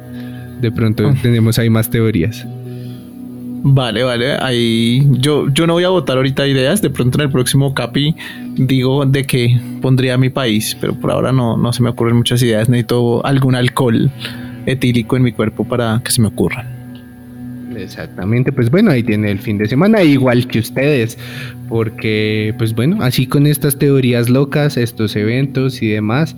De 0.61 0.71
pronto 0.71 1.13
tenemos 1.21 1.59
ahí 1.59 1.69
más 1.69 1.89
teorías. 1.89 2.45
Vale, 3.63 4.03
vale. 4.03 4.33
Ahí 4.37 5.05
yo, 5.11 5.49
yo 5.49 5.67
no 5.67 5.73
voy 5.73 5.83
a 5.83 5.89
votar 5.89 6.17
ahorita 6.17 6.47
ideas. 6.47 6.81
De 6.81 6.89
pronto 6.89 7.17
en 7.17 7.25
el 7.25 7.31
próximo 7.31 7.73
capi 7.73 8.15
digo 8.55 9.05
de 9.05 9.25
que 9.25 9.59
pondría 9.81 10.17
mi 10.17 10.29
país, 10.29 10.75
pero 10.79 10.93
por 10.95 11.11
ahora 11.11 11.31
no, 11.31 11.57
no 11.57 11.73
se 11.73 11.83
me 11.83 11.89
ocurren 11.89 12.15
muchas 12.15 12.41
ideas. 12.41 12.69
Necesito 12.69 13.25
algún 13.25 13.55
alcohol 13.55 14.11
etílico 14.67 15.17
en 15.17 15.23
mi 15.23 15.31
cuerpo 15.31 15.63
para 15.63 15.99
que 16.03 16.11
se 16.11 16.21
me 16.21 16.27
ocurran. 16.27 16.67
Exactamente, 17.75 18.51
pues 18.51 18.69
bueno, 18.71 18.91
ahí 18.91 19.03
tiene 19.03 19.31
el 19.31 19.39
fin 19.39 19.57
de 19.57 19.67
semana, 19.67 20.01
igual 20.03 20.47
que 20.47 20.59
ustedes, 20.59 21.17
porque 21.69 22.53
pues 22.57 22.73
bueno, 22.73 23.03
así 23.03 23.27
con 23.27 23.45
estas 23.45 23.77
teorías 23.77 24.29
locas, 24.29 24.77
estos 24.77 25.15
eventos 25.15 25.81
y 25.81 25.89
demás, 25.89 26.35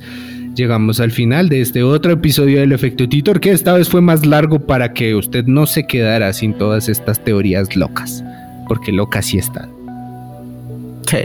llegamos 0.56 1.00
al 1.00 1.12
final 1.12 1.48
de 1.48 1.62
este 1.62 1.84
otro 1.84 2.12
episodio 2.12 2.60
del 2.60 2.74
efecto 2.74 3.08
Titor, 3.08 3.40
que 3.40 3.52
esta 3.52 3.74
vez 3.74 3.88
fue 3.88 4.02
más 4.02 4.26
largo 4.26 4.60
para 4.60 4.94
que 4.94 5.16
usted 5.16 5.46
no 5.46 5.66
se 5.66 5.88
quedara 5.88 6.34
sin 6.34 6.54
todas 6.54 6.90
estas 6.90 7.24
teorías 7.24 7.76
locas, 7.76 8.24
porque 8.68 8.92
locas 8.92 9.26
sí 9.26 9.38
están. 9.38 9.70
Sí. 11.08 11.20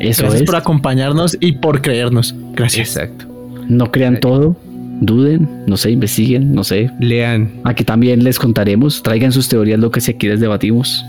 Eso 0.00 0.22
Gracias 0.22 0.42
es. 0.42 0.42
por 0.42 0.56
acompañarnos 0.56 1.36
y 1.40 1.52
por 1.52 1.80
creernos. 1.80 2.34
Gracias. 2.52 2.96
Exacto. 2.96 3.26
No 3.68 3.90
crean 3.90 4.20
todo, 4.20 4.56
duden, 5.00 5.48
no 5.66 5.76
sé, 5.76 5.90
investiguen, 5.90 6.54
no 6.54 6.64
sé. 6.64 6.90
Lean, 7.00 7.50
Aquí 7.64 7.84
también 7.84 8.24
les 8.24 8.38
contaremos, 8.38 9.02
traigan 9.02 9.32
sus 9.32 9.48
teorías, 9.48 9.78
lo 9.78 9.90
que 9.90 10.00
si 10.00 10.12
aquí 10.12 10.28
les 10.28 10.40
debatimos. 10.40 11.04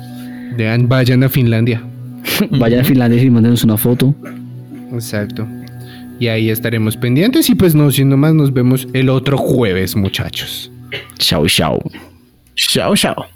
lean, 0.58 0.88
vayan 0.88 1.24
a 1.24 1.30
Finlandia. 1.30 1.82
Vayan 2.50 2.80
a 2.80 2.84
Finlandia 2.84 3.22
y 3.22 3.30
mándenos 3.30 3.64
una 3.64 3.78
foto. 3.78 4.16
Exacto. 4.92 5.48
Y 6.20 6.28
ahí 6.28 6.50
estaremos 6.50 6.98
pendientes 6.98 7.50
y 7.50 7.56
pues 7.56 7.76
no 7.76 7.92
siendo 7.92 8.18
más, 8.18 8.34
nos 8.34 8.52
vemos 8.52 8.88
el 8.94 9.10
otro 9.10 9.38
jueves, 9.38 9.96
muchachos. 9.96 10.72
Chao, 11.20 11.46
chao. 11.48 11.80
Chao, 12.56 12.96
chao. 12.96 13.35